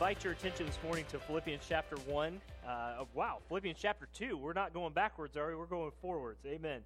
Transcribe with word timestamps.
invite 0.00 0.24
your 0.24 0.32
attention 0.32 0.64
this 0.64 0.78
morning 0.82 1.04
to 1.10 1.18
Philippians 1.18 1.62
chapter 1.68 1.94
1. 2.06 2.40
Uh, 2.66 3.04
wow, 3.12 3.36
Philippians 3.48 3.76
chapter 3.78 4.08
2. 4.14 4.34
We're 4.34 4.54
not 4.54 4.72
going 4.72 4.94
backwards, 4.94 5.36
are 5.36 5.48
we? 5.48 5.54
We're 5.54 5.66
going 5.66 5.90
forwards. 6.00 6.38
Amen. 6.46 6.80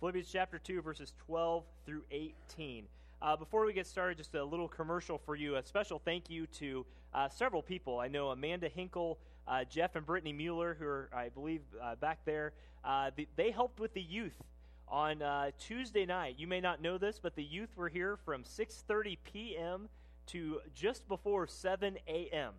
Philippians 0.00 0.30
chapter 0.32 0.58
2, 0.58 0.80
verses 0.80 1.12
12 1.26 1.62
through 1.84 2.04
18. 2.10 2.86
Uh, 3.20 3.36
before 3.36 3.66
we 3.66 3.74
get 3.74 3.86
started, 3.86 4.16
just 4.16 4.34
a 4.34 4.42
little 4.42 4.66
commercial 4.66 5.18
for 5.18 5.36
you. 5.36 5.56
A 5.56 5.62
special 5.62 6.00
thank 6.02 6.30
you 6.30 6.46
to 6.58 6.86
uh, 7.12 7.28
several 7.28 7.60
people. 7.60 8.00
I 8.00 8.08
know 8.08 8.30
Amanda 8.30 8.70
Hinkle, 8.70 9.18
uh, 9.46 9.64
Jeff 9.64 9.94
and 9.94 10.06
Brittany 10.06 10.32
Mueller, 10.32 10.74
who 10.78 10.86
are, 10.86 11.10
I 11.14 11.28
believe, 11.28 11.60
uh, 11.82 11.96
back 11.96 12.20
there. 12.24 12.54
Uh, 12.82 13.10
the, 13.14 13.28
they 13.36 13.50
helped 13.50 13.78
with 13.78 13.92
the 13.92 14.00
youth 14.00 14.42
on 14.88 15.20
uh, 15.20 15.50
Tuesday 15.58 16.06
night. 16.06 16.36
You 16.38 16.46
may 16.46 16.62
not 16.62 16.80
know 16.80 16.96
this, 16.96 17.20
but 17.22 17.36
the 17.36 17.44
youth 17.44 17.76
were 17.76 17.90
here 17.90 18.16
from 18.24 18.42
6:30 18.42 19.18
p.m. 19.22 19.90
to 20.26 20.60
just 20.74 21.08
before 21.08 21.46
7 21.46 21.98
a.m. 22.08 22.52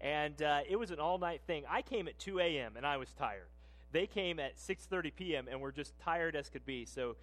And 0.00 0.40
it 0.68 0.78
was 0.78 0.90
an 0.90 0.98
all-night 0.98 1.42
thing. 1.46 1.64
I 1.68 1.82
came 1.82 2.08
at 2.08 2.18
2 2.18 2.40
a.m. 2.40 2.76
and 2.76 2.84
I 2.84 2.96
was 2.96 3.12
tired. 3.12 3.46
They 3.92 4.06
came 4.06 4.40
at 4.40 4.56
6:30 4.56 5.14
p.m. 5.14 5.48
and 5.50 5.60
were 5.60 5.70
just 5.70 5.98
tired 6.00 6.34
as 6.34 6.48
could 6.48 6.64
be. 6.64 6.86
So 6.86 7.16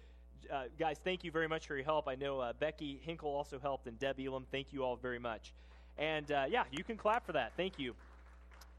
uh, 0.50 0.64
guys, 0.78 0.98
thank 1.02 1.24
you 1.24 1.30
very 1.30 1.48
much 1.48 1.66
for 1.66 1.74
your 1.74 1.84
help. 1.84 2.08
I 2.08 2.14
know 2.14 2.40
uh, 2.40 2.52
Becky 2.58 3.00
Hinkle 3.04 3.30
also 3.30 3.58
helped, 3.58 3.86
and 3.86 3.98
Deb 3.98 4.18
Elam. 4.20 4.46
Thank 4.50 4.72
you 4.72 4.84
all 4.84 4.96
very 4.96 5.18
much. 5.18 5.52
And 5.98 6.30
uh, 6.30 6.44
yeah, 6.48 6.64
you 6.70 6.84
can 6.84 6.96
clap 6.96 7.26
for 7.26 7.32
that. 7.32 7.52
Thank 7.56 7.78
you. 7.78 7.94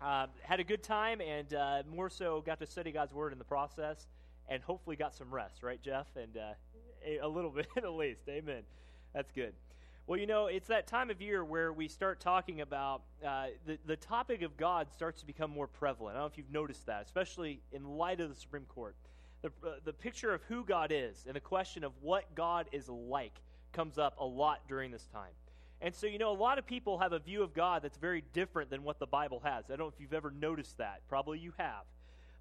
Um, 0.01 0.29
had 0.41 0.59
a 0.59 0.63
good 0.63 0.81
time, 0.81 1.21
and 1.21 1.53
uh, 1.53 1.83
more 1.93 2.09
so, 2.09 2.41
got 2.41 2.59
to 2.59 2.65
study 2.65 2.91
God's 2.91 3.13
Word 3.13 3.33
in 3.33 3.37
the 3.37 3.45
process, 3.45 4.07
and 4.49 4.63
hopefully 4.63 4.95
got 4.95 5.13
some 5.13 5.31
rest, 5.31 5.61
right, 5.61 5.81
Jeff? 5.81 6.07
And 6.15 6.35
uh, 6.37 7.21
a, 7.21 7.27
little 7.27 7.51
bit 7.55 7.67
at 7.77 7.91
least. 7.91 8.21
Amen. 8.27 8.63
That's 9.13 9.31
good. 9.31 9.53
Well, 10.07 10.19
you 10.19 10.27
know, 10.27 10.47
it's 10.47 10.67
that 10.67 10.87
time 10.87 11.09
of 11.09 11.21
year 11.21 11.45
where 11.45 11.71
we 11.71 11.87
start 11.87 12.19
talking 12.19 12.61
about 12.61 13.03
uh, 13.25 13.47
the, 13.65 13.77
the 13.85 13.95
topic 13.95 14.41
of 14.41 14.57
God 14.57 14.91
starts 14.91 15.21
to 15.21 15.27
become 15.27 15.51
more 15.51 15.67
prevalent. 15.67 16.15
I 16.15 16.19
don't 16.19 16.23
know 16.23 16.31
if 16.31 16.37
you've 16.37 16.51
noticed 16.51 16.85
that, 16.87 17.03
especially 17.05 17.61
in 17.71 17.83
light 17.83 18.19
of 18.19 18.29
the 18.29 18.35
Supreme 18.35 18.65
Court 18.65 18.95
the, 19.41 19.49
uh, 19.65 19.73
the 19.83 19.93
picture 19.93 20.33
of 20.33 20.41
who 20.43 20.63
God 20.63 20.91
is 20.93 21.25
and 21.25 21.35
the 21.35 21.41
question 21.41 21.83
of 21.83 21.91
what 22.01 22.33
God 22.35 22.67
is 22.71 22.87
like 22.89 23.41
comes 23.73 23.97
up 23.97 24.15
a 24.19 24.25
lot 24.25 24.61
during 24.67 24.91
this 24.91 25.07
time. 25.07 25.31
And 25.81 25.95
so, 25.95 26.05
you 26.05 26.19
know, 26.19 26.31
a 26.31 26.37
lot 26.37 26.59
of 26.59 26.67
people 26.67 26.99
have 26.99 27.11
a 27.11 27.19
view 27.19 27.41
of 27.41 27.53
God 27.53 27.81
that's 27.81 27.97
very 27.97 28.23
different 28.33 28.69
than 28.69 28.83
what 28.83 28.99
the 28.99 29.07
Bible 29.07 29.41
has. 29.43 29.65
I 29.65 29.69
don't 29.69 29.79
know 29.79 29.87
if 29.87 29.99
you've 29.99 30.13
ever 30.13 30.29
noticed 30.29 30.77
that. 30.77 31.01
Probably 31.09 31.39
you 31.39 31.53
have. 31.57 31.83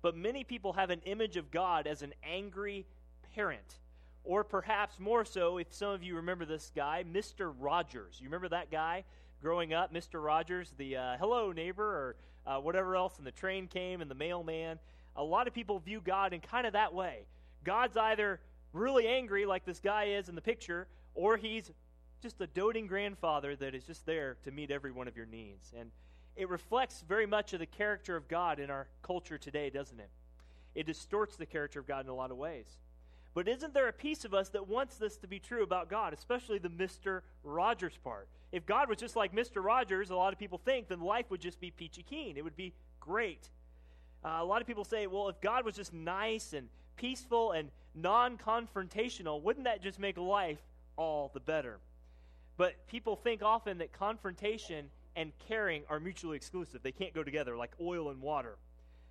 But 0.02 0.14
many 0.16 0.44
people 0.44 0.74
have 0.74 0.90
an 0.90 1.00
image 1.06 1.36
of 1.36 1.50
God 1.50 1.86
as 1.86 2.02
an 2.02 2.12
angry 2.22 2.86
parent. 3.34 3.78
Or 4.24 4.44
perhaps 4.44 4.98
more 4.98 5.24
so, 5.24 5.58
if 5.58 5.72
some 5.72 5.90
of 5.90 6.02
you 6.02 6.16
remember 6.16 6.44
this 6.44 6.70
guy, 6.74 7.04
Mr. 7.10 7.52
Rogers. 7.58 8.18
You 8.20 8.26
remember 8.26 8.48
that 8.50 8.70
guy 8.70 9.04
growing 9.40 9.72
up, 9.72 9.92
Mr. 9.92 10.22
Rogers, 10.22 10.72
the 10.76 10.96
uh, 10.96 11.16
hello 11.18 11.52
neighbor, 11.52 11.84
or 11.84 12.16
uh, 12.46 12.60
whatever 12.60 12.96
else, 12.96 13.16
and 13.18 13.26
the 13.26 13.32
train 13.32 13.66
came 13.66 14.00
and 14.00 14.10
the 14.10 14.14
mailman 14.14 14.78
a 15.16 15.24
lot 15.24 15.46
of 15.46 15.54
people 15.54 15.78
view 15.78 16.00
God 16.00 16.32
in 16.32 16.40
kind 16.40 16.66
of 16.66 16.72
that 16.74 16.94
way. 16.94 17.26
God's 17.64 17.96
either 17.96 18.40
really 18.72 19.06
angry, 19.06 19.46
like 19.46 19.64
this 19.64 19.80
guy 19.80 20.04
is 20.04 20.28
in 20.28 20.34
the 20.34 20.40
picture, 20.40 20.86
or 21.14 21.36
he's 21.36 21.70
just 22.22 22.40
a 22.40 22.46
doting 22.46 22.86
grandfather 22.86 23.56
that 23.56 23.74
is 23.74 23.84
just 23.84 24.06
there 24.06 24.36
to 24.44 24.50
meet 24.50 24.70
every 24.70 24.92
one 24.92 25.08
of 25.08 25.16
your 25.16 25.26
needs. 25.26 25.72
And 25.78 25.90
it 26.36 26.48
reflects 26.48 27.02
very 27.06 27.26
much 27.26 27.52
of 27.52 27.60
the 27.60 27.66
character 27.66 28.16
of 28.16 28.28
God 28.28 28.60
in 28.60 28.70
our 28.70 28.88
culture 29.02 29.38
today, 29.38 29.70
doesn't 29.70 29.98
it? 29.98 30.10
It 30.74 30.86
distorts 30.86 31.36
the 31.36 31.46
character 31.46 31.80
of 31.80 31.86
God 31.86 32.04
in 32.04 32.10
a 32.10 32.14
lot 32.14 32.30
of 32.30 32.36
ways. 32.36 32.78
But 33.32 33.46
isn't 33.46 33.74
there 33.74 33.88
a 33.88 33.92
piece 33.92 34.24
of 34.24 34.34
us 34.34 34.48
that 34.50 34.68
wants 34.68 34.96
this 34.96 35.16
to 35.18 35.28
be 35.28 35.38
true 35.38 35.62
about 35.62 35.88
God, 35.88 36.12
especially 36.12 36.58
the 36.58 36.68
Mr. 36.68 37.22
Rogers 37.44 37.96
part? 38.02 38.28
If 38.50 38.66
God 38.66 38.88
was 38.88 38.98
just 38.98 39.14
like 39.14 39.32
Mr. 39.32 39.62
Rogers, 39.62 40.10
a 40.10 40.16
lot 40.16 40.32
of 40.32 40.38
people 40.38 40.58
think, 40.58 40.88
then 40.88 41.00
life 41.00 41.26
would 41.30 41.40
just 41.40 41.60
be 41.60 41.70
peachy 41.70 42.02
keen. 42.02 42.36
It 42.36 42.42
would 42.42 42.56
be 42.56 42.74
great. 42.98 43.48
Uh, 44.24 44.38
a 44.40 44.44
lot 44.44 44.60
of 44.60 44.66
people 44.66 44.84
say, 44.84 45.06
well, 45.06 45.28
if 45.28 45.40
God 45.40 45.64
was 45.64 45.76
just 45.76 45.92
nice 45.92 46.52
and 46.52 46.68
peaceful 46.96 47.52
and 47.52 47.70
non 47.94 48.36
confrontational, 48.36 49.40
wouldn't 49.40 49.64
that 49.64 49.80
just 49.80 50.00
make 50.00 50.18
life 50.18 50.60
all 50.96 51.30
the 51.32 51.40
better? 51.40 51.78
But 52.56 52.86
people 52.88 53.14
think 53.16 53.42
often 53.42 53.78
that 53.78 53.92
confrontation 53.92 54.90
and 55.16 55.32
caring 55.48 55.84
are 55.88 56.00
mutually 56.00 56.36
exclusive. 56.36 56.82
They 56.82 56.92
can't 56.92 57.14
go 57.14 57.22
together 57.22 57.56
like 57.56 57.70
oil 57.80 58.10
and 58.10 58.20
water. 58.20 58.58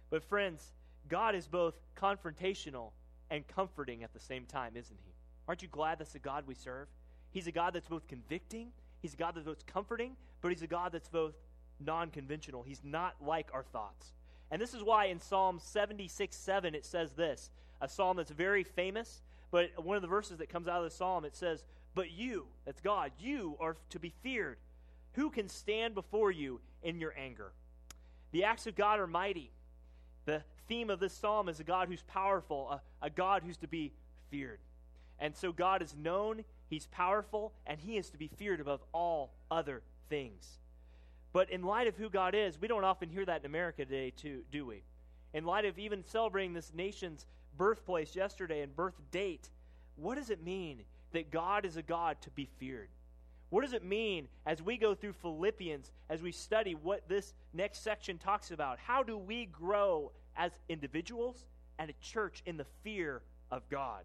But, 0.10 0.24
friends, 0.24 0.74
God 1.08 1.36
is 1.36 1.48
both 1.48 1.76
confrontational 1.96 2.92
and 3.30 3.48
comforting 3.48 4.04
at 4.04 4.14
the 4.14 4.20
same 4.20 4.46
time, 4.46 4.74
isn't 4.76 5.00
He? 5.06 5.14
Aren't 5.48 5.62
you 5.62 5.68
glad 5.68 6.00
that's 6.00 6.14
the 6.14 6.20
God 6.20 6.46
we 6.48 6.56
serve? 6.56 6.88
He's 7.32 7.48
a 7.48 7.52
God 7.52 7.74
that's 7.74 7.88
both 7.88 8.08
convicting, 8.08 8.70
He's 9.02 9.14
a 9.14 9.18
God 9.18 9.36
that's 9.36 9.46
both 9.46 9.66
comforting, 9.66 10.16
but 10.42 10.50
He's 10.50 10.62
a 10.62 10.68
God 10.68 10.92
that's 10.92 11.10
both 11.10 11.36
non 11.80 12.10
conventional. 12.10 12.64
He's 12.64 12.82
not 12.84 13.16
like 13.22 13.50
our 13.54 13.64
thoughts. 13.64 14.14
And 14.52 14.62
this 14.62 14.74
is 14.74 14.84
why 14.84 15.06
in 15.06 15.20
Psalm 15.20 15.60
76 15.62 16.36
7 16.36 16.76
it 16.76 16.86
says 16.86 17.14
this 17.14 17.50
a 17.82 17.88
psalm 17.88 18.18
that's 18.18 18.32
very 18.32 18.64
famous, 18.64 19.22
but 19.52 19.72
one 19.84 19.96
of 19.96 20.02
the 20.02 20.08
verses 20.08 20.38
that 20.40 20.50
comes 20.50 20.68
out 20.68 20.78
of 20.78 20.84
the 20.84 20.96
psalm 20.96 21.26
it 21.26 21.36
says, 21.36 21.64
But 21.96 22.12
you, 22.12 22.48
that's 22.66 22.82
God, 22.82 23.12
you 23.20 23.56
are 23.60 23.78
to 23.92 24.00
be 24.00 24.14
feared. 24.22 24.58
Who 25.14 25.30
can 25.30 25.50
stand 25.50 25.96
before 25.96 26.32
you 26.32 26.60
in 26.84 27.00
your 27.00 27.14
anger? 27.18 27.52
The 28.32 28.44
acts 28.44 28.68
of 28.68 28.76
God 28.76 29.00
are 29.00 29.08
mighty. 29.08 29.52
The 30.26 30.44
theme 30.70 30.90
of 30.90 31.02
this 31.02 31.14
psalm 31.14 31.50
is 31.50 31.60
a 31.60 31.64
God 31.66 31.90
who's 31.90 32.04
powerful, 32.04 32.70
a, 32.70 33.08
a 33.08 33.10
God 33.10 33.44
who's 33.46 33.58
to 33.58 33.68
be 33.68 33.92
feared. 34.30 34.60
And 35.20 35.36
so 35.36 35.52
God 35.52 35.82
is 35.82 35.94
known, 36.02 36.46
He's 36.70 36.86
powerful, 36.88 37.52
and 37.68 37.80
He 37.80 37.98
is 37.98 38.10
to 38.12 38.18
be 38.18 38.30
feared 38.30 38.62
above 38.62 38.82
all 38.94 39.34
other 39.52 39.82
things. 40.08 40.60
But 41.34 41.50
in 41.50 41.64
light 41.64 41.88
of 41.88 41.98
who 41.98 42.10
God 42.10 42.34
is, 42.36 42.60
we 42.62 42.68
don't 42.68 42.84
often 42.84 43.10
hear 43.10 43.26
that 43.26 43.42
in 43.42 43.46
America 43.46 43.84
today, 43.84 44.12
too, 44.12 44.44
do 44.52 44.66
we? 44.66 44.84
In 45.34 45.44
light 45.44 45.66
of 45.66 45.78
even 45.78 46.06
celebrating 46.06 46.54
this 46.54 46.72
nation's 46.74 47.26
birthplace 47.58 48.16
yesterday 48.16 48.62
and 48.62 48.76
birth 48.76 48.96
date, 49.12 49.50
what 49.96 50.16
does 50.16 50.30
it 50.30 50.44
mean 50.44 50.84
that 51.12 51.32
God 51.32 51.66
is 51.66 51.78
a 51.78 51.82
God 51.82 52.22
to 52.22 52.30
be 52.32 52.48
feared? 52.58 52.90
What 53.50 53.64
does 53.64 53.74
it 53.74 53.84
mean 53.84 54.28
as 54.46 54.62
we 54.62 54.78
go 54.78 54.94
through 54.94 55.14
Philippians, 55.14 55.92
as 56.10 56.22
we 56.22 56.32
study 56.32 56.76
what 56.76 57.10
this 57.10 57.34
next 57.54 57.84
section 57.84 58.18
talks 58.18 58.52
about? 58.52 58.78
How 58.80 59.02
do 59.02 59.18
we 59.18 59.46
grow 59.48 60.12
as 60.40 60.52
individuals 60.70 61.46
and 61.78 61.92
a 61.92 61.94
church 62.02 62.42
in 62.48 62.58
the 62.58 62.66
fear 62.84 63.22
of 63.52 63.70
God? 63.70 64.04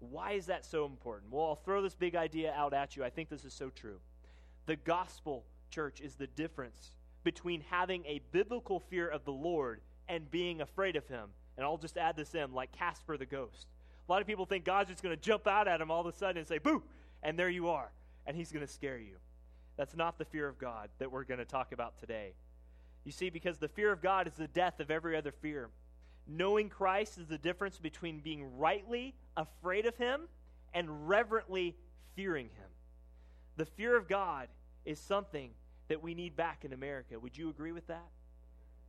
Why 0.00 0.32
is 0.32 0.46
that 0.46 0.66
so 0.66 0.84
important? 0.84 1.32
Well, 1.32 1.46
I'll 1.46 1.54
throw 1.54 1.80
this 1.80 1.94
big 1.94 2.14
idea 2.14 2.52
out 2.52 2.74
at 2.74 2.96
you. 2.96 3.04
I 3.04 3.10
think 3.10 3.30
this 3.30 3.44
is 3.44 3.54
so 3.54 3.70
true. 3.70 4.00
The 4.66 4.76
gospel 4.76 5.44
church, 5.70 6.00
is 6.00 6.14
the 6.14 6.26
difference 6.26 6.90
between 7.22 7.62
having 7.70 8.04
a 8.06 8.20
biblical 8.32 8.80
fear 8.80 9.08
of 9.08 9.24
the 9.24 9.32
Lord 9.32 9.80
and 10.08 10.30
being 10.30 10.60
afraid 10.60 10.96
of 10.96 11.06
him. 11.06 11.28
And 11.56 11.64
I'll 11.64 11.78
just 11.78 11.96
add 11.96 12.16
this 12.16 12.34
in 12.34 12.52
like 12.52 12.72
Casper 12.72 13.16
the 13.16 13.26
ghost. 13.26 13.66
A 14.08 14.12
lot 14.12 14.20
of 14.20 14.26
people 14.26 14.46
think 14.46 14.64
God's 14.64 14.90
just 14.90 15.02
going 15.02 15.14
to 15.14 15.22
jump 15.22 15.46
out 15.46 15.68
at 15.68 15.80
him 15.80 15.90
all 15.90 16.00
of 16.00 16.06
a 16.06 16.12
sudden 16.12 16.38
and 16.38 16.46
say, 16.46 16.58
boo, 16.58 16.82
and 17.22 17.38
there 17.38 17.48
you 17.48 17.68
are. 17.68 17.90
And 18.26 18.36
he's 18.36 18.50
going 18.50 18.66
to 18.66 18.72
scare 18.72 18.98
you. 18.98 19.16
That's 19.76 19.94
not 19.94 20.18
the 20.18 20.24
fear 20.24 20.48
of 20.48 20.58
God 20.58 20.88
that 20.98 21.10
we're 21.10 21.24
going 21.24 21.38
to 21.38 21.44
talk 21.44 21.72
about 21.72 21.98
today. 21.98 22.32
You 23.04 23.12
see, 23.12 23.30
because 23.30 23.58
the 23.58 23.68
fear 23.68 23.92
of 23.92 24.02
God 24.02 24.26
is 24.26 24.34
the 24.34 24.48
death 24.48 24.80
of 24.80 24.90
every 24.90 25.16
other 25.16 25.32
fear. 25.32 25.70
Knowing 26.26 26.68
Christ 26.68 27.18
is 27.18 27.26
the 27.26 27.38
difference 27.38 27.78
between 27.78 28.20
being 28.20 28.56
rightly 28.58 29.14
afraid 29.36 29.86
of 29.86 29.96
him 29.96 30.28
and 30.74 31.08
reverently 31.08 31.76
fearing 32.14 32.46
him. 32.46 32.68
The 33.56 33.66
fear 33.66 33.96
of 33.96 34.08
God 34.08 34.48
is 34.84 34.98
something 34.98 35.50
that 35.88 36.02
we 36.02 36.14
need 36.14 36.36
back 36.36 36.64
in 36.64 36.72
America. 36.72 37.18
Would 37.18 37.36
you 37.36 37.50
agree 37.50 37.72
with 37.72 37.86
that? 37.88 38.08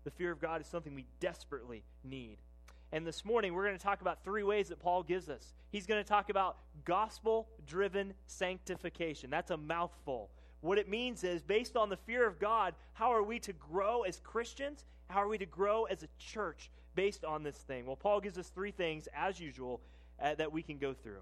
The 0.03 0.11
fear 0.11 0.31
of 0.31 0.39
God 0.39 0.61
is 0.61 0.67
something 0.67 0.93
we 0.93 1.05
desperately 1.19 1.83
need. 2.03 2.37
And 2.91 3.07
this 3.07 3.23
morning, 3.23 3.53
we're 3.53 3.65
going 3.65 3.77
to 3.77 3.83
talk 3.83 4.01
about 4.01 4.23
three 4.23 4.43
ways 4.43 4.67
that 4.69 4.79
Paul 4.79 5.01
gives 5.01 5.29
us. 5.29 5.53
He's 5.71 5.87
going 5.87 6.03
to 6.03 6.07
talk 6.07 6.29
about 6.29 6.57
gospel 6.83 7.47
driven 7.65 8.13
sanctification. 8.27 9.29
That's 9.29 9.51
a 9.51 9.57
mouthful. 9.57 10.29
What 10.61 10.77
it 10.77 10.87
means 10.87 11.23
is, 11.23 11.41
based 11.41 11.75
on 11.75 11.89
the 11.89 11.97
fear 11.97 12.25
of 12.27 12.39
God, 12.39 12.75
how 12.93 13.11
are 13.11 13.23
we 13.23 13.39
to 13.39 13.53
grow 13.53 14.03
as 14.03 14.19
Christians? 14.19 14.85
How 15.09 15.21
are 15.21 15.27
we 15.27 15.39
to 15.39 15.45
grow 15.45 15.85
as 15.85 16.03
a 16.03 16.07
church 16.19 16.69
based 16.95 17.25
on 17.25 17.43
this 17.43 17.57
thing? 17.57 17.85
Well, 17.85 17.95
Paul 17.95 18.21
gives 18.21 18.37
us 18.37 18.49
three 18.49 18.71
things, 18.71 19.07
as 19.15 19.39
usual, 19.39 19.81
uh, 20.21 20.35
that 20.35 20.51
we 20.51 20.61
can 20.61 20.77
go 20.77 20.93
through. 20.93 21.21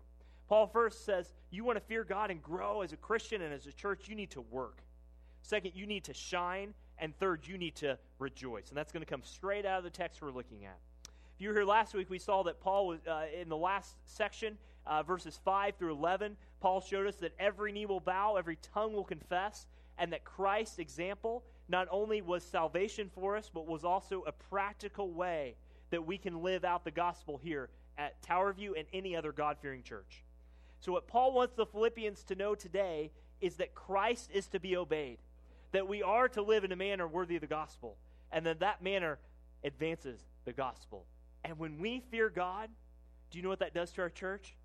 Paul 0.49 0.67
first 0.67 1.05
says, 1.05 1.33
You 1.51 1.63
want 1.63 1.77
to 1.77 1.83
fear 1.85 2.03
God 2.03 2.31
and 2.31 2.41
grow 2.41 2.81
as 2.81 2.91
a 2.91 2.97
Christian 2.97 3.41
and 3.41 3.53
as 3.53 3.65
a 3.65 3.71
church, 3.71 4.09
you 4.09 4.15
need 4.15 4.31
to 4.31 4.41
work. 4.41 4.83
Second, 5.41 5.71
you 5.73 5.85
need 5.85 6.03
to 6.05 6.13
shine. 6.13 6.73
And 7.01 7.17
third, 7.17 7.47
you 7.47 7.57
need 7.57 7.75
to 7.75 7.97
rejoice. 8.17 8.69
And 8.69 8.77
that's 8.77 8.91
going 8.91 9.05
to 9.05 9.09
come 9.09 9.21
straight 9.23 9.65
out 9.65 9.77
of 9.77 9.83
the 9.85 9.89
text 9.89 10.21
we're 10.21 10.31
looking 10.31 10.65
at. 10.65 10.77
If 11.05 11.41
you 11.41 11.47
were 11.47 11.55
here 11.55 11.63
last 11.63 11.93
week, 11.93 12.09
we 12.09 12.19
saw 12.19 12.43
that 12.43 12.59
Paul 12.59 12.87
was 12.87 12.99
uh, 13.07 13.27
in 13.39 13.47
the 13.47 13.55
last 13.55 13.95
section, 14.03 14.57
uh, 14.85 15.01
verses 15.03 15.39
5 15.45 15.75
through 15.77 15.93
11. 15.93 16.35
Paul 16.59 16.81
showed 16.81 17.07
us 17.07 17.15
that 17.17 17.33
every 17.39 17.71
knee 17.71 17.85
will 17.85 17.99
bow, 17.99 18.35
every 18.35 18.57
tongue 18.57 18.93
will 18.93 19.03
confess, 19.03 19.67
and 19.97 20.13
that 20.13 20.23
Christ's 20.23 20.79
example 20.79 21.43
not 21.67 21.87
only 21.91 22.21
was 22.21 22.43
salvation 22.43 23.09
for 23.13 23.37
us, 23.37 23.49
but 23.53 23.67
was 23.67 23.83
also 23.85 24.23
a 24.25 24.31
practical 24.31 25.11
way 25.11 25.55
that 25.91 26.05
we 26.05 26.17
can 26.17 26.41
live 26.41 26.65
out 26.65 26.83
the 26.83 26.91
gospel 26.91 27.39
here 27.41 27.69
at 27.97 28.21
Tower 28.21 28.53
View 28.53 28.75
and 28.75 28.87
any 28.93 29.15
other 29.15 29.31
God 29.31 29.57
fearing 29.61 29.83
church. 29.83 30.23
So, 30.79 30.93
what 30.93 31.07
Paul 31.07 31.33
wants 31.33 31.55
the 31.55 31.65
Philippians 31.65 32.23
to 32.23 32.35
know 32.35 32.55
today 32.55 33.11
is 33.41 33.55
that 33.55 33.75
Christ 33.75 34.29
is 34.33 34.47
to 34.47 34.59
be 34.59 34.77
obeyed, 34.77 35.19
that 35.71 35.87
we 35.87 36.01
are 36.01 36.29
to 36.29 36.41
live 36.41 36.63
in 36.63 36.71
a 36.71 36.75
manner 36.75 37.07
worthy 37.07 37.35
of 37.35 37.41
the 37.41 37.47
gospel, 37.47 37.97
and 38.31 38.45
that 38.45 38.61
that 38.61 38.81
manner 38.81 39.19
advances 39.63 40.19
the 40.45 40.53
gospel. 40.53 41.05
And 41.43 41.57
when 41.59 41.79
we 41.79 42.01
fear 42.11 42.29
God, 42.29 42.69
do 43.29 43.37
you 43.37 43.43
know 43.43 43.49
what 43.49 43.59
that 43.59 43.73
does 43.73 43.91
to 43.91 44.01
our 44.01 44.09
church? 44.09 44.55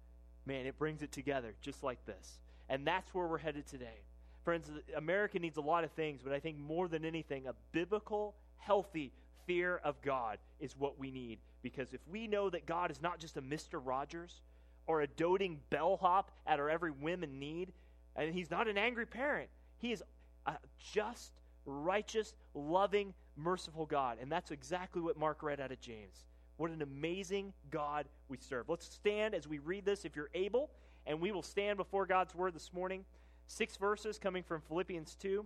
Man, 0.46 0.66
it 0.66 0.78
brings 0.78 1.02
it 1.02 1.12
together 1.12 1.54
just 1.60 1.82
like 1.82 2.04
this. 2.06 2.38
And 2.68 2.86
that's 2.86 3.14
where 3.14 3.26
we're 3.26 3.38
headed 3.38 3.66
today. 3.66 4.02
Friends, 4.44 4.70
America 4.96 5.38
needs 5.38 5.56
a 5.56 5.62
lot 5.62 5.84
of 5.84 5.90
things, 5.92 6.20
but 6.22 6.32
I 6.32 6.40
think 6.40 6.58
more 6.58 6.88
than 6.88 7.04
anything, 7.04 7.46
a 7.46 7.54
biblical, 7.72 8.34
healthy 8.58 9.12
fear 9.46 9.80
of 9.84 10.00
God 10.02 10.38
is 10.60 10.76
what 10.76 10.98
we 10.98 11.10
need. 11.10 11.38
Because 11.62 11.94
if 11.94 12.00
we 12.10 12.26
know 12.26 12.50
that 12.50 12.66
God 12.66 12.90
is 12.90 13.00
not 13.00 13.18
just 13.18 13.36
a 13.36 13.42
Mr. 13.42 13.80
Rogers 13.82 14.42
or 14.86 15.00
a 15.00 15.06
doting 15.06 15.60
bellhop 15.70 16.30
at 16.46 16.60
our 16.60 16.68
every 16.68 16.90
whim 16.90 17.22
and 17.22 17.40
need, 17.40 17.72
and 18.16 18.34
He's 18.34 18.50
not 18.50 18.68
an 18.68 18.76
angry 18.76 19.06
parent, 19.06 19.48
He 19.78 19.92
is 19.92 20.02
a 20.46 20.56
just, 20.78 21.32
righteous, 21.64 22.34
loving, 22.54 23.14
merciful 23.36 23.86
God. 23.86 24.18
And 24.20 24.30
that's 24.30 24.50
exactly 24.50 25.00
what 25.00 25.18
Mark 25.18 25.42
read 25.42 25.60
out 25.60 25.72
of 25.72 25.80
James. 25.80 26.26
What 26.56 26.70
an 26.70 26.82
amazing 26.82 27.52
God 27.70 28.06
we 28.28 28.36
serve. 28.36 28.68
Let's 28.68 28.86
stand 28.86 29.34
as 29.34 29.48
we 29.48 29.58
read 29.58 29.84
this 29.84 30.04
if 30.04 30.14
you're 30.14 30.30
able, 30.34 30.70
and 31.06 31.20
we 31.20 31.32
will 31.32 31.42
stand 31.42 31.76
before 31.76 32.06
God's 32.06 32.34
word 32.34 32.54
this 32.54 32.72
morning. 32.72 33.04
Six 33.46 33.76
verses 33.76 34.18
coming 34.18 34.44
from 34.44 34.60
Philippians 34.60 35.16
2. 35.16 35.44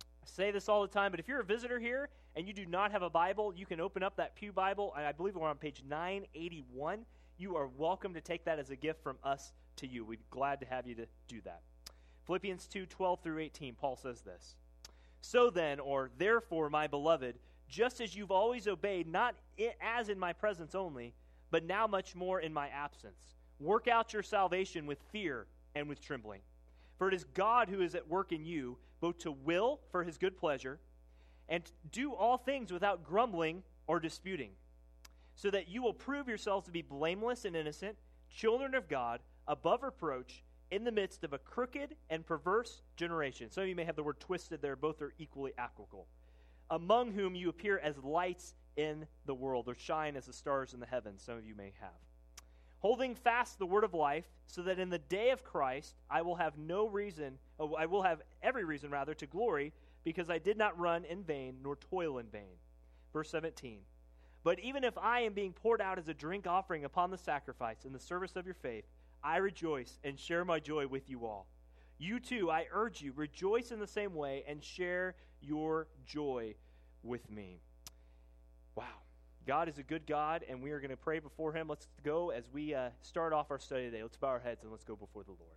I 0.00 0.04
say 0.24 0.50
this 0.52 0.68
all 0.68 0.82
the 0.82 0.88
time, 0.88 1.10
but 1.10 1.18
if 1.18 1.26
you're 1.26 1.40
a 1.40 1.44
visitor 1.44 1.80
here 1.80 2.08
and 2.36 2.46
you 2.46 2.52
do 2.52 2.64
not 2.64 2.92
have 2.92 3.02
a 3.02 3.10
Bible, 3.10 3.52
you 3.56 3.66
can 3.66 3.80
open 3.80 4.04
up 4.04 4.16
that 4.16 4.36
Pew 4.36 4.52
Bible, 4.52 4.94
I 4.96 5.10
believe 5.12 5.34
we're 5.34 5.48
on 5.48 5.56
page 5.56 5.82
981. 5.88 7.00
You 7.38 7.56
are 7.56 7.66
welcome 7.66 8.14
to 8.14 8.20
take 8.20 8.44
that 8.44 8.60
as 8.60 8.70
a 8.70 8.76
gift 8.76 9.02
from 9.02 9.16
us 9.24 9.52
to 9.76 9.86
you. 9.86 10.04
We'd 10.04 10.20
be 10.20 10.26
glad 10.30 10.60
to 10.60 10.66
have 10.66 10.86
you 10.86 10.94
to 10.94 11.06
do 11.26 11.40
that. 11.44 11.62
Philippians 12.24 12.66
2 12.68 12.86
12 12.86 13.20
through 13.20 13.38
18, 13.40 13.74
Paul 13.74 13.96
says 13.96 14.22
this 14.22 14.54
So 15.20 15.50
then, 15.50 15.80
or 15.80 16.10
therefore, 16.18 16.70
my 16.70 16.86
beloved, 16.86 17.36
just 17.68 18.00
as 18.00 18.14
you've 18.14 18.30
always 18.30 18.68
obeyed, 18.68 19.06
not 19.06 19.34
as 19.80 20.08
in 20.08 20.18
my 20.18 20.32
presence 20.32 20.74
only, 20.74 21.14
but 21.50 21.64
now 21.64 21.86
much 21.86 22.14
more 22.14 22.40
in 22.40 22.52
my 22.52 22.68
absence. 22.68 23.34
Work 23.58 23.88
out 23.88 24.12
your 24.12 24.22
salvation 24.22 24.86
with 24.86 24.98
fear 25.10 25.46
and 25.74 25.88
with 25.88 26.00
trembling. 26.00 26.40
For 26.98 27.08
it 27.08 27.14
is 27.14 27.24
God 27.24 27.68
who 27.68 27.82
is 27.82 27.94
at 27.94 28.08
work 28.08 28.32
in 28.32 28.44
you, 28.44 28.78
both 29.00 29.18
to 29.18 29.32
will 29.32 29.80
for 29.90 30.04
his 30.04 30.18
good 30.18 30.36
pleasure, 30.36 30.78
and 31.48 31.62
do 31.92 32.12
all 32.12 32.36
things 32.38 32.72
without 32.72 33.04
grumbling 33.04 33.62
or 33.86 34.00
disputing, 34.00 34.50
so 35.34 35.50
that 35.50 35.68
you 35.68 35.82
will 35.82 35.92
prove 35.92 36.28
yourselves 36.28 36.66
to 36.66 36.72
be 36.72 36.82
blameless 36.82 37.44
and 37.44 37.54
innocent, 37.54 37.96
children 38.30 38.74
of 38.74 38.88
God, 38.88 39.20
above 39.46 39.82
reproach, 39.82 40.42
in 40.70 40.82
the 40.82 40.90
midst 40.90 41.22
of 41.22 41.32
a 41.32 41.38
crooked 41.38 41.94
and 42.10 42.26
perverse 42.26 42.82
generation. 42.96 43.50
Some 43.50 43.62
of 43.62 43.68
you 43.68 43.76
may 43.76 43.84
have 43.84 43.94
the 43.94 44.02
word 44.02 44.18
twisted 44.18 44.60
there, 44.60 44.74
both 44.74 45.00
are 45.00 45.14
equally 45.18 45.52
applicable 45.58 46.08
among 46.70 47.12
whom 47.12 47.34
you 47.34 47.48
appear 47.48 47.78
as 47.78 47.96
lights 47.98 48.54
in 48.76 49.06
the 49.24 49.34
world, 49.34 49.68
or 49.68 49.74
shine 49.74 50.16
as 50.16 50.26
the 50.26 50.32
stars 50.32 50.74
in 50.74 50.80
the 50.80 50.86
heavens, 50.86 51.22
some 51.22 51.38
of 51.38 51.46
you 51.46 51.54
may 51.54 51.72
have. 51.80 51.90
Holding 52.80 53.14
fast 53.14 53.58
the 53.58 53.66
word 53.66 53.84
of 53.84 53.94
life, 53.94 54.26
so 54.46 54.62
that 54.62 54.78
in 54.78 54.90
the 54.90 54.98
day 54.98 55.30
of 55.30 55.42
Christ 55.42 55.96
I 56.10 56.22
will 56.22 56.36
have 56.36 56.58
no 56.58 56.86
reason, 56.86 57.38
oh, 57.58 57.74
I 57.74 57.86
will 57.86 58.02
have 58.02 58.20
every 58.42 58.64
reason 58.64 58.90
rather, 58.90 59.14
to 59.14 59.26
glory, 59.26 59.72
because 60.04 60.30
I 60.30 60.38
did 60.38 60.58
not 60.58 60.78
run 60.78 61.04
in 61.04 61.24
vain, 61.24 61.56
nor 61.62 61.76
toil 61.76 62.18
in 62.18 62.26
vain. 62.26 62.58
Verse 63.12 63.30
17. 63.30 63.80
But 64.44 64.60
even 64.60 64.84
if 64.84 64.96
I 64.98 65.20
am 65.20 65.32
being 65.32 65.52
poured 65.52 65.80
out 65.80 65.98
as 65.98 66.06
a 66.06 66.14
drink 66.14 66.46
offering 66.46 66.84
upon 66.84 67.10
the 67.10 67.18
sacrifice 67.18 67.84
in 67.84 67.92
the 67.92 67.98
service 67.98 68.36
of 68.36 68.44
your 68.44 68.54
faith, 68.54 68.84
I 69.24 69.38
rejoice 69.38 69.98
and 70.04 70.16
share 70.16 70.44
my 70.44 70.60
joy 70.60 70.86
with 70.86 71.10
you 71.10 71.26
all. 71.26 71.48
You 71.98 72.20
too, 72.20 72.50
I 72.50 72.66
urge 72.72 73.00
you, 73.00 73.12
rejoice 73.16 73.72
in 73.72 73.80
the 73.80 73.86
same 73.86 74.14
way 74.14 74.44
and 74.46 74.62
share 74.62 75.16
your 75.40 75.86
joy 76.06 76.54
with 77.02 77.30
me. 77.30 77.60
Wow. 78.74 78.84
God 79.46 79.68
is 79.68 79.78
a 79.78 79.82
good 79.82 80.06
God, 80.06 80.44
and 80.48 80.60
we 80.60 80.72
are 80.72 80.80
going 80.80 80.90
to 80.90 80.96
pray 80.96 81.20
before 81.20 81.52
Him. 81.52 81.68
Let's 81.68 81.86
go 82.04 82.30
as 82.30 82.44
we 82.52 82.74
uh, 82.74 82.90
start 83.02 83.32
off 83.32 83.50
our 83.50 83.60
study 83.60 83.84
today. 83.84 84.02
Let's 84.02 84.16
bow 84.16 84.28
our 84.28 84.40
heads 84.40 84.62
and 84.62 84.72
let's 84.72 84.84
go 84.84 84.96
before 84.96 85.22
the 85.22 85.30
Lord. 85.30 85.56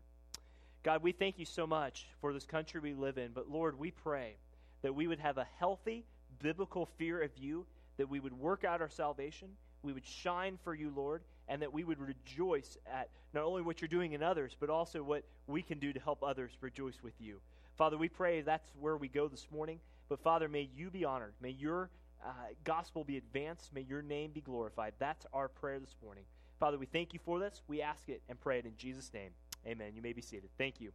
God, 0.84 1.04
we 1.04 1.12
thank 1.12 1.40
you 1.40 1.46
so 1.46 1.68
much 1.68 2.08
for 2.22 2.32
this 2.32 2.46
country 2.46 2.80
we 2.80 2.94
live 2.94 3.18
in, 3.18 3.32
but 3.34 3.50
Lord, 3.50 3.78
we 3.78 3.92
pray 3.92 4.36
that 4.82 4.96
we 4.96 5.08
would 5.08 5.20
have 5.20 5.38
a 5.38 5.48
healthy, 5.58 6.06
biblical 6.40 6.86
fear 6.98 7.22
of 7.22 7.32
you, 7.38 7.66
that 7.98 8.10
we 8.10 8.20
would 8.20 8.34
work 8.34 8.64
out 8.64 8.80
our 8.80 8.90
salvation, 8.90 9.50
we 9.82 9.92
would 9.92 10.06
shine 10.06 10.58
for 10.64 10.74
you, 10.74 10.92
Lord, 10.96 11.22
and 11.48 11.62
that 11.62 11.74
we 11.74 11.84
would 11.84 12.00
rejoice 12.00 12.78
at 12.86 13.10
not 13.34 13.44
only 13.44 13.62
what 13.62 13.82
you're 13.82 13.88
doing 13.88 14.14
in 14.14 14.22
others, 14.22 14.56
but 14.60 14.70
also 14.70 15.02
what 15.04 15.24
we 15.48 15.62
can 15.62 15.80
do 15.80 15.92
to 15.92 16.00
help 16.00 16.24
others 16.24 16.52
rejoice 16.62 17.02
with 17.04 17.14
you. 17.20 17.40
Father, 17.80 17.98
we 17.98 18.10
pray 18.10 18.42
that's 18.42 18.70
where 18.78 18.98
we 18.98 19.08
go 19.08 19.30
this 19.30 19.48
morning. 19.54 19.80
But 20.10 20.20
Father, 20.20 20.50
may 20.50 20.70
you 20.76 20.90
be 20.90 21.06
honored. 21.06 21.32
May 21.42 21.52
your 21.52 21.90
uh, 22.22 22.32
gospel 22.66 23.06
be 23.06 23.16
advanced. 23.16 23.74
May 23.74 23.86
your 23.88 24.02
name 24.02 24.32
be 24.32 24.42
glorified. 24.42 24.92
That's 25.00 25.26
our 25.32 25.48
prayer 25.48 25.80
this 25.80 25.96
morning. 26.04 26.26
Father, 26.60 26.78
we 26.78 26.88
thank 26.88 27.14
you 27.14 27.20
for 27.24 27.40
this. 27.40 27.62
We 27.70 27.82
ask 27.82 28.10
it 28.10 28.22
and 28.28 28.38
pray 28.38 28.60
it 28.60 28.66
in 28.66 28.74
Jesus' 28.78 29.10
name. 29.14 29.30
Amen. 29.66 29.94
You 29.96 30.02
may 30.02 30.12
be 30.12 30.22
seated. 30.22 30.50
Thank 30.58 30.82
you. 30.82 30.92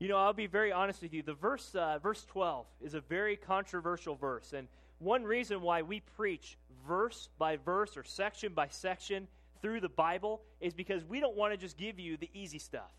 You 0.00 0.08
know, 0.08 0.16
I'll 0.16 0.32
be 0.32 0.48
very 0.48 0.72
honest 0.72 1.02
with 1.02 1.14
you. 1.14 1.22
The 1.22 1.34
verse, 1.34 1.72
uh, 1.76 2.00
verse 2.02 2.24
12 2.24 2.66
is 2.80 2.94
a 2.94 3.00
very 3.00 3.36
controversial 3.36 4.16
verse. 4.16 4.52
And 4.52 4.66
one 4.98 5.22
reason 5.22 5.60
why 5.60 5.82
we 5.82 6.00
preach 6.16 6.58
verse 6.88 7.28
by 7.38 7.58
verse 7.58 7.96
or 7.96 8.02
section 8.02 8.54
by 8.54 8.66
section 8.66 9.28
through 9.62 9.82
the 9.82 9.88
Bible 9.88 10.42
is 10.60 10.74
because 10.74 11.04
we 11.04 11.20
don't 11.20 11.36
want 11.36 11.52
to 11.52 11.56
just 11.56 11.76
give 11.76 12.00
you 12.00 12.16
the 12.16 12.30
easy 12.34 12.58
stuff. 12.58 12.90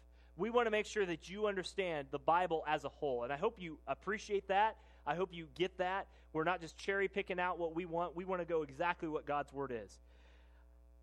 We 0.42 0.50
want 0.50 0.66
to 0.66 0.72
make 0.72 0.88
sure 0.88 1.06
that 1.06 1.30
you 1.30 1.46
understand 1.46 2.08
the 2.10 2.18
Bible 2.18 2.64
as 2.68 2.84
a 2.84 2.90
whole. 2.90 3.22
And 3.22 3.32
I 3.32 3.38
hope 3.38 3.58
you 3.60 3.78
appreciate 3.88 4.48
that. 4.48 4.76
I 5.06 5.14
hope 5.14 5.30
you 5.32 5.46
get 5.54 5.78
that. 5.78 6.08
We're 6.34 6.46
not 6.46 6.62
just 6.62 6.80
cherry 6.80 7.08
picking 7.08 7.40
out 7.40 7.60
what 7.60 7.76
we 7.76 7.86
want, 7.86 8.16
we 8.16 8.26
want 8.26 8.42
to 8.42 8.46
go 8.46 8.64
exactly 8.64 9.08
what 9.08 9.28
God's 9.28 9.54
Word 9.54 9.72
is. 9.72 10.00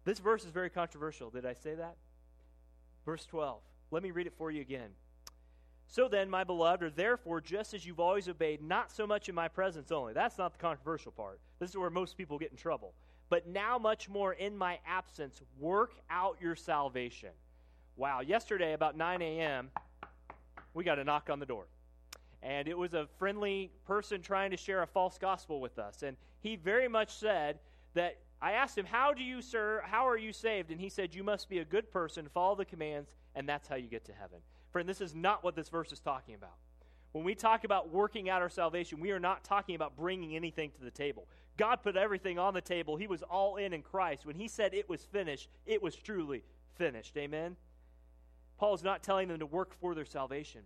This 0.05 0.19
verse 0.19 0.45
is 0.45 0.51
very 0.51 0.71
controversial. 0.71 1.31
Did 1.31 1.47
I 1.47 1.55
say 1.55 1.77
that? 1.77 1.95
Verse 3.07 3.25
12. 3.27 3.61
Let 3.93 4.03
me 4.03 4.11
read 4.11 4.27
it 4.27 4.33
for 4.37 4.51
you 4.51 4.61
again. 4.61 4.91
So 5.87 6.09
then, 6.09 6.29
my 6.29 6.43
beloved, 6.43 6.83
or 6.83 6.91
therefore, 6.91 7.41
just 7.41 7.75
as 7.75 7.87
you've 7.87 8.01
always 8.01 8.29
obeyed, 8.29 8.61
not 8.61 8.91
so 8.91 9.07
much 9.07 9.29
in 9.29 9.37
my 9.37 9.47
presence 9.47 9.93
only. 9.93 10.15
That's 10.15 10.37
not 10.37 10.53
the 10.53 10.59
controversial 10.59 11.13
part. 11.13 11.39
This 11.61 11.71
is 11.71 11.77
where 11.77 11.91
most 11.91 12.19
people 12.19 12.41
get 12.41 12.51
in 12.51 12.57
trouble. 12.57 12.93
But 13.31 13.47
now, 13.47 13.79
much 13.79 14.09
more 14.09 14.33
in 14.33 14.59
my 14.59 14.81
absence, 14.85 15.41
work 15.61 15.93
out 16.11 16.39
your 16.41 16.57
salvation. 16.57 17.31
Wow, 17.99 18.21
yesterday 18.21 18.75
about 18.75 18.97
9 18.97 19.21
a.m., 19.23 19.71
we 20.73 20.85
got 20.85 21.01
a 21.01 21.05
knock 21.05 21.31
on 21.31 21.41
the 21.41 21.47
door. 21.47 21.67
And 22.45 22.69
it 22.69 22.79
was 22.79 22.95
a 22.95 23.09
friendly 23.19 23.73
person 23.85 24.23
trying 24.23 24.53
to 24.53 24.57
share 24.57 24.83
a 24.83 24.87
false 24.87 25.19
gospel 25.19 25.61
with 25.61 25.81
us. 25.81 26.05
And 26.05 26.17
he 26.39 26.55
very 26.55 26.87
much 26.87 27.13
said 27.13 27.59
that 27.95 28.19
I 28.41 28.53
asked 28.53 28.79
him, 28.79 28.87
How 28.87 29.13
do 29.13 29.25
you, 29.25 29.43
sir, 29.43 29.83
how 29.85 30.07
are 30.07 30.17
you 30.17 30.33
saved? 30.33 30.71
And 30.71 30.81
he 30.81 30.89
said, 30.89 31.13
You 31.13 31.25
must 31.25 31.49
be 31.49 31.59
a 31.59 31.65
good 31.65 31.91
person, 31.91 32.29
follow 32.33 32.55
the 32.55 32.65
commands, 32.65 33.11
and 33.35 33.49
that's 33.49 33.67
how 33.67 33.75
you 33.75 33.89
get 33.89 34.05
to 34.05 34.13
heaven. 34.13 34.39
Friend, 34.71 34.89
this 34.89 35.01
is 35.01 35.17
not 35.17 35.43
what 35.43 35.57
this 35.57 35.69
verse 35.69 35.91
is 35.91 35.99
talking 35.99 36.37
about. 36.37 36.55
When 37.11 37.25
we 37.25 37.35
talk 37.35 37.65
about 37.65 37.91
working 37.91 38.31
out 38.31 38.43
our 38.43 38.49
salvation, 38.49 39.01
we 39.01 39.11
are 39.11 39.19
not 39.19 39.43
talking 39.43 39.75
about 39.75 39.97
bringing 39.97 40.37
anything 40.37 40.71
to 40.71 40.85
the 40.85 40.93
table. 40.93 41.27
God 41.57 41.83
put 41.83 41.97
everything 41.97 42.39
on 42.39 42.55
the 42.55 42.61
table. 42.61 42.97
He 42.97 43.09
was 43.09 43.25
all 43.25 43.57
in 43.57 43.73
in 43.73 43.83
Christ. 43.83 44.25
When 44.25 44.37
He 44.37 44.47
said 44.47 44.73
it 44.73 44.89
was 44.89 45.03
finished, 45.03 45.49
it 45.67 45.83
was 45.83 45.97
truly 45.97 46.45
finished. 46.77 47.17
Amen? 47.17 47.57
Paul 48.59 48.75
is 48.75 48.83
not 48.83 49.03
telling 49.03 49.29
them 49.29 49.39
to 49.39 49.47
work 49.47 49.75
for 49.81 49.95
their 49.95 50.05
salvation. 50.05 50.63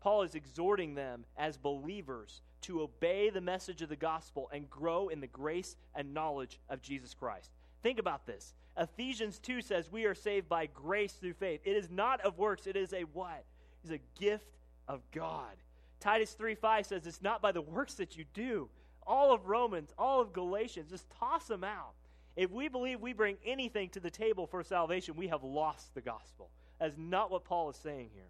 Paul 0.00 0.22
is 0.22 0.34
exhorting 0.34 0.94
them 0.94 1.24
as 1.36 1.56
believers 1.56 2.42
to 2.62 2.82
obey 2.82 3.30
the 3.30 3.40
message 3.40 3.82
of 3.82 3.88
the 3.88 3.96
gospel 3.96 4.50
and 4.52 4.68
grow 4.68 5.08
in 5.08 5.20
the 5.20 5.26
grace 5.26 5.76
and 5.94 6.12
knowledge 6.12 6.60
of 6.68 6.82
Jesus 6.82 7.14
Christ. 7.14 7.50
Think 7.82 7.98
about 7.98 8.26
this. 8.26 8.54
Ephesians 8.76 9.38
2 9.38 9.62
says 9.62 9.90
we 9.90 10.04
are 10.04 10.14
saved 10.14 10.48
by 10.48 10.66
grace 10.66 11.12
through 11.12 11.34
faith. 11.34 11.60
It 11.64 11.76
is 11.76 11.90
not 11.90 12.20
of 12.20 12.38
works, 12.38 12.66
it 12.66 12.76
is 12.76 12.92
a 12.92 13.02
what? 13.12 13.44
It's 13.82 13.92
a 13.92 14.20
gift 14.20 14.58
of 14.88 15.00
God. 15.12 15.56
Titus 16.00 16.32
3 16.32 16.54
5 16.54 16.86
says 16.86 17.06
it's 17.06 17.22
not 17.22 17.40
by 17.40 17.52
the 17.52 17.62
works 17.62 17.94
that 17.94 18.16
you 18.16 18.24
do. 18.34 18.68
All 19.06 19.32
of 19.32 19.46
Romans, 19.46 19.92
all 19.98 20.20
of 20.20 20.32
Galatians, 20.32 20.90
just 20.90 21.06
toss 21.18 21.46
them 21.46 21.64
out. 21.64 21.94
If 22.36 22.50
we 22.50 22.68
believe 22.68 23.00
we 23.00 23.12
bring 23.12 23.36
anything 23.44 23.90
to 23.90 24.00
the 24.00 24.10
table 24.10 24.46
for 24.46 24.62
salvation, 24.62 25.14
we 25.16 25.28
have 25.28 25.44
lost 25.44 25.94
the 25.94 26.00
gospel. 26.00 26.50
That's 26.84 26.98
not 26.98 27.30
what 27.30 27.44
Paul 27.44 27.70
is 27.70 27.76
saying 27.76 28.10
here. 28.12 28.28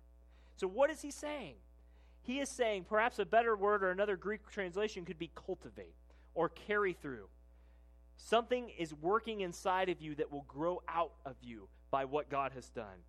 So, 0.55 0.69
what 0.69 0.89
is 0.89 1.03
he 1.03 1.11
saying? 1.11 1.55
He 2.23 2.39
is 2.39 2.49
saying, 2.49 2.85
perhaps 2.89 3.19
a 3.19 3.25
better 3.25 3.57
word 3.57 3.83
or 3.83 3.91
another 3.91 4.17
Greek 4.17 4.49
translation 4.49 5.05
could 5.05 5.19
be 5.19 5.33
cultivate 5.35 5.97
or 6.35 6.51
carry 6.51 6.93
through. 6.93 7.27
Something 8.17 8.71
is 8.79 8.95
working 8.95 9.41
inside 9.41 9.89
of 9.89 10.01
you 10.01 10.15
that 10.15 10.31
will 10.31 10.45
grow 10.47 10.83
out 10.87 11.11
of 11.27 11.35
you 11.43 11.67
by 11.91 12.05
what 12.05 12.31
God 12.31 12.53
has 12.53 12.69
done. 12.69 13.03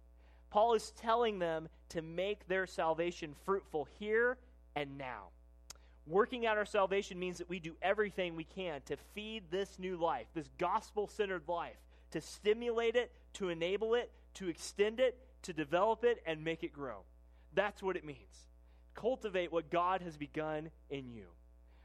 Paul 0.50 0.74
is 0.74 0.92
telling 1.00 1.38
them 1.38 1.70
to 1.90 2.02
make 2.02 2.48
their 2.48 2.66
salvation 2.66 3.36
fruitful 3.46 3.88
here 4.00 4.40
and 4.76 4.98
now. 4.98 5.26
Working 6.08 6.48
out 6.48 6.58
our 6.58 6.66
salvation 6.66 7.20
means 7.20 7.38
that 7.38 7.50
we 7.50 7.60
do 7.60 7.76
everything 7.84 8.36
we 8.36 8.46
can 8.46 8.82
to 8.88 8.98
feed 9.14 9.44
this 9.52 9.78
new 9.78 9.96
life, 9.96 10.26
this 10.34 10.50
gospel 10.58 11.08
centered 11.08 11.48
life, 11.48 11.78
to 12.10 12.20
stimulate 12.20 12.96
it, 12.96 13.12
to 13.34 13.50
enable 13.50 13.94
it, 13.94 14.10
to 14.34 14.50
extend 14.50 15.00
it, 15.00 15.18
to 15.46 15.54
develop 15.54 16.04
it, 16.04 16.22
and 16.26 16.44
make 16.44 16.64
it 16.64 16.74
grow. 16.74 17.00
That's 17.54 17.82
what 17.82 17.96
it 17.96 18.06
means. 18.06 18.48
Cultivate 18.94 19.52
what 19.52 19.70
God 19.70 20.02
has 20.02 20.18
begun 20.18 20.70
in 20.90 21.10
you. 21.10 21.26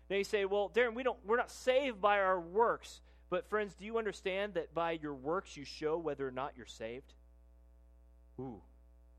Now 0.09 0.17
you 0.17 0.25
say, 0.25 0.45
well, 0.45 0.71
Darren, 0.75 0.95
we 0.95 1.03
don't, 1.03 1.19
we're 1.25 1.37
not 1.37 1.51
saved 1.51 2.01
by 2.01 2.19
our 2.19 2.41
works. 2.41 3.01
But, 3.31 3.49
friends, 3.49 3.75
do 3.75 3.85
you 3.85 3.97
understand 3.97 4.55
that 4.55 4.75
by 4.75 4.93
your 5.01 5.15
works 5.15 5.57
you 5.57 5.65
show 5.65 5.97
whether 5.97 6.27
or 6.27 6.33
not 6.33 6.55
you're 6.57 6.67
saved? 6.67 7.15
Ooh, 8.41 8.61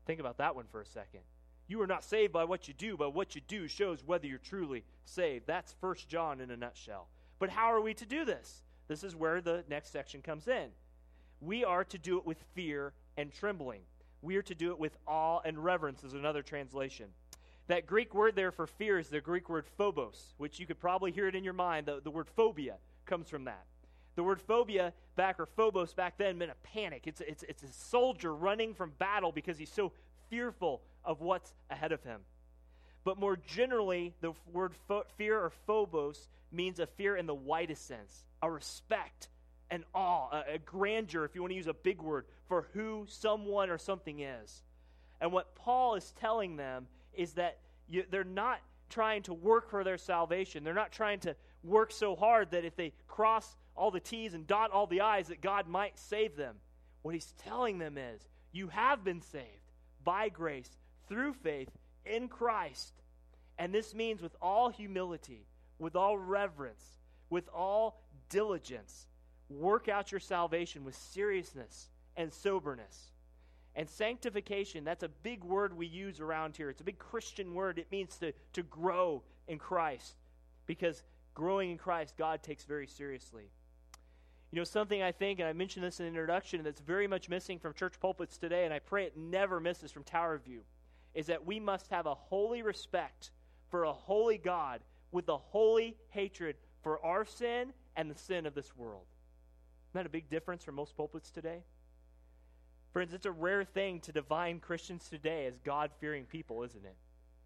think 0.06 0.20
about 0.20 0.36
that 0.38 0.54
one 0.54 0.66
for 0.70 0.82
a 0.82 0.86
second. 0.86 1.20
You 1.66 1.80
are 1.80 1.86
not 1.86 2.04
saved 2.04 2.32
by 2.32 2.44
what 2.44 2.68
you 2.68 2.74
do, 2.74 2.98
but 2.98 3.14
what 3.14 3.34
you 3.34 3.40
do 3.48 3.68
shows 3.68 4.04
whether 4.04 4.26
you're 4.26 4.38
truly 4.38 4.84
saved. 5.06 5.46
That's 5.46 5.74
First 5.80 6.08
John 6.08 6.42
in 6.42 6.50
a 6.50 6.56
nutshell. 6.56 7.08
But 7.38 7.48
how 7.48 7.72
are 7.72 7.80
we 7.80 7.94
to 7.94 8.04
do 8.04 8.26
this? 8.26 8.62
This 8.88 9.02
is 9.02 9.16
where 9.16 9.40
the 9.40 9.64
next 9.70 9.90
section 9.90 10.20
comes 10.20 10.46
in. 10.46 10.68
We 11.40 11.64
are 11.64 11.84
to 11.84 11.98
do 11.98 12.18
it 12.18 12.26
with 12.26 12.44
fear 12.54 12.92
and 13.16 13.32
trembling. 13.32 13.80
We 14.22 14.36
are 14.36 14.42
to 14.42 14.54
do 14.54 14.70
it 14.70 14.78
with 14.78 14.96
awe 15.06 15.40
and 15.44 15.62
reverence, 15.62 16.04
is 16.04 16.14
another 16.14 16.42
translation. 16.42 17.06
That 17.66 17.86
Greek 17.86 18.14
word 18.14 18.36
there 18.36 18.52
for 18.52 18.66
fear 18.66 18.98
is 18.98 19.08
the 19.08 19.20
Greek 19.20 19.48
word 19.48 19.66
phobos, 19.76 20.34
which 20.36 20.58
you 20.58 20.66
could 20.66 20.80
probably 20.80 21.12
hear 21.12 21.28
it 21.28 21.34
in 21.34 21.44
your 21.44 21.52
mind. 21.52 21.86
The, 21.86 22.00
the 22.00 22.10
word 22.10 22.28
phobia 22.28 22.76
comes 23.04 23.28
from 23.28 23.44
that. 23.44 23.64
The 24.14 24.22
word 24.22 24.40
phobia 24.40 24.92
back 25.16 25.40
or 25.40 25.46
phobos 25.46 25.94
back 25.94 26.18
then 26.18 26.38
meant 26.38 26.50
a 26.50 26.66
panic. 26.66 27.06
It's, 27.06 27.20
it's, 27.20 27.42
it's 27.44 27.62
a 27.62 27.72
soldier 27.72 28.34
running 28.34 28.74
from 28.74 28.92
battle 28.98 29.32
because 29.32 29.58
he's 29.58 29.72
so 29.72 29.92
fearful 30.28 30.82
of 31.04 31.20
what's 31.20 31.52
ahead 31.70 31.92
of 31.92 32.02
him. 32.02 32.20
But 33.04 33.18
more 33.18 33.36
generally, 33.36 34.14
the 34.20 34.32
word 34.52 34.72
fear 35.16 35.40
or 35.40 35.50
phobos 35.66 36.28
means 36.52 36.78
a 36.78 36.86
fear 36.86 37.16
in 37.16 37.26
the 37.26 37.34
widest 37.34 37.86
sense, 37.86 38.24
a 38.42 38.50
respect, 38.50 39.28
an 39.72 39.84
awe, 39.94 40.28
a, 40.30 40.54
a 40.54 40.58
grandeur, 40.58 41.24
if 41.24 41.34
you 41.34 41.40
want 41.40 41.50
to 41.50 41.56
use 41.56 41.66
a 41.66 41.74
big 41.74 42.00
word, 42.00 42.26
for 42.46 42.68
who 42.74 43.06
someone 43.08 43.70
or 43.70 43.78
something 43.78 44.20
is. 44.20 44.62
And 45.20 45.32
what 45.32 45.54
Paul 45.54 45.94
is 45.94 46.12
telling 46.20 46.56
them 46.56 46.86
is 47.14 47.32
that 47.32 47.58
you, 47.88 48.04
they're 48.10 48.22
not 48.22 48.60
trying 48.90 49.22
to 49.22 49.32
work 49.32 49.70
for 49.70 49.82
their 49.82 49.96
salvation. 49.96 50.62
They're 50.62 50.74
not 50.74 50.92
trying 50.92 51.20
to 51.20 51.34
work 51.64 51.90
so 51.90 52.14
hard 52.14 52.50
that 52.50 52.64
if 52.64 52.76
they 52.76 52.92
cross 53.08 53.56
all 53.74 53.90
the 53.90 54.00
T's 54.00 54.34
and 54.34 54.46
dot 54.46 54.70
all 54.70 54.86
the 54.86 55.00
I's, 55.00 55.28
that 55.28 55.40
God 55.40 55.66
might 55.66 55.98
save 55.98 56.36
them. 56.36 56.56
What 57.00 57.14
he's 57.14 57.32
telling 57.38 57.78
them 57.78 57.96
is, 57.96 58.28
you 58.52 58.68
have 58.68 59.02
been 59.02 59.22
saved 59.22 59.46
by 60.04 60.28
grace 60.28 60.70
through 61.08 61.32
faith 61.32 61.70
in 62.04 62.28
Christ. 62.28 62.92
And 63.58 63.74
this 63.74 63.94
means 63.94 64.20
with 64.20 64.36
all 64.42 64.68
humility, 64.68 65.46
with 65.78 65.96
all 65.96 66.18
reverence, 66.18 66.84
with 67.30 67.48
all 67.48 68.02
diligence, 68.28 69.06
work 69.58 69.88
out 69.88 70.12
your 70.12 70.20
salvation 70.20 70.84
with 70.84 70.94
seriousness 70.94 71.90
and 72.16 72.32
soberness. 72.32 73.12
And 73.74 73.88
sanctification, 73.88 74.84
that's 74.84 75.02
a 75.02 75.08
big 75.08 75.42
word 75.44 75.76
we 75.76 75.86
use 75.86 76.20
around 76.20 76.56
here. 76.56 76.68
It's 76.68 76.82
a 76.82 76.84
big 76.84 76.98
Christian 76.98 77.54
word. 77.54 77.78
It 77.78 77.90
means 77.90 78.16
to, 78.18 78.32
to 78.52 78.62
grow 78.64 79.22
in 79.48 79.58
Christ. 79.58 80.16
Because 80.66 81.02
growing 81.34 81.70
in 81.70 81.78
Christ, 81.78 82.14
God 82.18 82.42
takes 82.42 82.64
very 82.64 82.86
seriously. 82.86 83.44
You 84.50 84.58
know, 84.58 84.64
something 84.64 85.02
I 85.02 85.12
think, 85.12 85.38
and 85.38 85.48
I 85.48 85.54
mentioned 85.54 85.86
this 85.86 85.98
in 85.98 86.04
the 86.04 86.08
introduction, 86.08 86.62
that's 86.62 86.80
very 86.80 87.06
much 87.06 87.30
missing 87.30 87.58
from 87.58 87.72
church 87.72 87.94
pulpits 87.98 88.36
today, 88.36 88.66
and 88.66 88.74
I 88.74 88.80
pray 88.80 89.06
it 89.06 89.16
never 89.16 89.58
misses 89.58 89.90
from 89.90 90.04
Tower 90.04 90.36
View, 90.44 90.60
is 91.14 91.26
that 91.26 91.46
we 91.46 91.58
must 91.58 91.88
have 91.88 92.04
a 92.04 92.14
holy 92.14 92.60
respect 92.60 93.30
for 93.70 93.84
a 93.84 93.92
holy 93.92 94.36
God 94.36 94.82
with 95.10 95.30
a 95.30 95.38
holy 95.38 95.96
hatred 96.10 96.56
for 96.82 97.02
our 97.02 97.24
sin 97.24 97.72
and 97.96 98.10
the 98.10 98.18
sin 98.18 98.44
of 98.44 98.54
this 98.54 98.76
world. 98.76 99.06
Isn't 99.92 100.04
that 100.04 100.06
a 100.06 100.10
big 100.10 100.30
difference 100.30 100.64
from 100.64 100.76
most 100.76 100.96
pulpits 100.96 101.30
today? 101.30 101.64
Friends, 102.94 103.12
it's 103.12 103.26
a 103.26 103.30
rare 103.30 103.62
thing 103.62 104.00
to 104.00 104.12
divine 104.12 104.58
Christians 104.58 105.06
today 105.06 105.44
as 105.44 105.58
God 105.58 105.90
fearing 106.00 106.24
people, 106.24 106.62
isn't 106.62 106.82
it? 106.82 106.96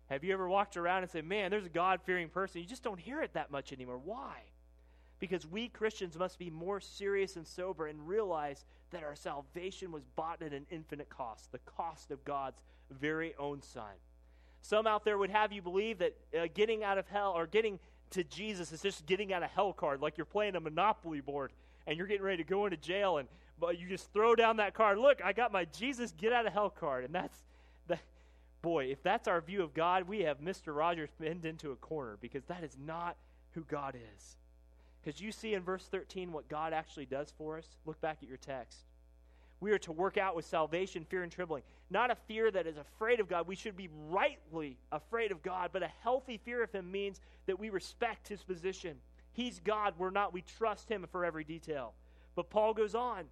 Have 0.09 0.23
you 0.23 0.33
ever 0.33 0.49
walked 0.49 0.76
around 0.76 1.03
and 1.03 1.11
said, 1.11 1.25
man, 1.25 1.50
there's 1.50 1.67
a 1.67 1.69
God 1.69 2.00
fearing 2.07 2.29
person? 2.29 2.61
You 2.61 2.67
just 2.69 2.85
don't 2.85 3.00
hear 3.00 3.21
it 3.21 3.35
that 3.35 3.50
much 3.50 3.73
anymore. 3.73 3.99
Why? 3.99 4.43
Because 5.19 5.45
we 5.45 5.67
Christians 5.67 6.17
must 6.17 6.38
be 6.38 6.49
more 6.49 6.79
serious 6.79 7.35
and 7.35 7.45
sober 7.45 7.88
and 7.88 8.07
realize 8.07 8.65
that 8.93 9.03
our 9.03 9.17
salvation 9.17 9.91
was 9.91 10.05
bought 10.15 10.41
at 10.41 10.53
an 10.53 10.67
infinite 10.71 11.09
cost, 11.09 11.50
the 11.50 11.59
cost 11.59 12.12
of 12.12 12.25
God's 12.25 12.62
very 12.93 13.35
own 13.41 13.61
Son. 13.61 13.97
Some 14.62 14.87
out 14.87 15.05
there 15.05 15.19
would 15.19 15.31
have 15.31 15.53
you 15.53 15.62
believe 15.62 15.99
that 15.99 16.17
uh, 16.33 16.47
getting 16.55 16.85
out 16.85 16.97
of 16.97 17.09
hell 17.09 17.33
or 17.37 17.49
getting 17.49 17.81
to 18.11 18.23
Jesus 18.23 18.71
is 18.71 18.83
just 18.83 19.05
getting 19.05 19.33
out 19.33 19.43
of 19.43 19.50
hell 19.50 19.73
card, 19.73 20.00
like 20.00 20.17
you're 20.17 20.25
playing 20.25 20.55
a 20.55 20.61
Monopoly 20.61 21.21
board 21.21 21.50
and 21.87 21.97
you're 21.97 22.07
getting 22.07 22.25
ready 22.25 22.43
to 22.43 22.49
go 22.49 22.66
into 22.66 22.76
jail 22.76 23.19
and 23.19 23.28
but 23.59 23.78
you 23.78 23.88
just 23.88 24.12
throw 24.12 24.35
down 24.35 24.59
that 24.59 24.75
card. 24.75 24.99
Look, 24.99 25.25
I 25.25 25.33
got 25.33 25.50
my 25.50 25.64
Jesus 25.64 26.12
get 26.19 26.33
out 26.33 26.47
of 26.47 26.52
hell 26.52 26.69
card, 26.69 27.05
and 27.05 27.14
that's 27.14 27.38
the 27.88 27.99
boy. 28.61 28.87
If 28.87 29.02
that's 29.02 29.28
our 29.28 29.40
view 29.40 29.62
of 29.62 29.73
God, 29.73 30.07
we 30.07 30.21
have 30.21 30.40
Mister 30.40 30.73
Rogers 30.73 31.11
pinned 31.19 31.47
into 31.47 31.73
a 31.73 31.76
corner 31.76 32.19
because 32.21 32.45
that 32.45 32.62
is 32.62 32.76
not 32.78 33.16
who 33.52 33.62
God 33.62 33.95
is. 33.95 34.37
Because 35.02 35.21
you 35.21 35.33
see 35.33 35.55
in 35.55 35.62
verse 35.62 35.87
13 35.90 36.33
what 36.33 36.49
God 36.49 36.73
actually 36.73 37.07
does 37.07 37.33
for 37.38 37.59
us. 37.59 37.76
Look 37.87 38.00
back 38.00 38.19
at 38.23 38.28
your 38.28 38.38
text. 38.38 38.81
We 39.61 39.71
are 39.73 39.78
to 39.78 39.93
work 39.93 40.19
out 40.19 40.37
with 40.37 40.45
salvation, 40.45 41.07
fear, 41.09 41.23
and 41.23 41.33
trembling. 41.33 41.62
Not 41.88 42.11
a 42.11 42.14
fear 42.14 42.50
that 42.50 42.66
is 42.66 42.76
afraid 42.76 43.21
of 43.21 43.28
God. 43.28 43.47
We 43.47 43.55
should 43.55 43.76
be 43.76 43.88
rightly 44.09 44.76
afraid 44.93 45.33
of 45.33 45.43
God, 45.43 45.71
but 45.73 45.83
a 45.83 45.90
healthy 46.02 46.38
fear 46.45 46.62
of 46.62 46.73
Him 46.73 46.90
means 46.90 47.21
that 47.47 47.59
we 47.59 47.71
respect 47.71 48.28
His 48.28 48.43
position. 48.43 48.99
He's 49.37 49.61
God, 49.61 49.93
we're 49.99 50.11
not. 50.11 50.33
We 50.33 50.43
trust 50.43 50.88
Him 50.88 51.07
for 51.12 51.23
every 51.23 51.45
detail. 51.45 51.93
But 52.35 52.49
Paul 52.49 52.73
goes 52.73 52.95
on. 52.95 53.25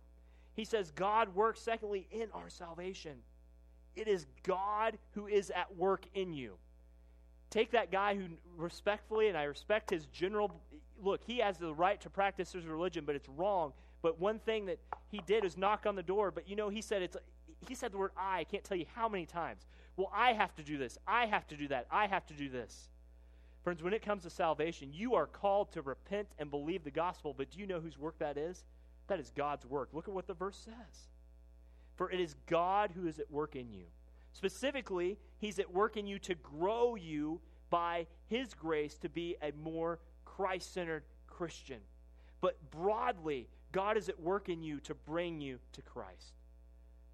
He 0.52 0.66
says, 0.66 0.90
God 0.90 1.34
works, 1.34 1.61
secondly, 1.61 2.06
in 2.11 2.28
our 2.34 2.50
salvation. 2.50 3.16
It 3.96 4.06
is 4.06 4.26
God 4.42 4.99
who 5.12 5.26
is 5.26 5.50
at 5.50 5.75
work 5.76 6.06
in 6.14 6.34
you. 6.34 6.56
Take 7.49 7.70
that 7.70 7.90
guy 7.90 8.16
who 8.16 8.25
respectfully, 8.56 9.28
and 9.28 9.38
I 9.38 9.44
respect 9.44 9.88
his 9.88 10.04
general 10.06 10.52
look, 11.02 11.23
he 11.26 11.38
has 11.38 11.56
the 11.56 11.73
right 11.73 12.00
to 12.02 12.11
practice 12.11 12.52
his 12.52 12.66
religion, 12.66 13.04
but 13.06 13.14
it's 13.14 13.28
wrong. 13.28 13.73
But 14.02 14.20
one 14.20 14.38
thing 14.40 14.66
that 14.66 14.78
he 15.11 15.23
did 15.26 15.44
is 15.44 15.56
knock 15.56 15.87
on 15.87 15.96
the 15.96 16.02
door. 16.02 16.30
But 16.30 16.49
you 16.49 16.56
know, 16.56 16.68
he 16.68 16.82
said 16.82 17.00
it's 17.00 17.16
he 17.66 17.75
said 17.75 17.92
the 17.92 17.99
word 17.99 18.11
I. 18.16 18.40
I 18.40 18.44
can't 18.44 18.62
tell 18.62 18.76
you 18.76 18.87
how 18.94 19.08
many 19.08 19.25
times. 19.25 19.62
Well, 19.96 20.11
I 20.14 20.34
have 20.34 20.54
to 20.56 20.62
do 20.62 20.76
this. 20.76 20.99
I 21.06 21.26
have 21.26 21.46
to 21.49 21.56
do 21.56 21.68
that. 21.68 21.87
I 21.90 22.06
have 22.06 22.26
to 22.26 22.34
do 22.34 22.50
this. 22.50 22.90
Friends, 23.64 23.83
when 23.83 23.94
it 23.94 24.04
comes 24.04 24.25
to 24.25 24.30
salvation, 24.30 24.90
you 24.92 25.14
are 25.14 25.26
called 25.26 25.73
to 25.73 25.80
repent 25.80 26.28
and 26.38 26.50
believe 26.50 26.85
the 26.85 26.90
gospel. 26.90 27.35
But 27.37 27.50
do 27.50 27.59
you 27.59 27.66
know 27.66 27.80
whose 27.80 27.99
work 27.99 28.18
that 28.18 28.37
is? 28.37 28.62
That 29.06 29.18
is 29.18 29.33
God's 29.35 29.64
work. 29.64 29.88
Look 29.94 30.06
at 30.06 30.14
what 30.14 30.26
the 30.26 30.35
verse 30.35 30.59
says. 30.62 31.09
For 31.97 32.11
it 32.11 32.21
is 32.21 32.37
God 32.47 32.92
who 32.94 33.06
is 33.06 33.18
at 33.18 33.30
work 33.30 33.56
in 33.56 33.73
you. 33.73 33.85
Specifically, 34.33 35.16
He's 35.38 35.59
at 35.59 35.73
work 35.73 35.97
in 35.97 36.06
you 36.06 36.18
to 36.21 36.35
grow 36.35 36.94
you 36.94 37.40
by 37.71 38.06
His 38.26 38.52
grace 38.52 38.99
to 38.99 39.09
be 39.09 39.37
a 39.40 39.52
more 39.62 39.99
Christ 40.26 40.75
centered 40.75 41.04
Christian. 41.26 41.80
But 42.42 42.59
broadly, 42.71 43.49
God 43.73 43.97
is 43.97 44.11
at 44.11 44.21
work 44.21 44.50
in 44.50 44.62
you 44.62 44.78
to 44.80 44.94
bring 44.94 45.40
you 45.40 45.59
to 45.73 45.80
Christ. 45.80 46.35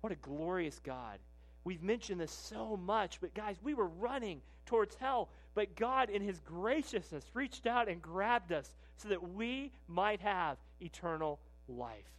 What 0.00 0.12
a 0.12 0.16
glorious 0.16 0.80
God. 0.80 1.20
We've 1.62 1.82
mentioned 1.82 2.20
this 2.20 2.32
so 2.32 2.76
much, 2.76 3.20
but 3.20 3.34
guys, 3.34 3.56
we 3.62 3.74
were 3.74 3.86
running 3.86 4.40
towards 4.66 4.96
hell, 4.96 5.28
but 5.54 5.76
God, 5.76 6.10
in 6.10 6.22
His 6.22 6.40
graciousness, 6.40 7.24
reached 7.34 7.66
out 7.66 7.88
and 7.88 8.00
grabbed 8.00 8.52
us 8.52 8.74
so 8.96 9.08
that 9.08 9.34
we 9.34 9.72
might 9.88 10.20
have 10.20 10.58
eternal 10.80 11.40
life. 11.68 12.10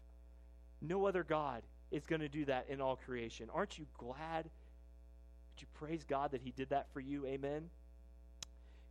No 0.81 1.05
other 1.05 1.23
God 1.23 1.63
is 1.91 2.05
going 2.05 2.21
to 2.21 2.29
do 2.29 2.45
that 2.45 2.67
in 2.69 2.81
all 2.81 2.95
creation. 2.95 3.49
Aren't 3.53 3.77
you 3.77 3.85
glad? 3.97 4.45
Would 4.45 5.61
you 5.61 5.67
praise 5.73 6.03
God 6.03 6.31
that 6.31 6.41
He 6.41 6.51
did 6.51 6.69
that 6.69 6.87
for 6.93 6.99
you? 6.99 7.25
Amen. 7.25 7.69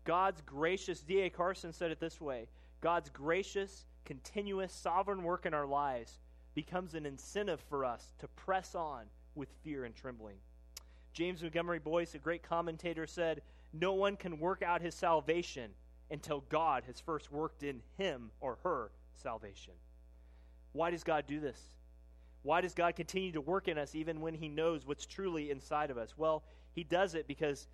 God's 0.04 0.40
gracious, 0.42 1.00
D.A. 1.00 1.30
Carson 1.30 1.72
said 1.72 1.90
it 1.90 2.00
this 2.00 2.20
way 2.20 2.48
God's 2.80 3.10
gracious, 3.10 3.84
continuous, 4.04 4.72
sovereign 4.72 5.22
work 5.22 5.46
in 5.46 5.54
our 5.54 5.66
lives 5.66 6.18
becomes 6.54 6.94
an 6.94 7.06
incentive 7.06 7.60
for 7.68 7.84
us 7.84 8.12
to 8.18 8.28
press 8.28 8.74
on 8.74 9.04
with 9.34 9.48
fear 9.62 9.84
and 9.84 9.94
trembling. 9.94 10.36
James 11.12 11.42
Montgomery 11.42 11.78
Boice, 11.78 12.14
a 12.14 12.18
great 12.18 12.42
commentator, 12.42 13.06
said, 13.06 13.42
No 13.72 13.92
one 13.92 14.16
can 14.16 14.38
work 14.38 14.62
out 14.62 14.82
his 14.82 14.94
salvation 14.94 15.70
until 16.10 16.40
God 16.48 16.84
has 16.86 17.00
first 17.00 17.30
worked 17.30 17.62
in 17.62 17.82
him 17.96 18.30
or 18.40 18.58
her 18.64 18.90
salvation. 19.14 19.74
Why 20.72 20.90
does 20.90 21.04
God 21.04 21.26
do 21.26 21.40
this? 21.40 21.60
Why 22.42 22.60
does 22.60 22.74
God 22.74 22.96
continue 22.96 23.32
to 23.32 23.40
work 23.40 23.68
in 23.68 23.78
us 23.78 23.94
even 23.94 24.20
when 24.20 24.34
he 24.34 24.48
knows 24.48 24.86
what's 24.86 25.06
truly 25.06 25.50
inside 25.50 25.90
of 25.90 25.98
us? 25.98 26.14
Well, 26.16 26.42
he 26.72 26.84
does 26.84 27.14
it 27.14 27.28
because 27.28 27.68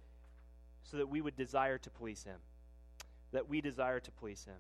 so 0.83 0.97
that 0.99 1.09
we 1.09 1.21
would 1.21 1.37
desire 1.37 1.79
to 1.79 1.91
please 1.91 2.25
him. 2.25 2.39
That 3.33 3.49
we 3.49 3.61
desire 3.61 4.01
to 4.01 4.11
please 4.11 4.45
him. 4.45 4.57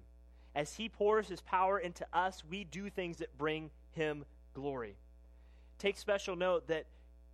As 0.56 0.72
He 0.72 0.88
pours 0.88 1.28
His 1.28 1.42
power 1.42 1.78
into 1.78 2.06
us, 2.14 2.42
we 2.48 2.64
do 2.64 2.88
things 2.88 3.18
that 3.18 3.36
bring 3.36 3.70
Him 3.90 4.24
glory. 4.54 4.96
Take 5.78 5.98
special 5.98 6.34
note 6.34 6.66
that 6.68 6.86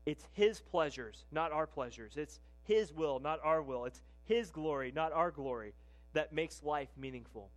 it's 0.04 0.26
His 0.32 0.60
pleasures, 0.60 1.24
not 1.30 1.52
our 1.52 1.68
pleasures. 1.68 2.16
It's 2.16 2.40
His 2.64 2.92
will, 2.92 3.20
not 3.20 3.40
our 3.42 3.62
will. 3.62 3.84
It's 3.84 4.02
His 4.24 4.50
glory, 4.50 4.92
not 4.94 5.12
our 5.12 5.30
glory, 5.30 5.74
that 6.12 6.32
makes 6.32 6.62
life 6.62 6.88
meaningful. 6.96 7.50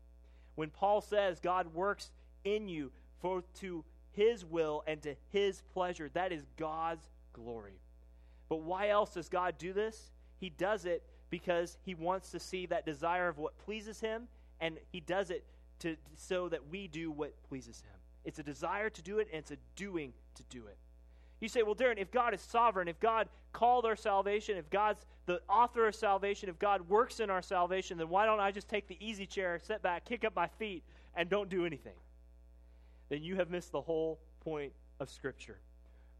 When 0.55 0.69
Paul 0.69 1.01
says 1.01 1.39
God 1.39 1.73
works 1.73 2.11
in 2.43 2.67
you 2.67 2.91
for 3.19 3.43
to 3.59 3.83
His 4.11 4.45
will 4.45 4.83
and 4.87 5.01
to 5.03 5.15
His 5.31 5.61
pleasure, 5.73 6.09
that 6.13 6.31
is 6.31 6.45
God's 6.57 7.07
glory. 7.33 7.79
But 8.49 8.61
why 8.61 8.89
else 8.89 9.13
does 9.13 9.29
God 9.29 9.57
do 9.57 9.73
this? 9.73 10.11
He 10.39 10.49
does 10.49 10.85
it 10.85 11.03
because 11.29 11.77
He 11.83 11.95
wants 11.95 12.31
to 12.31 12.39
see 12.39 12.65
that 12.67 12.85
desire 12.85 13.27
of 13.27 13.37
what 13.37 13.57
pleases 13.57 13.99
Him, 13.99 14.27
and 14.61 14.77
He 14.91 14.99
does 14.99 15.29
it 15.29 15.43
to, 15.79 15.97
so 16.15 16.49
that 16.49 16.69
we 16.69 16.87
do 16.87 17.11
what 17.11 17.33
pleases 17.43 17.81
Him. 17.81 17.99
It's 18.23 18.39
a 18.39 18.43
desire 18.43 18.89
to 18.89 19.01
do 19.01 19.19
it, 19.19 19.27
and 19.31 19.39
it's 19.39 19.51
a 19.51 19.57
doing 19.75 20.13
to 20.35 20.43
do 20.49 20.65
it. 20.67 20.77
You 21.45 21.49
say, 21.49 21.61
well, 21.61 21.75
Darren, 21.75 21.99
if 21.99 22.09
God 22.09 22.33
is 22.33 22.41
sovereign, 22.41 22.87
if 22.87 22.99
God 22.99 23.29
called 23.53 23.85
our 23.85 23.95
salvation, 23.95 24.57
if 24.57 24.67
God's 24.71 25.05
the 25.27 25.41
author 25.47 25.87
of 25.87 25.93
salvation, 25.93 26.49
if 26.49 26.57
God 26.57 26.89
works 26.89 27.19
in 27.19 27.29
our 27.29 27.43
salvation, 27.43 27.99
then 27.99 28.09
why 28.09 28.25
don't 28.25 28.39
I 28.39 28.49
just 28.49 28.67
take 28.67 28.87
the 28.87 28.97
easy 28.99 29.27
chair, 29.27 29.59
sit 29.61 29.83
back, 29.83 30.05
kick 30.05 30.25
up 30.25 30.35
my 30.35 30.47
feet, 30.47 30.81
and 31.15 31.29
don't 31.29 31.47
do 31.47 31.63
anything? 31.63 31.93
Then 33.09 33.21
you 33.21 33.35
have 33.35 33.51
missed 33.51 33.71
the 33.71 33.81
whole 33.81 34.17
point 34.43 34.73
of 34.99 35.07
Scripture. 35.07 35.59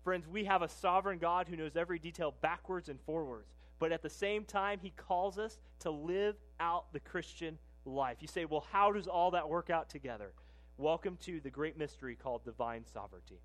Friends, 0.03 0.27
we 0.27 0.45
have 0.45 0.61
a 0.61 0.69
sovereign 0.69 1.17
God 1.17 1.47
who 1.47 1.55
knows 1.55 1.75
every 1.75 1.97
detail 1.97 2.35
backwards 2.41 2.87
and 2.87 2.99
forwards. 3.01 3.49
But 3.79 3.91
at 3.91 4.03
the 4.03 4.11
same 4.11 4.43
time, 4.45 4.77
he 4.79 4.91
calls 4.91 5.39
us 5.39 5.57
to 5.79 5.89
live 5.89 6.35
out 6.59 6.93
the 6.93 6.99
Christian 6.99 7.57
life. 7.83 8.17
You 8.19 8.27
say, 8.27 8.45
well, 8.45 8.67
how 8.71 8.91
does 8.91 9.07
all 9.07 9.31
that 9.31 9.49
work 9.49 9.71
out 9.71 9.89
together? 9.89 10.33
Welcome 10.77 11.17
to 11.23 11.39
the 11.39 11.49
great 11.49 11.79
mystery 11.79 12.15
called 12.15 12.45
divine 12.45 12.85
sovereignty. 12.85 13.39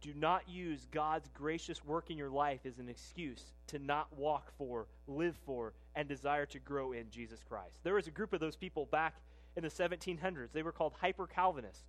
Do 0.00 0.12
not 0.14 0.48
use 0.48 0.86
God's 0.92 1.28
gracious 1.34 1.84
work 1.84 2.10
in 2.10 2.16
your 2.16 2.30
life 2.30 2.60
as 2.64 2.78
an 2.78 2.88
excuse 2.88 3.52
to 3.68 3.78
not 3.78 4.06
walk 4.16 4.52
for, 4.56 4.86
live 5.06 5.36
for, 5.44 5.72
and 5.96 6.08
desire 6.08 6.46
to 6.46 6.58
grow 6.60 6.92
in 6.92 7.10
Jesus 7.10 7.40
Christ. 7.48 7.80
There 7.82 7.94
was 7.94 8.06
a 8.06 8.12
group 8.12 8.32
of 8.32 8.40
those 8.40 8.56
people 8.56 8.86
back 8.86 9.16
in 9.56 9.64
the 9.64 9.68
1700s. 9.68 10.52
They 10.52 10.62
were 10.62 10.72
called 10.72 10.94
hyper 11.00 11.26
Calvinists. 11.26 11.84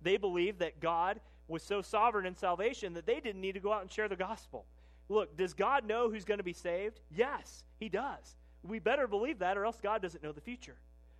They 0.00 0.16
believed 0.16 0.60
that 0.60 0.80
God 0.80 1.20
was 1.48 1.62
so 1.62 1.82
sovereign 1.82 2.24
in 2.24 2.34
salvation 2.34 2.94
that 2.94 3.06
they 3.06 3.20
didn't 3.20 3.40
need 3.40 3.52
to 3.52 3.60
go 3.60 3.72
out 3.72 3.82
and 3.82 3.92
share 3.92 4.08
the 4.08 4.16
gospel. 4.16 4.64
Look, 5.10 5.36
does 5.36 5.52
God 5.52 5.86
know 5.86 6.08
who's 6.08 6.24
going 6.24 6.38
to 6.38 6.44
be 6.44 6.52
saved? 6.52 7.00
Yes, 7.14 7.64
He 7.78 7.88
does. 7.88 8.36
We 8.62 8.78
better 8.78 9.06
believe 9.06 9.40
that, 9.40 9.58
or 9.58 9.66
else 9.66 9.78
God 9.82 10.00
doesn't 10.00 10.22
know 10.22 10.32
the 10.32 10.40
future. 10.40 10.76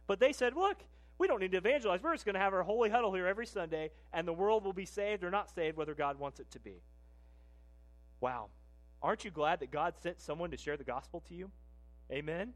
But 0.06 0.20
they 0.20 0.32
said, 0.32 0.56
look, 0.56 0.78
we 1.20 1.26
don't 1.26 1.38
need 1.38 1.52
to 1.52 1.58
evangelize. 1.58 2.02
We're 2.02 2.14
just 2.14 2.24
going 2.24 2.34
to 2.34 2.40
have 2.40 2.54
our 2.54 2.62
holy 2.62 2.88
huddle 2.88 3.12
here 3.12 3.26
every 3.26 3.44
Sunday, 3.44 3.90
and 4.10 4.26
the 4.26 4.32
world 4.32 4.64
will 4.64 4.72
be 4.72 4.86
saved 4.86 5.22
or 5.22 5.30
not 5.30 5.50
saved, 5.54 5.76
whether 5.76 5.94
God 5.94 6.18
wants 6.18 6.40
it 6.40 6.50
to 6.52 6.58
be. 6.58 6.80
Wow. 8.22 8.46
Aren't 9.02 9.26
you 9.26 9.30
glad 9.30 9.60
that 9.60 9.70
God 9.70 9.94
sent 10.02 10.18
someone 10.22 10.50
to 10.50 10.56
share 10.56 10.78
the 10.78 10.84
gospel 10.84 11.22
to 11.28 11.34
you? 11.34 11.50
Amen? 12.10 12.54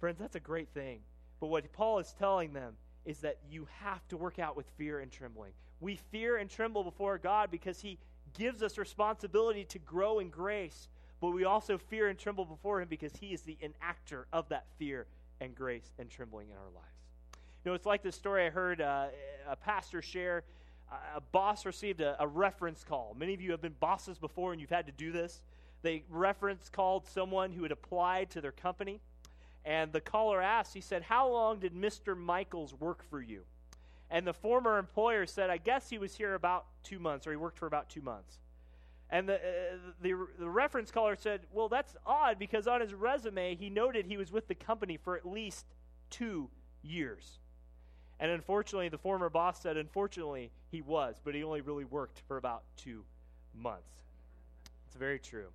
Friends, 0.00 0.18
that's 0.18 0.34
a 0.34 0.40
great 0.40 0.68
thing. 0.74 0.98
But 1.38 1.46
what 1.46 1.72
Paul 1.72 2.00
is 2.00 2.12
telling 2.18 2.52
them 2.52 2.74
is 3.04 3.20
that 3.20 3.38
you 3.48 3.68
have 3.80 4.06
to 4.08 4.16
work 4.16 4.40
out 4.40 4.56
with 4.56 4.66
fear 4.76 4.98
and 4.98 5.12
trembling. 5.12 5.52
We 5.78 6.00
fear 6.10 6.38
and 6.38 6.50
tremble 6.50 6.82
before 6.82 7.18
God 7.18 7.52
because 7.52 7.80
He 7.80 7.98
gives 8.36 8.64
us 8.64 8.78
responsibility 8.78 9.64
to 9.66 9.78
grow 9.78 10.18
in 10.18 10.30
grace, 10.30 10.88
but 11.20 11.30
we 11.30 11.44
also 11.44 11.78
fear 11.78 12.08
and 12.08 12.18
tremble 12.18 12.46
before 12.46 12.80
Him 12.80 12.88
because 12.88 13.14
He 13.14 13.28
is 13.28 13.42
the 13.42 13.56
enactor 13.62 14.24
of 14.32 14.48
that 14.48 14.66
fear 14.76 15.06
and 15.40 15.54
grace 15.54 15.92
and 16.00 16.10
trembling 16.10 16.48
in 16.48 16.56
our 16.56 16.72
lives. 16.74 16.95
Know, 17.66 17.74
it's 17.74 17.84
like 17.84 18.04
this 18.04 18.14
story 18.14 18.46
I 18.46 18.50
heard 18.50 18.80
uh, 18.80 19.06
a 19.50 19.56
pastor 19.56 20.00
share. 20.00 20.44
a 21.16 21.20
boss 21.20 21.66
received 21.66 22.00
a, 22.00 22.14
a 22.22 22.26
reference 22.28 22.84
call. 22.84 23.16
Many 23.18 23.34
of 23.34 23.40
you 23.40 23.50
have 23.50 23.60
been 23.60 23.74
bosses 23.80 24.18
before 24.18 24.52
and 24.52 24.60
you've 24.60 24.70
had 24.70 24.86
to 24.86 24.92
do 24.92 25.10
this. 25.10 25.42
They 25.82 26.04
reference 26.08 26.68
called 26.68 27.08
someone 27.08 27.50
who 27.50 27.64
had 27.64 27.72
applied 27.72 28.30
to 28.30 28.40
their 28.40 28.52
company. 28.52 29.00
And 29.64 29.92
the 29.92 30.00
caller 30.00 30.40
asked, 30.40 30.74
he 30.74 30.80
said, 30.80 31.02
How 31.02 31.28
long 31.28 31.58
did 31.58 31.74
Mr. 31.74 32.16
Michaels 32.16 32.72
work 32.72 33.02
for 33.02 33.20
you? 33.20 33.42
And 34.12 34.24
the 34.24 34.32
former 34.32 34.78
employer 34.78 35.26
said, 35.26 35.50
I 35.50 35.56
guess 35.56 35.90
he 35.90 35.98
was 35.98 36.14
here 36.14 36.34
about 36.34 36.66
two 36.84 37.00
months, 37.00 37.26
or 37.26 37.32
he 37.32 37.36
worked 37.36 37.58
for 37.58 37.66
about 37.66 37.90
two 37.90 38.00
months. 38.00 38.38
And 39.10 39.28
the, 39.28 39.34
uh, 39.34 39.38
the, 40.00 40.14
the 40.38 40.48
reference 40.48 40.92
caller 40.92 41.16
said, 41.16 41.40
Well, 41.52 41.68
that's 41.68 41.96
odd 42.06 42.38
because 42.38 42.68
on 42.68 42.80
his 42.80 42.94
resume, 42.94 43.56
he 43.56 43.70
noted 43.70 44.06
he 44.06 44.16
was 44.16 44.30
with 44.30 44.46
the 44.46 44.54
company 44.54 44.96
for 44.96 45.16
at 45.16 45.26
least 45.26 45.66
two 46.10 46.48
years. 46.84 47.40
And 48.18 48.30
unfortunately, 48.30 48.88
the 48.88 48.98
former 48.98 49.28
boss 49.28 49.60
said, 49.60 49.76
unfortunately, 49.76 50.50
he 50.70 50.80
was, 50.80 51.20
but 51.22 51.34
he 51.34 51.44
only 51.44 51.60
really 51.60 51.84
worked 51.84 52.22
for 52.26 52.38
about 52.38 52.62
two 52.76 53.04
months. 53.54 54.04
It's 54.86 54.96
very 54.96 55.18
true. 55.18 55.48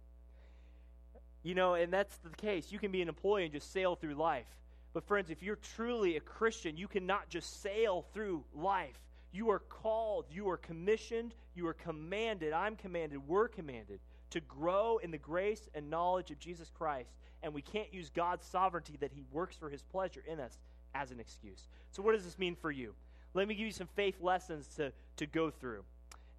You 1.44 1.56
know, 1.56 1.74
and 1.74 1.92
that's 1.92 2.16
the 2.18 2.30
case. 2.30 2.72
You 2.72 2.78
can 2.78 2.92
be 2.92 3.02
an 3.02 3.10
employee 3.10 3.46
and 3.46 3.54
just 3.54 3.74
sail 3.74 3.96
through 3.96 4.14
life. 4.14 4.46
But, 4.94 5.08
friends, 5.08 5.32
if 5.32 5.42
you're 5.42 5.58
truly 5.76 6.18
a 6.18 6.20
Christian, 6.20 6.78
you 6.78 6.88
cannot 6.88 7.30
just 7.30 7.62
sail 7.62 8.06
through 8.14 8.44
life. 8.54 9.00
You 9.32 9.50
are 9.50 9.60
called, 9.60 10.26
you 10.30 10.50
are 10.50 10.58
commissioned, 10.58 11.34
you 11.56 11.66
are 11.68 11.74
commanded. 11.74 12.54
I'm 12.54 12.76
commanded, 12.76 13.28
we're 13.28 13.48
commanded 13.48 14.02
to 14.32 14.42
grow 14.42 14.98
in 14.98 15.10
the 15.12 15.18
grace 15.18 15.70
and 15.74 15.90
knowledge 15.90 16.32
of 16.32 16.40
Jesus 16.40 16.70
Christ. 16.78 17.10
And 17.42 17.54
we 17.54 17.62
can't 17.62 17.92
use 17.94 18.10
God's 18.10 18.46
sovereignty 18.46 18.98
that 19.00 19.12
He 19.14 19.24
works 19.32 19.56
for 19.56 19.70
His 19.70 19.82
pleasure 19.82 20.24
in 20.28 20.40
us 20.40 20.58
as 20.96 21.12
an 21.12 21.20
excuse. 21.20 21.68
So, 21.92 22.02
what 22.02 22.14
does 22.14 22.24
this 22.24 22.40
mean 22.40 22.56
for 22.56 22.72
you? 22.72 22.94
Let 23.34 23.48
me 23.48 23.56
give 23.56 23.66
you 23.66 23.72
some 23.72 23.90
faith 23.96 24.22
lessons 24.22 24.68
to, 24.76 24.92
to 25.18 25.26
go 25.26 25.50
through 25.50 25.84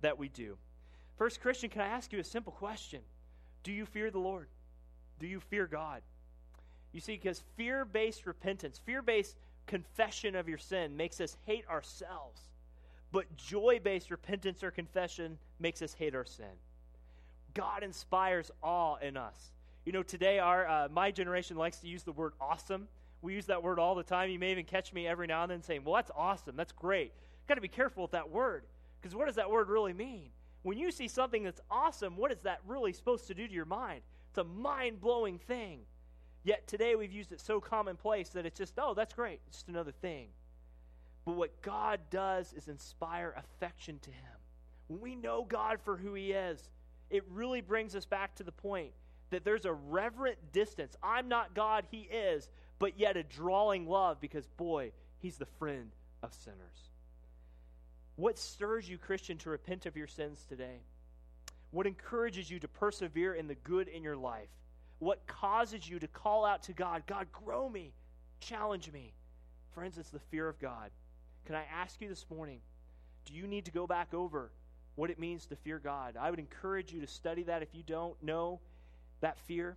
that 0.03 0.19
we 0.19 0.29
do. 0.29 0.57
First, 1.17 1.41
Christian, 1.41 1.71
can 1.71 1.81
I 1.81 1.87
ask 1.87 2.13
you 2.13 2.19
a 2.19 2.25
simple 2.25 2.53
question? 2.53 3.01
Do 3.63 3.73
you 3.73 3.87
fear 3.87 4.11
the 4.11 4.19
Lord? 4.19 4.49
Do 5.19 5.27
you 5.27 5.41
fear 5.41 5.67
God? 5.67 6.03
You 6.93 7.01
see, 7.01 7.13
because 7.13 7.43
fear 7.57 7.85
based 7.85 8.27
repentance, 8.27 8.81
fear 8.85 9.03
based 9.03 9.37
confession 9.67 10.37
of 10.37 10.49
your 10.49 10.59
sin 10.59 10.97
makes 10.97 11.21
us 11.21 11.37
hate 11.47 11.67
ourselves. 11.69 12.41
But 13.13 13.37
joy 13.37 13.81
based 13.83 14.11
repentance 14.11 14.63
or 14.63 14.71
confession 14.71 15.39
makes 15.61 15.83
us 15.83 15.95
hate 15.95 16.15
our 16.15 16.25
sin. 16.25 16.47
God 17.55 17.83
inspires 17.83 18.51
awe 18.63 18.97
in 18.97 19.17
us. 19.17 19.53
You 19.85 19.93
know, 19.93 20.03
today 20.03 20.39
our 20.39 20.67
uh, 20.67 20.89
my 20.91 21.11
generation 21.11 21.57
likes 21.57 21.79
to 21.79 21.89
use 21.89 22.03
the 22.03 22.13
word 22.13 22.33
awesome 22.41 22.89
we 23.23 23.35
use 23.35 23.47
that 23.47 23.63
word 23.63 23.79
all 23.79 23.95
the 23.95 24.03
time. 24.03 24.31
You 24.31 24.39
may 24.39 24.51
even 24.51 24.65
catch 24.65 24.93
me 24.93 25.07
every 25.07 25.29
now 25.29 25.43
and 25.43 25.51
then 25.51 25.63
saying, 25.63 25.85
Well, 25.85 25.95
that's 25.95 26.11
awesome. 26.15 26.57
That's 26.57 26.73
great. 26.73 27.13
Got 27.49 27.55
to 27.55 27.61
be 27.61 27.69
careful 27.69 28.03
with 28.03 28.13
that 28.13 28.31
word. 28.31 28.65
Because 29.01 29.15
what 29.15 29.27
does 29.27 29.37
that 29.37 29.51
word 29.51 29.69
really 29.69 29.93
mean? 29.93 30.31
When 30.63 30.79
you 30.79 30.91
see 30.91 31.09
something 31.09 31.43
that's 31.43 31.61
awesome, 31.71 32.17
what 32.17 32.31
is 32.31 32.41
that 32.41 32.61
really 32.67 32.93
supposed 32.93 33.27
to 33.29 33.35
do 33.35 33.47
to 33.47 33.53
your 33.53 33.65
mind? 33.65 34.03
It's 34.31 34.39
a 34.39 34.45
mind 34.45 35.01
blowing 35.01 35.39
thing. 35.39 35.81
Yet 36.45 36.67
today 36.67 36.95
we've 36.95 37.13
used 37.13 37.33
it 37.33 37.41
so 37.41 37.61
commonplace 37.61 38.31
that 38.31 38.47
it's 38.47 38.59
just, 38.59 38.75
oh, 38.79 38.95
that's 38.95 39.15
great. 39.15 39.41
It's 39.47 39.59
just 39.59 39.69
another 39.69 39.93
thing. 39.93 40.29
But 41.25 41.37
what 41.37 41.63
God 41.63 42.01
does 42.11 42.53
is 42.53 42.69
inspire 42.69 43.35
affection 43.37 43.99
to 44.03 44.11
Him. 44.11 44.39
When 44.89 45.01
we 45.01 45.15
know 45.15 45.45
God 45.49 45.81
for 45.85 45.97
who 45.97 46.15
He 46.15 46.33
is, 46.33 46.71
it 47.11 47.25
really 47.31 47.61
brings 47.61 47.95
us 47.95 48.05
back 48.05 48.35
to 48.37 48.43
the 48.43 48.53
point 48.53 48.93
that 49.31 49.45
there's 49.45 49.65
a 49.65 49.73
reverent 49.73 50.39
distance. 50.53 50.97
I'm 51.03 51.29
not 51.29 51.55
God, 51.55 51.85
He 51.91 52.09
is 52.13 52.49
but 52.83 52.99
yet 52.99 53.17
a 53.17 53.23
drawing 53.23 53.87
love 53.87 54.21
because, 54.21 54.45
boy, 54.57 54.91
he's 55.19 55.37
the 55.37 55.47
friend 55.47 55.93
of 56.21 56.35
sinners. 56.35 56.91
What 58.17 58.37
stirs 58.37 58.89
you, 58.89 58.99
Christian, 58.99 59.39
to 59.39 59.51
repent 59.51 59.87
of 59.87 59.97
your 59.97 60.09
sins 60.09 60.45
today? 60.49 60.81
What 61.71 61.87
encourages 61.87 62.51
you 62.51 62.59
to 62.59 62.67
persevere 62.67 63.35
in 63.35 63.47
the 63.47 63.55
good 63.55 63.87
in 63.87 64.03
your 64.03 64.17
life? 64.17 64.49
What 64.99 65.25
causes 65.29 65.89
you 65.89 66.01
to 66.01 66.09
call 66.09 66.45
out 66.45 66.65
to 66.65 66.73
God, 66.73 67.05
God, 67.07 67.29
grow 67.31 67.69
me, 67.69 67.93
challenge 68.41 68.91
me? 68.91 69.15
Friends, 69.77 69.97
it's 69.97 70.11
the 70.11 70.19
fear 70.19 70.49
of 70.49 70.59
God. 70.59 70.91
Can 71.47 71.55
I 71.55 71.63
ask 71.73 72.01
you 72.01 72.09
this 72.09 72.27
morning, 72.35 72.59
do 73.27 73.33
you 73.33 73.47
need 73.47 73.67
to 73.67 73.71
go 73.71 73.87
back 73.87 74.13
over 74.13 74.51
what 74.97 75.09
it 75.09 75.21
means 75.21 75.47
to 75.47 75.55
fear 75.55 75.79
God? 75.79 76.17
I 76.21 76.31
would 76.31 76.41
encourage 76.41 76.93
you 76.93 77.01
to 77.01 77.07
study 77.07 77.45
that 77.45 77.63
if 77.63 77.77
you 77.77 77.85
don't 77.85 78.21
know 78.25 78.59
that 79.21 79.39
fear. 79.39 79.77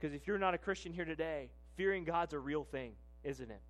Because 0.00 0.16
if 0.16 0.26
you're 0.26 0.36
not 0.36 0.54
a 0.54 0.58
Christian 0.58 0.92
here 0.92 1.04
today, 1.04 1.48
fearing 1.80 2.04
God's 2.04 2.34
a 2.34 2.38
real 2.38 2.62
thing, 2.62 2.92
isn't 3.24 3.50
it? 3.50 3.62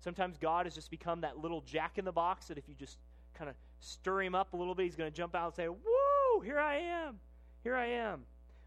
Sometimes 0.00 0.36
God 0.36 0.66
has 0.66 0.74
just 0.74 0.90
become 0.90 1.22
that 1.22 1.38
little 1.38 1.62
jack 1.62 1.96
in 1.96 2.04
the 2.04 2.12
box 2.12 2.48
that 2.48 2.58
if 2.58 2.68
you 2.68 2.74
just 2.74 2.98
kind 3.32 3.48
of 3.48 3.56
stir 3.80 4.20
him 4.20 4.34
up 4.34 4.52
a 4.52 4.56
little 4.58 4.74
bit, 4.74 4.82
he's 4.82 4.94
going 4.94 5.10
to 5.10 5.16
jump 5.16 5.34
out 5.34 5.46
and 5.46 5.54
say, 5.54 5.66
Woo, 5.66 6.40
here 6.44 6.58
I 6.58 6.76
am. 6.76 7.18
Here 7.62 7.74
I 7.74 7.86
am. 7.86 8.24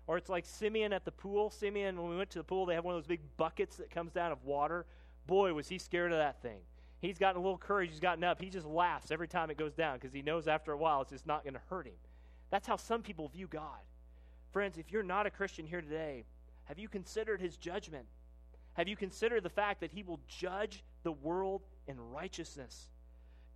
Or 0.08 0.18
it's 0.18 0.28
like 0.28 0.44
Simeon 0.44 0.92
at 0.92 1.06
the 1.06 1.12
pool. 1.12 1.52
Simeon, 1.52 2.02
when 2.02 2.10
we 2.10 2.18
went 2.18 2.32
to 2.32 2.40
the 2.40 2.44
pool, 2.44 2.66
they 2.66 2.74
have 2.74 2.84
one 2.84 2.96
of 2.96 2.98
those 3.00 3.08
big 3.08 3.22
buckets 3.38 3.76
that 3.76 3.92
comes 3.92 4.12
down 4.12 4.32
of 4.32 4.44
water. 4.44 4.88
Boy, 5.28 5.54
was 5.54 5.68
he 5.68 5.78
scared 5.78 6.12
of 6.12 6.18
that 6.18 6.42
thing. 6.42 6.62
He's 7.00 7.20
gotten 7.20 7.40
a 7.40 7.44
little 7.44 7.60
courage. 7.60 7.92
He's 7.92 8.00
gotten 8.00 8.24
up. 8.24 8.42
He 8.42 8.50
just 8.50 8.66
laughs 8.66 9.12
every 9.12 9.28
time 9.28 9.52
it 9.52 9.58
goes 9.58 9.76
down 9.76 9.98
because 9.98 10.14
he 10.14 10.24
knows 10.24 10.48
after 10.48 10.72
a 10.72 10.78
while 10.80 11.04
it's 11.04 11.12
just 11.12 11.28
not 11.28 11.44
going 11.44 11.54
to 11.54 11.62
hurt 11.70 11.86
him. 11.86 11.94
That's 12.50 12.66
how 12.66 12.78
some 12.78 13.04
people 13.04 13.28
view 13.28 13.46
God. 13.46 13.82
Friends, 14.52 14.80
if 14.80 14.92
you're 14.92 15.04
not 15.04 15.28
a 15.28 15.30
Christian 15.30 15.68
here 15.68 15.82
today, 15.82 16.26
have 16.64 16.80
you 16.80 16.90
considered 16.90 17.40
his 17.40 17.56
judgment? 17.56 18.08
Have 18.74 18.88
you 18.88 18.96
considered 18.96 19.44
the 19.44 19.50
fact 19.50 19.82
that 19.82 19.92
he 19.92 20.04
will 20.04 20.20
judge 20.28 20.84
the 21.04 21.12
world 21.12 21.62
in 21.88 22.00
righteousness. 22.00 22.88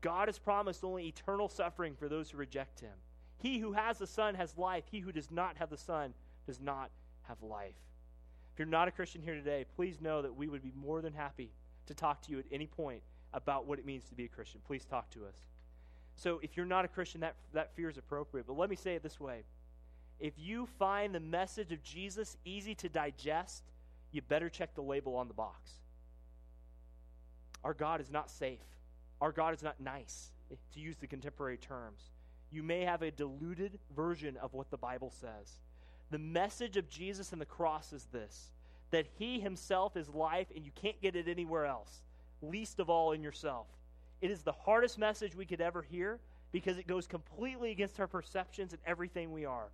God 0.02 0.28
has 0.28 0.40
promised 0.40 0.84
only 0.84 1.08
eternal 1.08 1.48
suffering 1.48 1.96
for 1.96 2.10
those 2.10 2.30
who 2.30 2.38
reject 2.38 2.80
him. 2.80 2.94
He 3.38 3.60
who 3.60 3.74
has 3.74 3.98
the 3.98 4.08
Son 4.08 4.36
has 4.36 4.58
life. 4.58 4.84
He 4.90 5.00
who 5.00 5.12
does 5.12 5.32
not 5.32 5.58
have 5.58 5.70
the 5.70 5.78
Son 5.78 6.14
does 6.46 6.60
not 6.60 6.90
have 7.24 7.42
life. 7.42 7.76
If 8.54 8.60
you're 8.60 8.68
not 8.68 8.88
a 8.88 8.92
Christian 8.92 9.22
here 9.22 9.36
today, 9.36 9.66
please 9.76 10.02
know 10.02 10.22
that 10.22 10.36
we 10.36 10.48
would 10.48 10.62
be 10.62 10.74
more 10.76 11.02
than 11.02 11.14
happy 11.14 11.52
to 11.88 11.94
talk 11.94 12.22
to 12.24 12.32
you 12.32 12.40
at 12.40 12.46
any 12.52 12.68
point 12.68 13.02
about 13.34 13.66
what 13.66 13.80
it 13.80 13.86
means 13.86 14.04
to 14.06 14.16
be 14.16 14.26
a 14.26 14.30
Christian. 14.30 14.62
Please 14.66 14.86
talk 14.86 15.10
to 15.12 15.26
us. 15.26 15.36
So 16.16 16.40
if 16.44 16.56
you're 16.56 16.66
not 16.66 16.86
a 16.86 16.88
Christian, 16.88 17.22
that, 17.22 17.36
that 17.54 17.76
fear 17.76 17.90
is 17.90 17.98
appropriate. 17.98 18.46
But 18.46 18.58
let 18.58 18.70
me 18.70 18.76
say 18.76 18.96
it 18.96 19.04
this 19.04 19.20
way 19.20 19.44
if 20.20 20.34
you 20.38 20.68
find 20.78 21.14
the 21.14 21.20
message 21.20 21.72
of 21.72 21.84
Jesus 21.84 22.38
easy 22.46 22.76
to 22.76 22.88
digest, 22.88 23.64
you 24.14 24.22
better 24.22 24.50
check 24.50 24.76
the 24.76 24.82
label 24.82 25.16
on 25.16 25.28
the 25.28 25.34
box. 25.34 25.72
Our 27.64 27.74
God 27.74 28.02
is 28.02 28.12
not 28.12 28.30
safe. 28.30 28.60
Our 29.22 29.32
God 29.32 29.54
is 29.54 29.64
not 29.64 29.80
nice, 29.80 30.32
to 30.74 30.80
use 30.80 30.98
the 30.98 31.08
contemporary 31.08 31.58
terms. 31.58 32.12
You 32.52 32.62
may 32.62 32.82
have 32.82 33.02
a 33.02 33.12
diluted 33.12 33.80
version 33.96 34.38
of 34.38 34.54
what 34.54 34.70
the 34.70 34.78
Bible 34.78 35.12
says. 35.12 35.60
The 36.12 36.20
message 36.20 36.78
of 36.78 36.90
Jesus 36.90 37.32
and 37.32 37.42
the 37.42 37.46
cross 37.46 37.94
is 37.94 38.06
this 38.12 38.52
that 38.92 39.08
He 39.18 39.40
Himself 39.40 39.98
is 39.98 40.08
life 40.10 40.48
and 40.56 40.64
you 40.64 40.72
can't 40.76 41.02
get 41.02 41.16
it 41.16 41.28
anywhere 41.28 41.66
else, 41.66 42.04
least 42.44 42.80
of 42.80 42.90
all 42.90 43.14
in 43.14 43.24
yourself. 43.24 43.66
It 44.22 44.30
is 44.30 44.44
the 44.44 44.52
hardest 44.52 45.00
message 45.00 45.36
we 45.36 45.48
could 45.48 45.62
ever 45.62 45.82
hear 45.82 46.20
because 46.52 46.78
it 46.78 46.86
goes 46.86 47.08
completely 47.08 47.72
against 47.72 48.00
our 48.00 48.08
perceptions 48.08 48.72
and 48.72 48.82
everything 48.86 49.32
we 49.32 49.46
are. 49.46 49.72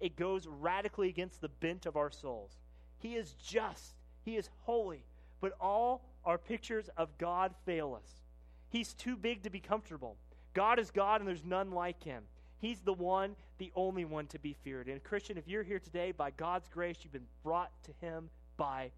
It 0.00 0.16
goes 0.16 0.48
radically 0.48 1.08
against 1.08 1.40
the 1.40 1.48
bent 1.48 1.86
of 1.86 1.96
our 1.96 2.10
souls. 2.10 2.58
He 2.98 3.14
is 3.14 3.32
just, 3.32 3.94
He 4.24 4.36
is 4.36 4.48
holy, 4.62 5.04
but 5.40 5.52
all 5.60 6.04
our 6.24 6.38
pictures 6.38 6.90
of 6.96 7.16
God 7.18 7.54
fail 7.64 7.98
us. 8.00 8.22
He's 8.68 8.94
too 8.94 9.16
big 9.16 9.42
to 9.44 9.50
be 9.50 9.60
comfortable. 9.60 10.16
God 10.54 10.78
is 10.78 10.90
God 10.90 11.20
and 11.20 11.28
there's 11.28 11.44
none 11.44 11.70
like 11.70 12.02
Him. 12.02 12.24
He's 12.58 12.80
the 12.80 12.92
one, 12.92 13.36
the 13.58 13.70
only 13.74 14.04
one 14.04 14.26
to 14.28 14.38
be 14.38 14.54
feared. 14.64 14.88
And 14.88 15.02
Christian, 15.04 15.36
if 15.36 15.46
you're 15.46 15.62
here 15.62 15.78
today, 15.78 16.12
by 16.12 16.30
God's 16.30 16.68
grace, 16.68 16.96
you've 17.02 17.12
been 17.12 17.26
brought 17.42 17.70
to 17.84 17.92
Him 18.00 18.30
by 18.56 18.90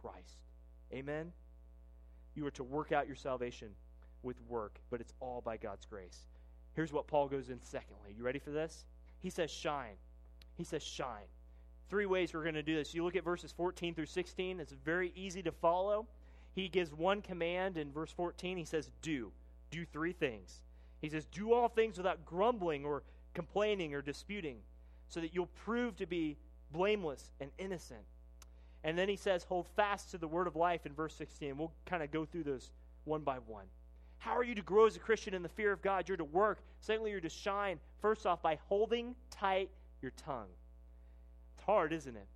Christ. 0.00 0.38
Amen? 0.92 1.32
You 2.34 2.46
are 2.46 2.52
to 2.52 2.64
work 2.64 2.92
out 2.92 3.06
your 3.06 3.16
salvation 3.16 3.68
with 4.22 4.36
work, 4.48 4.78
but 4.90 5.00
it's 5.00 5.12
all 5.20 5.40
by 5.40 5.56
God's 5.56 5.84
grace. 5.84 6.26
Here's 6.74 6.92
what 6.92 7.06
Paul 7.06 7.28
goes 7.28 7.50
in 7.50 7.60
secondly. 7.62 8.14
You 8.16 8.22
ready 8.22 8.38
for 8.38 8.50
this? 8.50 8.84
He 9.18 9.30
says, 9.30 9.50
shine. 9.50 9.96
He 10.56 10.64
says, 10.64 10.82
shine. 10.82 11.26
Three 11.90 12.06
ways 12.06 12.32
we're 12.32 12.42
going 12.42 12.54
to 12.54 12.62
do 12.62 12.76
this. 12.76 12.94
You 12.94 13.04
look 13.04 13.16
at 13.16 13.24
verses 13.24 13.52
14 13.52 13.94
through 13.94 14.06
16, 14.06 14.60
it's 14.60 14.72
very 14.72 15.12
easy 15.14 15.42
to 15.42 15.52
follow. 15.52 16.06
He 16.54 16.68
gives 16.68 16.92
one 16.92 17.20
command 17.20 17.76
in 17.76 17.92
verse 17.92 18.12
14. 18.12 18.56
He 18.56 18.64
says, 18.64 18.90
do. 19.02 19.32
Do 19.70 19.84
three 19.84 20.12
things. 20.12 20.62
He 21.00 21.08
says, 21.08 21.26
Do 21.26 21.52
all 21.52 21.68
things 21.68 21.96
without 21.96 22.24
grumbling 22.24 22.84
or 22.84 23.02
complaining 23.34 23.94
or 23.94 24.02
disputing, 24.02 24.58
so 25.08 25.20
that 25.20 25.34
you'll 25.34 25.46
prove 25.64 25.96
to 25.96 26.06
be 26.06 26.36
blameless 26.72 27.30
and 27.40 27.50
innocent. 27.58 28.00
And 28.84 28.96
then 28.96 29.08
he 29.08 29.16
says, 29.16 29.44
Hold 29.44 29.66
fast 29.76 30.10
to 30.10 30.18
the 30.18 30.28
word 30.28 30.46
of 30.46 30.56
life 30.56 30.86
in 30.86 30.92
verse 30.92 31.14
16. 31.14 31.56
We'll 31.56 31.72
kind 31.86 32.02
of 32.02 32.10
go 32.10 32.24
through 32.24 32.44
those 32.44 32.70
one 33.04 33.22
by 33.22 33.38
one. 33.46 33.66
How 34.18 34.36
are 34.36 34.44
you 34.44 34.54
to 34.54 34.62
grow 34.62 34.86
as 34.86 34.96
a 34.96 35.00
Christian 35.00 35.32
in 35.32 35.42
the 35.42 35.48
fear 35.48 35.72
of 35.72 35.80
God? 35.80 36.06
You're 36.06 36.18
to 36.18 36.24
work. 36.24 36.60
Secondly, 36.80 37.10
you're 37.10 37.20
to 37.20 37.30
shine, 37.30 37.80
first 38.02 38.26
off, 38.26 38.42
by 38.42 38.58
holding 38.68 39.14
tight 39.30 39.70
your 40.02 40.12
tongue. 40.12 40.48
It's 41.60 41.66
hard, 41.66 41.92
isn't 41.92 42.16
it? 42.16 42.26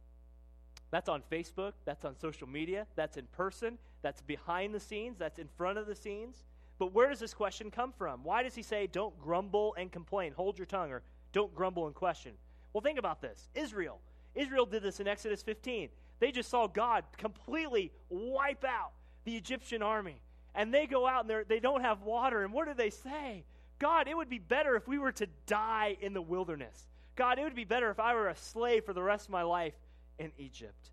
That's 0.91 1.09
on 1.09 1.23
Facebook, 1.33 1.73
that's 1.87 2.05
on 2.05 2.15
social 2.15 2.47
media, 2.47 2.87
that's 2.95 3.17
in 3.17 3.25
person, 3.33 3.79
that's 4.03 4.21
behind 4.21 4.75
the 4.75 4.81
scenes, 4.81 5.19
that's 5.19 5.39
in 5.39 5.49
front 5.57 5.79
of 5.79 5.87
the 5.87 5.95
scenes. 5.95 6.45
But 6.79 6.93
where 6.93 7.09
does 7.09 7.21
this 7.21 7.33
question 7.33 7.71
come 7.71 7.95
from? 7.97 8.23
Why 8.23 8.43
does 8.43 8.55
he 8.55 8.63
say, 8.63 8.87
don't 8.87 9.19
grumble 9.19 9.75
and 9.79 9.91
complain? 9.91 10.35
Hold 10.35 10.59
your 10.59 10.67
tongue, 10.67 10.93
or 10.93 11.01
don't 11.33 11.55
grumble 11.55 11.87
and 11.87 11.95
question? 11.95 12.33
Well, 12.75 12.83
think 12.83 12.99
about 12.99 13.23
this 13.23 13.49
Israel. 13.55 13.99
Israel 14.35 14.67
did 14.67 14.83
this 14.83 15.01
in 15.01 15.09
Exodus 15.09 15.43
15. 15.43 15.89
They 16.21 16.31
just 16.31 16.51
saw 16.51 16.67
God 16.67 17.05
completely 17.17 17.93
wipe 18.11 18.65
out 18.65 18.93
the 19.25 19.37
Egyptian 19.37 19.83
army. 19.83 20.21
And 20.55 20.73
they 20.73 20.87
go 20.87 21.07
out 21.07 21.25
and 21.25 21.47
they 21.49 21.61
don't 21.61 21.81
have 21.81 22.03
water. 22.03 22.45
And 22.45 22.53
what 22.53 22.69
do 22.69 22.75
they 22.75 22.91
say? 22.91 23.47
God, 23.79 24.07
it 24.07 24.15
would 24.15 24.29
be 24.29 24.39
better 24.39 24.77
if 24.77 24.87
we 24.87 24.99
were 24.99 25.13
to 25.13 25.27
die 25.47 25.97
in 26.03 26.13
the 26.13 26.23
wilderness. 26.23 26.89
God, 27.16 27.38
it 27.38 27.44
would 27.44 27.55
be 27.55 27.64
better 27.64 27.90
if 27.90 28.00
I 28.00 28.14
were 28.14 28.29
a 28.29 28.37
slave 28.37 28.85
for 28.85 28.92
the 28.92 29.03
rest 29.03 29.27
of 29.27 29.31
my 29.31 29.42
life 29.42 29.74
in 30.18 30.33
Egypt. 30.38 30.90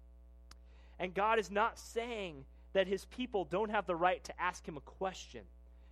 And 0.99 1.13
God 1.13 1.39
is 1.39 1.49
not 1.49 1.79
saying 1.79 2.45
that 2.73 2.88
his 2.88 3.05
people 3.05 3.45
don't 3.45 3.71
have 3.71 3.88
the 3.88 3.95
right 3.95 4.23
to 4.23 4.41
ask 4.41 4.65
him 4.67 4.77
a 4.77 4.81
question. 4.81 5.41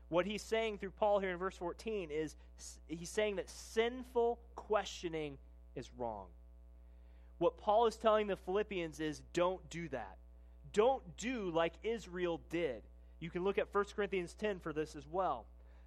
What 0.09 0.25
he's 0.25 0.41
saying 0.41 0.77
through 0.77 0.91
Paul 0.91 1.19
here 1.19 1.31
in 1.31 1.37
verse 1.37 1.57
14 1.57 2.09
is 2.11 2.35
he's 2.87 3.09
saying 3.09 3.35
that 3.37 3.49
sinful 3.49 4.39
questioning 4.55 5.37
is 5.75 5.89
wrong. 5.97 6.27
What 7.37 7.57
Paul 7.57 7.87
is 7.87 7.95
telling 7.95 8.27
the 8.27 8.35
Philippians 8.35 8.99
is 8.99 9.21
don't 9.33 9.67
do 9.69 9.87
that. 9.89 10.17
Don't 10.73 11.01
do 11.17 11.51
like 11.51 11.73
Israel 11.83 12.41
did. 12.49 12.83
You 13.19 13.29
can 13.29 13.43
look 13.43 13.57
at 13.57 13.73
1 13.73 13.85
Corinthians 13.95 14.33
10 14.33 14.59
for 14.59 14.73
this 14.73 14.95
as 14.95 15.07
well. 15.07 15.45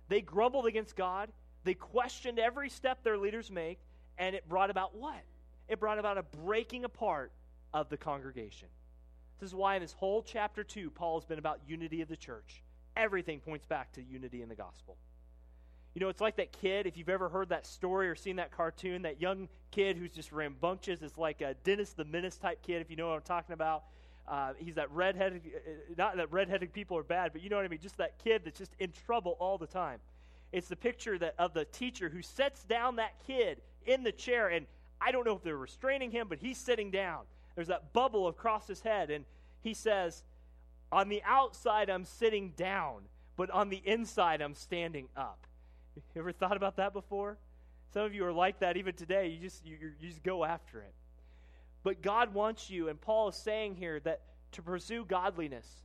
They 0.09 0.20
grumbled 0.20 0.66
against 0.66 0.96
God, 0.96 1.31
they 1.64 1.74
questioned 1.74 2.38
every 2.38 2.68
step 2.68 3.02
their 3.02 3.18
leaders 3.18 3.50
make, 3.50 3.78
and 4.18 4.35
it 4.35 4.48
brought 4.48 4.70
about 4.70 4.96
what? 4.96 5.22
It 5.68 5.81
brought 5.81 5.98
about 5.98 6.18
a 6.18 6.22
breaking 6.22 6.85
apart 6.85 7.33
of 7.72 7.88
the 7.88 7.96
congregation. 7.96 8.68
This 9.40 9.51
is 9.51 9.55
why 9.55 9.77
in 9.77 9.83
this 9.83 9.92
whole 9.92 10.22
chapter 10.22 10.62
2, 10.62 10.90
Paul 10.90 11.18
has 11.18 11.25
been 11.25 11.38
about 11.38 11.61
unity 11.66 12.01
of 12.03 12.09
the 12.09 12.16
church 12.16 12.62
everything 12.96 13.40
points 13.40 13.64
back 13.66 13.92
to 13.92 14.03
unity 14.03 14.42
in 14.42 14.48
the 14.48 14.55
gospel. 14.55 14.96
You 15.94 16.01
know, 16.01 16.09
it's 16.09 16.20
like 16.20 16.37
that 16.37 16.53
kid, 16.53 16.87
if 16.87 16.96
you've 16.96 17.09
ever 17.09 17.29
heard 17.29 17.51
that 17.51 17.66
story 17.66 18.09
or 18.09 18.14
seen 18.14 18.37
that 18.37 18.51
cartoon, 18.51 19.03
that 19.03 19.20
young 19.20 19.48
kid 19.70 19.98
who's 19.98 20.11
just 20.11 20.33
rambunctious. 20.33 21.03
It's 21.03 21.18
like 21.18 21.42
a 21.42 21.55
Dennis 21.64 21.92
the 21.92 22.05
Menace 22.05 22.37
type 22.37 22.62
kid, 22.62 22.81
if 22.81 22.90
you 22.90 22.96
know 22.96 23.09
what 23.09 23.16
I'm 23.16 23.22
talking 23.22 23.53
about. 23.53 23.85
Uh, 24.27 24.53
he's 24.57 24.77
that 24.77 24.90
redheaded, 24.90 25.42
uh, 25.55 25.94
not 25.98 26.16
that 26.16 26.33
redheaded 26.33 26.72
people 26.72 26.96
are 26.96 27.03
bad, 27.03 27.33
but 27.33 27.42
you 27.42 27.51
know 27.51 27.57
what 27.57 27.64
I 27.64 27.68
mean? 27.68 27.81
Just 27.83 27.98
that 27.98 28.18
kid 28.22 28.42
that's 28.44 28.59
just 28.59 28.72
in 28.79 28.92
trouble 29.07 29.37
all 29.38 29.59
the 29.59 29.66
time. 29.66 29.98
It's 30.53 30.68
the 30.68 30.77
picture 30.77 31.18
that 31.18 31.35
of 31.38 31.53
the 31.53 31.64
teacher 31.64 32.09
who 32.09 32.22
sets 32.22 32.62
down 32.64 32.96
that 32.96 33.14
kid 33.27 33.61
in 33.87 34.03
the 34.03 34.12
chair, 34.12 34.49
and 34.49 34.66
I 35.01 35.12
don't 35.12 35.27
know 35.27 35.37
if 35.37 35.42
they're 35.42 35.57
restraining 35.57 36.11
him, 36.11 36.27
but 36.29 36.38
he's 36.38 36.59
sitting 36.59 36.90
down. 36.90 37.23
There's 37.55 37.68
that 37.68 37.92
bubble 37.92 38.29
across 38.29 38.66
his 38.66 38.81
head, 38.81 39.11
and 39.11 39.25
he 39.62 39.75
says, 39.75 40.25
on 40.90 41.09
the 41.09 41.23
outside, 41.25 41.90
I'm 41.90 42.05
sitting 42.05 42.51
down, 42.57 43.03
but 43.37 43.51
on 43.51 43.71
the 43.71 43.83
inside, 43.85 44.40
I'm 44.40 44.55
standing 44.55 45.09
up. 45.16 45.47
You 45.97 46.21
ever 46.21 46.33
thought 46.33 46.57
about 46.57 46.77
that 46.77 46.92
before? 46.92 47.38
Some 47.92 48.03
of 48.03 48.14
you 48.14 48.25
are 48.25 48.33
like 48.33 48.61
that 48.61 48.77
even 48.77 48.95
today. 48.95 49.29
You 49.29 49.40
just, 49.40 49.66
you, 49.66 49.77
you 50.01 50.09
just 50.09 50.23
go 50.23 50.45
after 50.45 50.81
it. 50.81 50.95
But 51.83 52.01
God 52.01 52.33
wants 52.33 52.71
you, 52.71 52.88
and 52.88 53.01
Paul 53.01 53.29
is 53.29 53.37
saying 53.37 53.75
here 53.75 54.01
that 54.01 54.21
to 54.53 54.62
pursue 54.62 55.05
godliness, 55.05 55.83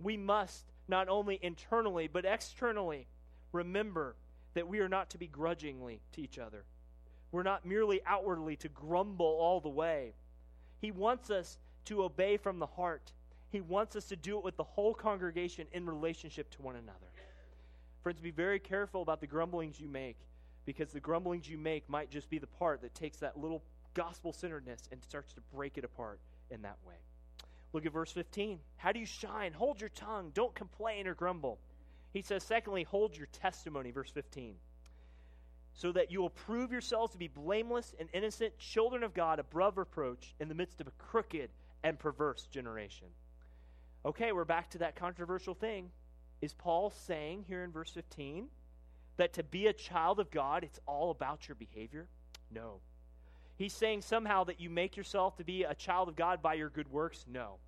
we 0.00 0.16
must 0.16 0.64
not 0.88 1.08
only 1.08 1.38
internally, 1.42 2.08
but 2.08 2.24
externally 2.24 3.06
remember 3.52 4.16
that 4.54 4.68
we 4.68 4.80
are 4.80 4.88
not 4.88 5.10
to 5.10 5.18
be 5.18 5.26
grudgingly 5.26 6.00
to 6.12 6.20
each 6.20 6.38
other. 6.38 6.64
We're 7.30 7.42
not 7.42 7.66
merely 7.66 8.00
outwardly 8.06 8.56
to 8.56 8.68
grumble 8.68 9.26
all 9.26 9.60
the 9.60 9.68
way. 9.68 10.14
He 10.80 10.90
wants 10.90 11.30
us 11.30 11.58
to 11.86 12.04
obey 12.04 12.36
from 12.36 12.58
the 12.58 12.66
heart 12.66 13.12
he 13.50 13.60
wants 13.60 13.96
us 13.96 14.04
to 14.06 14.16
do 14.16 14.38
it 14.38 14.44
with 14.44 14.56
the 14.56 14.64
whole 14.64 14.94
congregation 14.94 15.66
in 15.72 15.86
relationship 15.86 16.50
to 16.50 16.62
one 16.62 16.76
another. 16.76 16.98
Friends, 18.02 18.20
be 18.20 18.30
very 18.30 18.58
careful 18.58 19.02
about 19.02 19.20
the 19.20 19.26
grumblings 19.26 19.80
you 19.80 19.88
make 19.88 20.18
because 20.66 20.90
the 20.92 21.00
grumblings 21.00 21.48
you 21.48 21.56
make 21.56 21.88
might 21.88 22.10
just 22.10 22.28
be 22.28 22.38
the 22.38 22.46
part 22.46 22.82
that 22.82 22.94
takes 22.94 23.18
that 23.18 23.38
little 23.38 23.62
gospel 23.94 24.32
centeredness 24.32 24.88
and 24.92 25.02
starts 25.02 25.32
to 25.32 25.40
break 25.54 25.78
it 25.78 25.84
apart 25.84 26.20
in 26.50 26.62
that 26.62 26.76
way. 26.86 26.94
Look 27.72 27.86
at 27.86 27.92
verse 27.92 28.12
15. 28.12 28.58
How 28.76 28.92
do 28.92 29.00
you 29.00 29.06
shine? 29.06 29.52
Hold 29.52 29.80
your 29.80 29.90
tongue. 29.90 30.30
Don't 30.34 30.54
complain 30.54 31.06
or 31.06 31.14
grumble. 31.14 31.58
He 32.12 32.22
says, 32.22 32.42
secondly, 32.42 32.82
hold 32.84 33.16
your 33.16 33.26
testimony, 33.26 33.90
verse 33.90 34.10
15, 34.10 34.54
so 35.78 35.92
that 35.92 36.10
you 36.10 36.20
will 36.20 36.30
prove 36.30 36.72
yourselves 36.72 37.12
to 37.12 37.18
be 37.18 37.28
blameless 37.28 37.94
and 38.00 38.08
innocent 38.12 38.58
children 38.58 39.04
of 39.04 39.14
God 39.14 39.38
above 39.38 39.78
reproach 39.78 40.34
in 40.40 40.48
the 40.48 40.54
midst 40.54 40.80
of 40.80 40.88
a 40.88 40.92
crooked 40.98 41.50
and 41.84 41.96
perverse 41.96 42.48
generation. 42.50 43.06
Okay, 44.04 44.32
we're 44.32 44.44
back 44.44 44.70
to 44.70 44.78
that 44.78 44.96
controversial 44.96 45.54
thing. 45.54 45.90
Is 46.42 46.52
Paul 46.52 46.90
saying 46.90 47.44
here 47.46 47.62
in 47.62 47.70
verse 47.70 47.92
15 47.92 48.48
that 49.18 49.34
to 49.34 49.44
be 49.44 49.68
a 49.68 49.72
child 49.72 50.18
of 50.18 50.32
God, 50.32 50.64
it's 50.64 50.80
all 50.84 51.12
about 51.12 51.46
your 51.46 51.54
behavior? 51.54 52.08
No. 52.52 52.80
He's 53.54 53.72
saying 53.72 54.02
somehow 54.02 54.42
that 54.44 54.60
you 54.60 54.70
make 54.70 54.96
yourself 54.96 55.36
to 55.36 55.44
be 55.44 55.62
a 55.62 55.74
child 55.74 56.08
of 56.08 56.16
God 56.16 56.42
by 56.42 56.54
your 56.54 56.70
good 56.70 56.90
works? 56.90 57.24
No. 57.32 57.58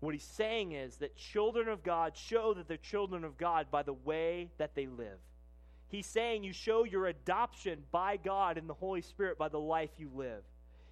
What 0.00 0.14
he's 0.14 0.22
saying 0.22 0.72
is 0.72 0.96
that 0.96 1.16
children 1.16 1.68
of 1.68 1.82
God 1.82 2.16
show 2.16 2.54
that 2.54 2.66
they're 2.66 2.78
children 2.78 3.24
of 3.24 3.36
God 3.36 3.66
by 3.70 3.82
the 3.82 3.92
way 3.92 4.48
that 4.56 4.74
they 4.74 4.86
live. 4.86 5.18
He's 5.88 6.06
saying 6.06 6.44
you 6.44 6.52
show 6.52 6.84
your 6.84 7.06
adoption 7.06 7.82
by 7.90 8.18
God 8.18 8.58
in 8.58 8.66
the 8.66 8.74
Holy 8.74 9.00
Spirit 9.00 9.38
by 9.38 9.48
the 9.48 9.58
life 9.58 9.90
you 9.98 10.10
live. 10.14 10.42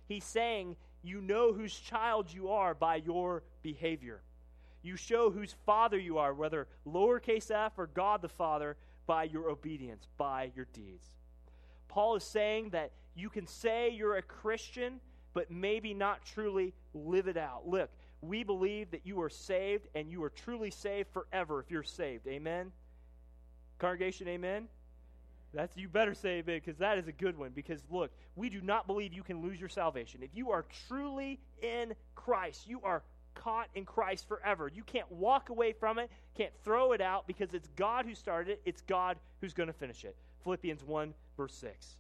He's 0.08 0.24
saying 0.24 0.76
you 1.02 1.20
know 1.20 1.52
whose 1.52 1.74
child 1.74 2.32
you 2.32 2.48
are 2.48 2.74
by 2.74 2.96
your 2.96 3.42
behavior. 3.62 4.22
You 4.82 4.96
show 4.96 5.30
whose 5.30 5.54
father 5.66 5.98
you 5.98 6.18
are, 6.18 6.32
whether 6.32 6.68
lowercase 6.86 7.50
f 7.50 7.72
or 7.76 7.88
God 7.88 8.22
the 8.22 8.28
Father, 8.28 8.76
by 9.06 9.24
your 9.24 9.50
obedience, 9.50 10.08
by 10.16 10.50
your 10.54 10.66
deeds. 10.72 11.06
Paul 11.88 12.16
is 12.16 12.24
saying 12.24 12.70
that 12.70 12.92
you 13.14 13.28
can 13.28 13.46
say 13.46 13.90
you're 13.90 14.16
a 14.16 14.22
Christian, 14.22 15.00
but 15.34 15.50
maybe 15.50 15.94
not 15.94 16.24
truly 16.24 16.72
live 16.94 17.28
it 17.28 17.36
out. 17.36 17.66
Look, 17.66 17.90
we 18.20 18.44
believe 18.44 18.90
that 18.90 19.06
you 19.06 19.20
are 19.20 19.30
saved 19.30 19.88
and 19.94 20.10
you 20.10 20.22
are 20.22 20.30
truly 20.30 20.70
saved 20.70 21.08
forever 21.12 21.60
if 21.60 21.70
you're 21.70 21.82
saved. 21.82 22.26
Amen? 22.26 22.72
Congregation, 23.78 24.28
amen? 24.28 24.68
That's 25.56 25.74
you 25.74 25.88
better 25.88 26.12
say 26.12 26.40
amen 26.40 26.60
because 26.62 26.76
that 26.80 26.98
is 26.98 27.08
a 27.08 27.12
good 27.12 27.38
one. 27.38 27.52
Because 27.54 27.80
look, 27.90 28.10
we 28.34 28.50
do 28.50 28.60
not 28.60 28.86
believe 28.86 29.14
you 29.14 29.22
can 29.22 29.40
lose 29.40 29.58
your 29.58 29.70
salvation. 29.70 30.22
If 30.22 30.30
you 30.34 30.50
are 30.50 30.66
truly 30.86 31.40
in 31.62 31.94
Christ, 32.14 32.68
you 32.68 32.82
are 32.82 33.02
caught 33.34 33.68
in 33.74 33.86
Christ 33.86 34.28
forever. 34.28 34.70
You 34.72 34.82
can't 34.82 35.10
walk 35.10 35.48
away 35.48 35.72
from 35.72 35.98
it, 35.98 36.10
can't 36.36 36.52
throw 36.62 36.92
it 36.92 37.00
out 37.00 37.26
because 37.26 37.54
it's 37.54 37.68
God 37.74 38.04
who 38.04 38.14
started 38.14 38.52
it, 38.52 38.62
it's 38.66 38.82
God 38.82 39.16
who's 39.40 39.54
going 39.54 39.68
to 39.68 39.72
finish 39.72 40.04
it. 40.04 40.14
Philippians 40.44 40.84
1, 40.84 41.14
verse 41.38 41.54
6. 41.54 41.96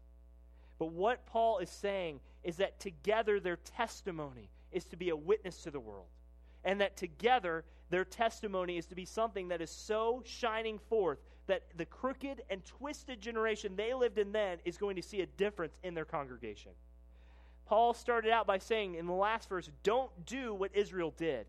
But 0.78 0.92
what 0.92 1.24
Paul 1.24 1.58
is 1.58 1.70
saying 1.70 2.20
is 2.44 2.56
that 2.56 2.78
together 2.78 3.40
their 3.40 3.56
testimony 3.56 4.50
is 4.70 4.84
to 4.86 4.96
be 4.96 5.08
a 5.08 5.16
witness 5.16 5.62
to 5.62 5.70
the 5.70 5.80
world. 5.80 6.08
And 6.62 6.82
that 6.82 6.98
together 6.98 7.64
their 7.88 8.04
testimony 8.04 8.76
is 8.76 8.84
to 8.86 8.94
be 8.94 9.06
something 9.06 9.48
that 9.48 9.62
is 9.62 9.70
so 9.70 10.22
shining 10.26 10.78
forth 10.78 11.20
that 11.46 11.62
the 11.76 11.84
crooked 11.84 12.42
and 12.50 12.64
twisted 12.64 13.20
generation 13.20 13.76
they 13.76 13.94
lived 13.94 14.18
in 14.18 14.32
then 14.32 14.58
is 14.64 14.76
going 14.76 14.96
to 14.96 15.02
see 15.02 15.20
a 15.20 15.26
difference 15.26 15.76
in 15.82 15.94
their 15.94 16.04
congregation. 16.04 16.72
Paul 17.66 17.94
started 17.94 18.30
out 18.30 18.46
by 18.46 18.58
saying 18.58 18.94
in 18.94 19.06
the 19.06 19.12
last 19.12 19.48
verse, 19.48 19.70
don't 19.82 20.10
do 20.24 20.54
what 20.54 20.70
Israel 20.74 21.12
did. 21.16 21.46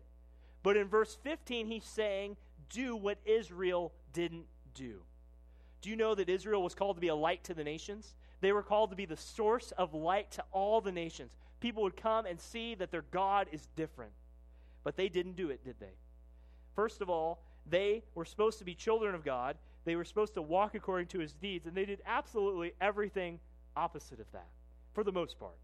But 0.62 0.76
in 0.76 0.88
verse 0.88 1.16
15, 1.22 1.66
he's 1.66 1.84
saying, 1.84 2.36
do 2.70 2.96
what 2.96 3.18
Israel 3.24 3.92
didn't 4.12 4.46
do. 4.74 5.00
Do 5.80 5.90
you 5.90 5.96
know 5.96 6.14
that 6.14 6.28
Israel 6.28 6.62
was 6.62 6.74
called 6.74 6.96
to 6.96 7.00
be 7.00 7.08
a 7.08 7.14
light 7.14 7.44
to 7.44 7.54
the 7.54 7.64
nations? 7.64 8.14
They 8.40 8.52
were 8.52 8.62
called 8.62 8.90
to 8.90 8.96
be 8.96 9.06
the 9.06 9.16
source 9.16 9.72
of 9.72 9.94
light 9.94 10.32
to 10.32 10.44
all 10.52 10.80
the 10.80 10.92
nations. 10.92 11.36
People 11.60 11.82
would 11.84 11.96
come 11.96 12.26
and 12.26 12.40
see 12.40 12.74
that 12.76 12.90
their 12.90 13.04
God 13.10 13.48
is 13.52 13.68
different. 13.76 14.12
But 14.84 14.96
they 14.96 15.08
didn't 15.08 15.36
do 15.36 15.50
it, 15.50 15.64
did 15.64 15.76
they? 15.80 15.94
First 16.74 17.00
of 17.00 17.10
all, 17.10 17.42
they 17.66 18.02
were 18.14 18.24
supposed 18.24 18.58
to 18.58 18.64
be 18.64 18.74
children 18.74 19.14
of 19.14 19.24
God. 19.24 19.56
They 19.84 19.96
were 19.96 20.04
supposed 20.04 20.34
to 20.34 20.42
walk 20.42 20.74
according 20.74 21.06
to 21.08 21.18
his 21.18 21.32
deeds, 21.32 21.66
and 21.66 21.74
they 21.74 21.84
did 21.84 22.02
absolutely 22.06 22.72
everything 22.80 23.40
opposite 23.76 24.20
of 24.20 24.30
that, 24.32 24.48
for 24.92 25.04
the 25.04 25.12
most 25.12 25.38
part. 25.38 25.58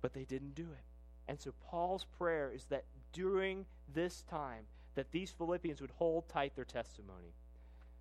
But 0.00 0.14
they 0.14 0.24
didn't 0.24 0.54
do 0.54 0.62
it. 0.64 0.84
And 1.28 1.40
so 1.40 1.52
Paul's 1.68 2.04
prayer 2.18 2.52
is 2.52 2.64
that 2.66 2.84
during 3.12 3.66
this 3.94 4.22
time, 4.22 4.64
that 4.94 5.10
these 5.12 5.30
Philippians 5.30 5.80
would 5.80 5.92
hold 5.92 6.28
tight 6.28 6.54
their 6.54 6.64
testimony. 6.64 7.34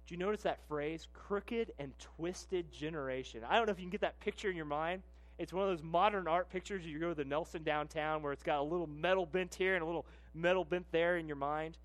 Do 0.08 0.16
you 0.16 0.20
notice 0.20 0.42
that 0.42 0.60
phrase, 0.68 1.08
crooked 1.14 1.72
and 1.80 1.94
twisted 2.00 2.72
generation? 2.72 3.44
I 3.48 3.56
don't 3.56 3.68
know 3.68 3.72
if 3.72 3.80
you 3.80 3.86
can 3.86 3.92
get 3.92 4.02
that 4.02 4.20
picture 4.20 4.50
in 4.50 4.56
your 4.56 4.66
mind. 4.66 5.04
It's 5.38 5.54
one 5.54 5.64
of 5.64 5.70
those 5.70 5.84
modern 5.84 6.28
art 6.28 6.50
pictures. 6.50 6.86
You 6.86 7.00
go 7.00 7.10
to 7.10 7.16
the 7.16 7.26
Nelson 7.26 7.64
downtown 7.64 8.22
where 8.22 8.34
it's 8.34 8.44
got 8.44 8.60
a 8.60 8.64
little 8.64 8.88
metal 8.88 9.26
bent 9.26 9.56
here 9.56 9.76
and 9.76 9.84
a 9.84 9.86
little 9.86 10.06
metal 10.34 10.66
bent 10.66 10.86
there 10.92 11.18
in 11.18 11.28
your 11.28 11.38
mind. 11.38 11.78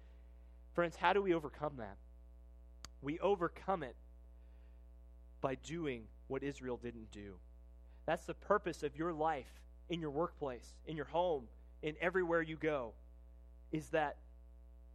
Friends, 0.75 0.97
how 0.97 1.13
do 1.13 1.23
we 1.23 1.35
overcome 1.35 1.75
that? 1.79 1.97
We 3.07 3.19
overcome 3.21 3.83
it 3.85 3.95
by 5.41 5.55
doing 5.55 6.09
what 6.27 6.43
Israel 6.43 6.77
didn't 6.77 7.13
do. 7.13 7.37
That's 8.05 8.25
the 8.25 8.35
purpose 8.35 8.83
of 8.83 8.97
your 8.97 9.13
life 9.13 9.61
in 9.89 10.01
your 10.01 10.11
workplace, 10.11 10.75
in 10.87 10.97
your 10.97 11.07
home, 11.07 11.45
in 11.83 11.95
everywhere 12.01 12.43
you 12.43 12.57
go, 12.57 12.95
is 13.71 13.91
that 13.91 14.17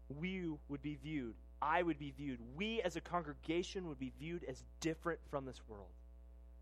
we 0.10 0.50
would 0.68 0.82
be 0.82 0.98
viewed 1.02 1.36
I 1.62 1.84
would 1.84 2.00
be 2.00 2.12
viewed, 2.12 2.40
we 2.56 2.82
as 2.82 2.96
a 2.96 3.02
congregation 3.02 3.88
would 3.88 4.00
be 4.00 4.12
viewed 4.18 4.44
as 4.46 4.64
different 4.80 5.20
from 5.30 5.46
this 5.46 5.62
world. 5.68 5.92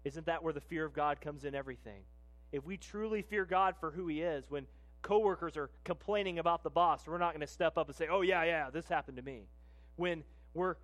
Isn't 0.04 0.26
that 0.26 0.44
where 0.44 0.54
the 0.54 0.62
fear 0.62 0.84
of 0.84 0.94
God 0.94 1.22
comes 1.22 1.46
in 1.46 1.56
everything? 1.56 2.02
If 2.52 2.66
we 2.66 2.76
truly 2.76 3.22
fear 3.22 3.46
God 3.46 3.76
for 3.80 3.92
who 3.92 4.08
He 4.08 4.22
is, 4.22 4.50
when 4.50 4.66
coworkers 5.02 5.56
are 5.56 5.70
complaining 5.86 6.40
about 6.40 6.64
the 6.64 6.70
boss, 6.70 7.08
we're 7.08 7.18
not 7.18 7.32
going 7.32 7.42
to 7.42 7.48
step 7.48 7.78
up 7.78 7.88
and 7.88 7.96
say, 7.96 8.08
oh, 8.12 8.22
yeah, 8.22 8.44
yeah, 8.44 8.70
this 8.70 8.90
happened 8.90 9.18
to 9.18 9.24
me. 9.24 9.48
When 9.96 10.24
we're 10.54 10.76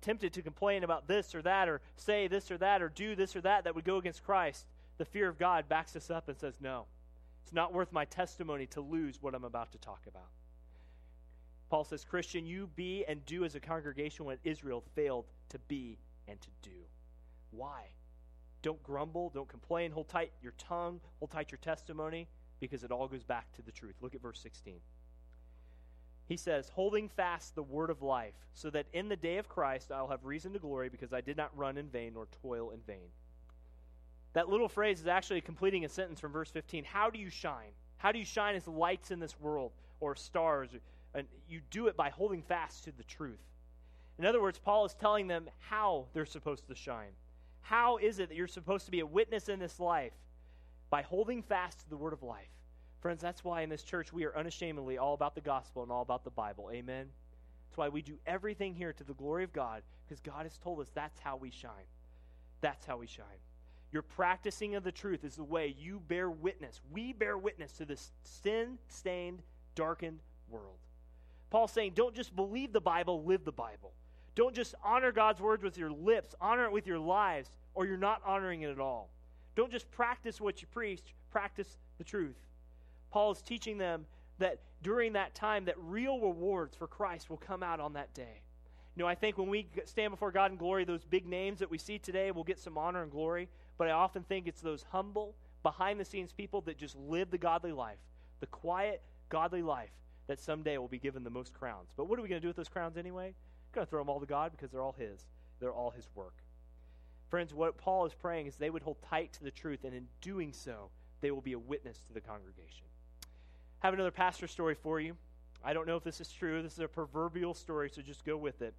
tempted 0.00 0.32
to 0.34 0.42
complain 0.42 0.84
about 0.84 1.08
this 1.08 1.34
or 1.34 1.42
that, 1.42 1.68
or 1.68 1.80
say 1.96 2.28
this 2.28 2.50
or 2.50 2.58
that, 2.58 2.82
or 2.82 2.88
do 2.88 3.14
this 3.14 3.36
or 3.36 3.40
that 3.42 3.64
that 3.64 3.74
would 3.74 3.84
go 3.84 3.96
against 3.98 4.24
Christ, 4.24 4.66
the 4.98 5.04
fear 5.04 5.28
of 5.28 5.38
God 5.38 5.68
backs 5.68 5.96
us 5.96 6.10
up 6.10 6.28
and 6.28 6.38
says, 6.38 6.54
no, 6.60 6.86
it's 7.42 7.52
not 7.52 7.72
worth 7.72 7.92
my 7.92 8.04
testimony 8.04 8.66
to 8.66 8.80
lose 8.80 9.22
what 9.22 9.34
I'm 9.34 9.44
about 9.44 9.72
to 9.72 9.78
talk 9.78 10.00
about. 10.06 10.30
Paul 11.68 11.84
says, 11.84 12.04
Christian, 12.04 12.46
you 12.46 12.68
be 12.76 13.04
and 13.06 13.24
do 13.26 13.44
as 13.44 13.54
a 13.54 13.60
congregation 13.60 14.24
what 14.24 14.38
Israel 14.44 14.84
failed 14.94 15.26
to 15.50 15.58
be 15.60 15.98
and 16.28 16.40
to 16.40 16.48
do. 16.62 16.76
Why? 17.50 17.82
Don't 18.62 18.82
grumble, 18.82 19.30
don't 19.30 19.48
complain, 19.48 19.90
hold 19.90 20.08
tight 20.08 20.32
your 20.42 20.54
tongue, 20.58 21.00
hold 21.18 21.30
tight 21.30 21.50
your 21.50 21.58
testimony, 21.58 22.28
because 22.60 22.84
it 22.84 22.90
all 22.90 23.08
goes 23.08 23.24
back 23.24 23.52
to 23.54 23.62
the 23.62 23.72
truth. 23.72 23.94
Look 24.00 24.14
at 24.14 24.22
verse 24.22 24.40
16. 24.40 24.74
He 26.26 26.36
says, 26.36 26.68
holding 26.68 27.08
fast 27.08 27.54
the 27.54 27.62
word 27.62 27.88
of 27.88 28.02
life, 28.02 28.34
so 28.52 28.68
that 28.70 28.86
in 28.92 29.08
the 29.08 29.16
day 29.16 29.38
of 29.38 29.48
Christ 29.48 29.92
I'll 29.92 30.08
have 30.08 30.24
reason 30.24 30.52
to 30.54 30.58
glory, 30.58 30.88
because 30.88 31.12
I 31.12 31.20
did 31.20 31.36
not 31.36 31.56
run 31.56 31.78
in 31.78 31.88
vain 31.88 32.14
nor 32.14 32.26
toil 32.42 32.70
in 32.70 32.80
vain. 32.86 33.08
That 34.32 34.48
little 34.48 34.68
phrase 34.68 35.00
is 35.00 35.06
actually 35.06 35.40
completing 35.40 35.84
a 35.84 35.88
sentence 35.88 36.20
from 36.20 36.32
verse 36.32 36.50
15. 36.50 36.84
How 36.84 37.10
do 37.10 37.18
you 37.18 37.30
shine? 37.30 37.70
How 37.96 38.12
do 38.12 38.18
you 38.18 38.24
shine 38.24 38.56
as 38.56 38.66
lights 38.66 39.10
in 39.10 39.20
this 39.20 39.38
world, 39.40 39.72
or 40.00 40.14
stars? 40.14 40.70
And 41.14 41.26
you 41.48 41.60
do 41.70 41.86
it 41.86 41.96
by 41.96 42.10
holding 42.10 42.42
fast 42.42 42.84
to 42.84 42.92
the 42.92 43.04
truth. 43.04 43.40
In 44.18 44.26
other 44.26 44.42
words, 44.42 44.58
Paul 44.58 44.84
is 44.84 44.94
telling 44.94 45.28
them 45.28 45.48
how 45.58 46.06
they're 46.12 46.26
supposed 46.26 46.66
to 46.68 46.74
shine. 46.74 47.12
How 47.60 47.98
is 47.98 48.18
it 48.18 48.28
that 48.28 48.34
you're 48.36 48.48
supposed 48.48 48.84
to 48.86 48.90
be 48.90 49.00
a 49.00 49.06
witness 49.06 49.48
in 49.48 49.58
this 49.58 49.78
life? 49.78 50.12
By 50.90 51.02
holding 51.02 51.42
fast 51.42 51.80
to 51.80 51.88
the 51.88 51.96
word 51.96 52.12
of 52.12 52.22
life. 52.22 52.48
Friends, 53.00 53.20
that's 53.22 53.44
why 53.44 53.62
in 53.62 53.68
this 53.68 53.82
church 53.82 54.12
we 54.12 54.24
are 54.24 54.36
unashamedly 54.36 54.98
all 54.98 55.14
about 55.14 55.34
the 55.34 55.40
gospel 55.40 55.82
and 55.82 55.92
all 55.92 56.02
about 56.02 56.24
the 56.24 56.30
Bible. 56.30 56.70
Amen? 56.72 57.06
That's 57.68 57.78
why 57.78 57.88
we 57.88 58.02
do 58.02 58.18
everything 58.26 58.74
here 58.74 58.92
to 58.92 59.04
the 59.04 59.14
glory 59.14 59.44
of 59.44 59.52
God, 59.52 59.82
because 60.04 60.20
God 60.20 60.44
has 60.44 60.56
told 60.58 60.80
us 60.80 60.90
that's 60.94 61.20
how 61.20 61.36
we 61.36 61.50
shine. 61.50 61.70
That's 62.60 62.86
how 62.86 62.96
we 62.96 63.06
shine. 63.06 63.26
Your 63.92 64.02
practicing 64.02 64.74
of 64.74 64.82
the 64.82 64.92
truth 64.92 65.24
is 65.24 65.36
the 65.36 65.44
way 65.44 65.74
you 65.78 66.00
bear 66.08 66.30
witness. 66.30 66.80
We 66.90 67.12
bear 67.12 67.38
witness 67.38 67.72
to 67.72 67.84
this 67.84 68.12
sin 68.22 68.78
stained, 68.88 69.42
darkened 69.74 70.20
world. 70.48 70.78
Paul's 71.50 71.72
saying, 71.72 71.92
don't 71.94 72.14
just 72.14 72.34
believe 72.34 72.72
the 72.72 72.80
Bible, 72.80 73.24
live 73.24 73.44
the 73.44 73.52
Bible. 73.52 73.92
Don't 74.34 74.54
just 74.54 74.74
honor 74.84 75.12
God's 75.12 75.40
words 75.40 75.62
with 75.62 75.78
your 75.78 75.90
lips, 75.90 76.34
honor 76.40 76.64
it 76.64 76.72
with 76.72 76.86
your 76.86 76.98
lives, 76.98 77.50
or 77.74 77.86
you're 77.86 77.96
not 77.96 78.20
honoring 78.24 78.62
it 78.62 78.70
at 78.70 78.80
all. 78.80 79.10
Don't 79.54 79.70
just 79.70 79.90
practice 79.90 80.40
what 80.40 80.60
you 80.60 80.68
preach, 80.68 81.14
practice 81.30 81.78
the 81.98 82.04
truth. 82.04 82.36
Paul 83.16 83.32
is 83.32 83.40
teaching 83.40 83.78
them 83.78 84.04
that 84.40 84.58
during 84.82 85.14
that 85.14 85.34
time 85.34 85.64
that 85.64 85.76
real 85.78 86.20
rewards 86.20 86.76
for 86.76 86.86
Christ 86.86 87.30
will 87.30 87.38
come 87.38 87.62
out 87.62 87.80
on 87.80 87.94
that 87.94 88.12
day. 88.12 88.42
You 88.94 89.02
know, 89.02 89.08
I 89.08 89.14
think 89.14 89.38
when 89.38 89.48
we 89.48 89.68
stand 89.86 90.10
before 90.10 90.30
God 90.30 90.50
in 90.50 90.58
glory, 90.58 90.84
those 90.84 91.02
big 91.02 91.24
names 91.24 91.60
that 91.60 91.70
we 91.70 91.78
see 91.78 91.98
today 91.98 92.30
will 92.30 92.44
get 92.44 92.58
some 92.58 92.76
honor 92.76 93.02
and 93.02 93.10
glory, 93.10 93.48
but 93.78 93.88
I 93.88 93.92
often 93.92 94.22
think 94.22 94.46
it's 94.46 94.60
those 94.60 94.84
humble, 94.92 95.34
behind 95.62 95.98
the 95.98 96.04
scenes 96.04 96.30
people 96.30 96.60
that 96.66 96.76
just 96.76 96.94
live 96.94 97.30
the 97.30 97.38
godly 97.38 97.72
life, 97.72 97.96
the 98.40 98.48
quiet, 98.48 99.00
godly 99.30 99.62
life 99.62 99.96
that 100.26 100.38
someday 100.38 100.76
will 100.76 100.86
be 100.86 100.98
given 100.98 101.24
the 101.24 101.30
most 101.30 101.54
crowns. 101.54 101.88
But 101.96 102.10
what 102.10 102.18
are 102.18 102.22
we 102.22 102.28
going 102.28 102.42
to 102.42 102.44
do 102.44 102.48
with 102.48 102.56
those 102.58 102.68
crowns 102.68 102.98
anyway? 102.98 103.32
Going 103.72 103.86
to 103.86 103.90
throw 103.90 104.00
them 104.02 104.10
all 104.10 104.20
to 104.20 104.26
God 104.26 104.52
because 104.52 104.70
they're 104.70 104.82
all 104.82 104.96
His. 104.98 105.24
They're 105.58 105.72
all 105.72 105.90
His 105.90 106.06
work. 106.14 106.34
Friends, 107.30 107.54
what 107.54 107.78
Paul 107.78 108.04
is 108.04 108.12
praying 108.12 108.46
is 108.46 108.56
they 108.56 108.68
would 108.68 108.82
hold 108.82 108.98
tight 109.00 109.32
to 109.32 109.42
the 109.42 109.50
truth, 109.50 109.84
and 109.84 109.94
in 109.94 110.06
doing 110.20 110.52
so, 110.52 110.90
they 111.22 111.30
will 111.30 111.40
be 111.40 111.54
a 111.54 111.58
witness 111.58 112.02
to 112.08 112.12
the 112.12 112.20
congregation. 112.20 112.85
Have 113.80 113.94
another 113.94 114.10
pastor 114.10 114.46
story 114.46 114.74
for 114.74 115.00
you. 115.00 115.16
I 115.64 115.72
don't 115.72 115.86
know 115.86 115.96
if 115.96 116.04
this 116.04 116.20
is 116.20 116.30
true. 116.30 116.62
This 116.62 116.74
is 116.74 116.80
a 116.80 116.88
proverbial 116.88 117.54
story, 117.54 117.90
so 117.90 118.02
just 118.02 118.24
go 118.24 118.36
with 118.36 118.62
it. 118.62 118.74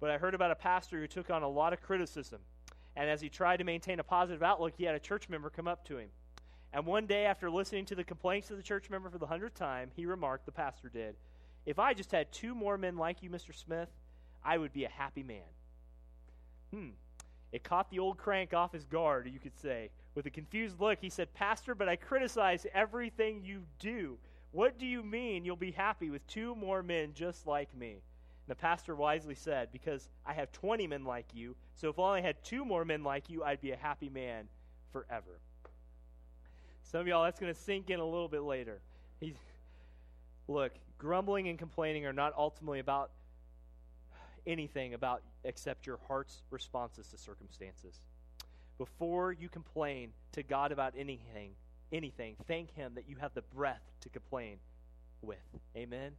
But 0.00 0.10
I 0.10 0.18
heard 0.18 0.34
about 0.34 0.50
a 0.50 0.56
pastor 0.56 1.00
who 1.00 1.06
took 1.06 1.30
on 1.30 1.42
a 1.42 1.48
lot 1.48 1.72
of 1.72 1.82
criticism. 1.82 2.40
And 2.96 3.08
as 3.08 3.20
he 3.20 3.28
tried 3.28 3.58
to 3.58 3.64
maintain 3.64 4.00
a 4.00 4.04
positive 4.04 4.42
outlook, 4.42 4.74
he 4.76 4.84
had 4.84 4.94
a 4.94 5.00
church 5.00 5.28
member 5.28 5.50
come 5.50 5.68
up 5.68 5.84
to 5.86 5.98
him 5.98 6.08
and 6.72 6.84
one 6.84 7.06
day, 7.06 7.24
after 7.24 7.50
listening 7.50 7.86
to 7.86 7.94
the 7.94 8.04
complaints 8.04 8.50
of 8.50 8.56
the 8.56 8.62
church 8.62 8.90
member 8.90 9.08
for 9.08 9.18
the 9.18 9.26
hundredth 9.26 9.54
time, 9.54 9.90
he 9.96 10.04
remarked, 10.04 10.44
the 10.44 10.52
pastor 10.52 10.88
did, 10.88 11.16
If 11.64 11.78
I 11.78 11.94
just 11.94 12.12
had 12.12 12.30
two 12.30 12.54
more 12.54 12.76
men 12.76 12.96
like 12.96 13.22
you, 13.22 13.30
Mr. 13.30 13.54
Smith, 13.54 13.88
I 14.44 14.58
would 14.58 14.72
be 14.72 14.84
a 14.84 14.90
happy 14.90 15.22
man. 15.22 15.48
Hmm. 16.72 16.90
It 17.52 17.64
caught 17.64 17.90
the 17.90 17.98
old 17.98 18.18
crank 18.18 18.52
off 18.52 18.72
his 18.72 18.84
guard, 18.84 19.30
you 19.32 19.38
could 19.38 19.58
say. 19.58 19.90
With 20.14 20.26
a 20.26 20.30
confused 20.30 20.78
look, 20.78 20.98
he 21.00 21.08
said, 21.08 21.32
Pastor, 21.32 21.74
but 21.74 21.88
I 21.88 21.96
criticize 21.96 22.66
everything 22.74 23.42
you 23.42 23.62
do. 23.78 24.18
What 24.50 24.78
do 24.78 24.86
you 24.86 25.02
mean 25.02 25.44
you'll 25.44 25.56
be 25.56 25.72
happy 25.72 26.10
with 26.10 26.26
two 26.26 26.54
more 26.54 26.82
men 26.82 27.12
just 27.14 27.46
like 27.46 27.74
me? 27.76 27.90
And 27.92 28.48
the 28.48 28.54
pastor 28.54 28.96
wisely 28.96 29.34
said, 29.34 29.68
Because 29.72 30.08
I 30.24 30.32
have 30.32 30.50
20 30.52 30.86
men 30.86 31.04
like 31.04 31.26
you, 31.34 31.54
so 31.74 31.90
if 31.90 31.98
I 31.98 32.02
only 32.02 32.22
had 32.22 32.42
two 32.42 32.64
more 32.64 32.84
men 32.84 33.04
like 33.04 33.28
you, 33.28 33.44
I'd 33.44 33.60
be 33.60 33.72
a 33.72 33.76
happy 33.76 34.08
man 34.08 34.48
forever. 34.92 35.40
Some 36.82 37.02
of 37.02 37.06
y'all, 37.06 37.24
that's 37.24 37.38
going 37.38 37.52
to 37.52 37.60
sink 37.60 37.90
in 37.90 38.00
a 38.00 38.04
little 38.04 38.28
bit 38.28 38.42
later. 38.42 38.80
He's, 39.20 39.36
Look, 40.48 40.72
grumbling 40.96 41.48
and 41.48 41.58
complaining 41.58 42.06
are 42.06 42.12
not 42.12 42.32
ultimately 42.36 42.80
about 42.80 43.10
anything 44.46 44.94
about 44.94 45.22
except 45.44 45.86
your 45.86 45.98
heart's 46.08 46.42
responses 46.50 47.08
to 47.08 47.18
circumstances. 47.18 48.00
Before 48.78 49.32
you 49.32 49.50
complain 49.50 50.12
to 50.32 50.42
God 50.42 50.72
about 50.72 50.94
anything, 50.96 51.50
anything, 51.92 52.36
thank 52.46 52.74
him 52.74 52.94
that 52.94 53.08
you 53.08 53.16
have 53.16 53.34
the 53.34 53.42
breath 53.42 53.82
to 54.00 54.08
complain 54.08 54.58
with. 55.22 55.38
Amen. 55.76 56.12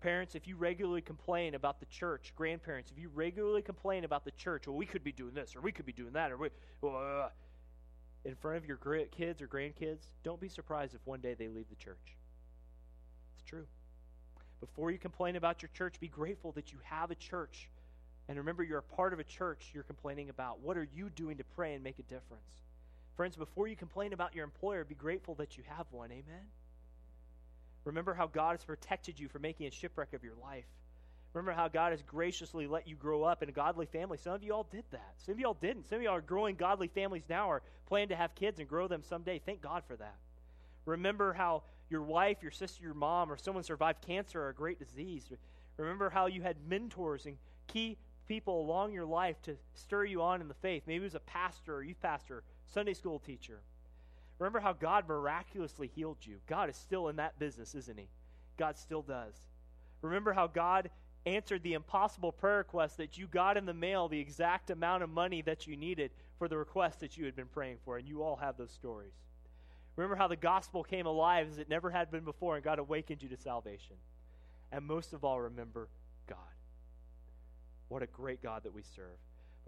Parents, 0.00 0.34
if 0.34 0.46
you 0.46 0.56
regularly 0.56 1.00
complain 1.00 1.54
about 1.54 1.80
the 1.80 1.86
church, 1.86 2.32
grandparents, 2.36 2.90
if 2.90 2.98
you 2.98 3.10
regularly 3.14 3.62
complain 3.62 4.04
about 4.04 4.24
the 4.24 4.30
church, 4.32 4.66
well, 4.66 4.76
we 4.76 4.86
could 4.86 5.02
be 5.02 5.12
doing 5.12 5.34
this 5.34 5.56
or 5.56 5.60
we 5.60 5.72
could 5.72 5.86
be 5.86 5.92
doing 5.92 6.12
that, 6.12 6.30
or 6.30 6.36
we, 6.36 6.48
uh, 6.84 7.28
in 8.24 8.36
front 8.36 8.58
of 8.58 8.66
your 8.66 8.76
kids 9.10 9.42
or 9.42 9.48
grandkids, 9.48 10.06
don't 10.22 10.40
be 10.40 10.48
surprised 10.48 10.94
if 10.94 11.00
one 11.04 11.20
day 11.20 11.34
they 11.34 11.48
leave 11.48 11.68
the 11.68 11.76
church. 11.76 12.16
It's 13.34 13.48
true. 13.48 13.66
Before 14.60 14.90
you 14.90 14.98
complain 14.98 15.36
about 15.36 15.62
your 15.62 15.70
church, 15.72 15.98
be 16.00 16.08
grateful 16.08 16.52
that 16.52 16.72
you 16.72 16.78
have 16.84 17.10
a 17.10 17.14
church. 17.14 17.68
And 18.28 18.36
remember, 18.36 18.62
you're 18.62 18.78
a 18.78 18.82
part 18.82 19.12
of 19.12 19.18
a 19.18 19.24
church 19.24 19.70
you're 19.72 19.84
complaining 19.84 20.28
about. 20.28 20.60
What 20.60 20.76
are 20.76 20.86
you 20.94 21.10
doing 21.10 21.38
to 21.38 21.44
pray 21.44 21.74
and 21.74 21.82
make 21.82 21.98
a 21.98 22.02
difference? 22.02 22.62
Friends, 23.18 23.34
before 23.34 23.66
you 23.66 23.74
complain 23.74 24.12
about 24.12 24.32
your 24.36 24.44
employer, 24.44 24.84
be 24.84 24.94
grateful 24.94 25.34
that 25.34 25.58
you 25.58 25.64
have 25.66 25.86
one. 25.90 26.12
Amen? 26.12 26.46
Remember 27.84 28.14
how 28.14 28.28
God 28.28 28.52
has 28.52 28.64
protected 28.64 29.18
you 29.18 29.26
from 29.26 29.42
making 29.42 29.66
a 29.66 29.72
shipwreck 29.72 30.12
of 30.12 30.22
your 30.22 30.36
life. 30.40 30.66
Remember 31.34 31.50
how 31.50 31.66
God 31.66 31.90
has 31.90 32.00
graciously 32.02 32.68
let 32.68 32.86
you 32.86 32.94
grow 32.94 33.24
up 33.24 33.42
in 33.42 33.48
a 33.48 33.52
godly 33.52 33.86
family. 33.86 34.18
Some 34.18 34.34
of 34.34 34.44
you 34.44 34.54
all 34.54 34.68
did 34.70 34.84
that. 34.92 35.14
Some 35.16 35.32
of 35.32 35.40
you 35.40 35.48
all 35.48 35.58
didn't. 35.60 35.88
Some 35.88 35.96
of 35.96 36.02
you 36.02 36.08
all 36.08 36.14
are 36.14 36.20
growing 36.20 36.54
godly 36.54 36.86
families 36.86 37.24
now 37.28 37.50
or 37.50 37.62
plan 37.86 38.06
to 38.10 38.14
have 38.14 38.36
kids 38.36 38.60
and 38.60 38.68
grow 38.68 38.86
them 38.86 39.02
someday. 39.02 39.40
Thank 39.44 39.62
God 39.62 39.82
for 39.88 39.96
that. 39.96 40.14
Remember 40.86 41.32
how 41.32 41.64
your 41.90 42.02
wife, 42.02 42.36
your 42.40 42.52
sister, 42.52 42.84
your 42.84 42.94
mom, 42.94 43.32
or 43.32 43.36
someone 43.36 43.64
survived 43.64 44.00
cancer 44.00 44.40
or 44.42 44.50
a 44.50 44.54
great 44.54 44.78
disease. 44.78 45.28
Remember 45.76 46.08
how 46.08 46.26
you 46.26 46.42
had 46.42 46.54
mentors 46.68 47.26
and 47.26 47.36
key 47.66 47.98
people 48.28 48.60
along 48.60 48.92
your 48.92 49.06
life 49.06 49.42
to 49.42 49.56
stir 49.74 50.04
you 50.04 50.22
on 50.22 50.40
in 50.40 50.46
the 50.46 50.54
faith. 50.54 50.84
Maybe 50.86 51.02
it 51.02 51.06
was 51.06 51.16
a 51.16 51.20
pastor 51.20 51.74
or 51.74 51.82
youth 51.82 52.00
pastor, 52.00 52.44
Sunday 52.72 52.94
school 52.94 53.18
teacher. 53.18 53.60
Remember 54.38 54.60
how 54.60 54.72
God 54.72 55.08
miraculously 55.08 55.88
healed 55.88 56.18
you. 56.22 56.38
God 56.46 56.70
is 56.70 56.76
still 56.76 57.08
in 57.08 57.16
that 57.16 57.38
business, 57.38 57.74
isn't 57.74 57.98
He? 57.98 58.08
God 58.56 58.76
still 58.76 59.02
does. 59.02 59.34
Remember 60.02 60.32
how 60.32 60.46
God 60.46 60.90
answered 61.26 61.62
the 61.62 61.74
impossible 61.74 62.32
prayer 62.32 62.58
request 62.58 62.96
that 62.98 63.18
you 63.18 63.26
got 63.26 63.56
in 63.56 63.66
the 63.66 63.74
mail 63.74 64.08
the 64.08 64.20
exact 64.20 64.70
amount 64.70 65.02
of 65.02 65.10
money 65.10 65.42
that 65.42 65.66
you 65.66 65.76
needed 65.76 66.10
for 66.38 66.48
the 66.48 66.56
request 66.56 67.00
that 67.00 67.16
you 67.16 67.24
had 67.24 67.34
been 67.34 67.48
praying 67.48 67.78
for, 67.84 67.98
and 67.98 68.06
you 68.06 68.22
all 68.22 68.36
have 68.36 68.56
those 68.56 68.70
stories. 68.70 69.12
Remember 69.96 70.14
how 70.14 70.28
the 70.28 70.36
gospel 70.36 70.84
came 70.84 71.06
alive 71.06 71.48
as 71.50 71.58
it 71.58 71.68
never 71.68 71.90
had 71.90 72.10
been 72.12 72.24
before 72.24 72.54
and 72.54 72.64
God 72.64 72.78
awakened 72.78 73.20
you 73.20 73.28
to 73.30 73.36
salvation. 73.36 73.96
And 74.70 74.84
most 74.84 75.12
of 75.12 75.24
all, 75.24 75.40
remember 75.40 75.88
God. 76.28 76.38
What 77.88 78.02
a 78.02 78.06
great 78.06 78.40
God 78.40 78.62
that 78.62 78.72
we 78.72 78.82
serve. 78.82 79.18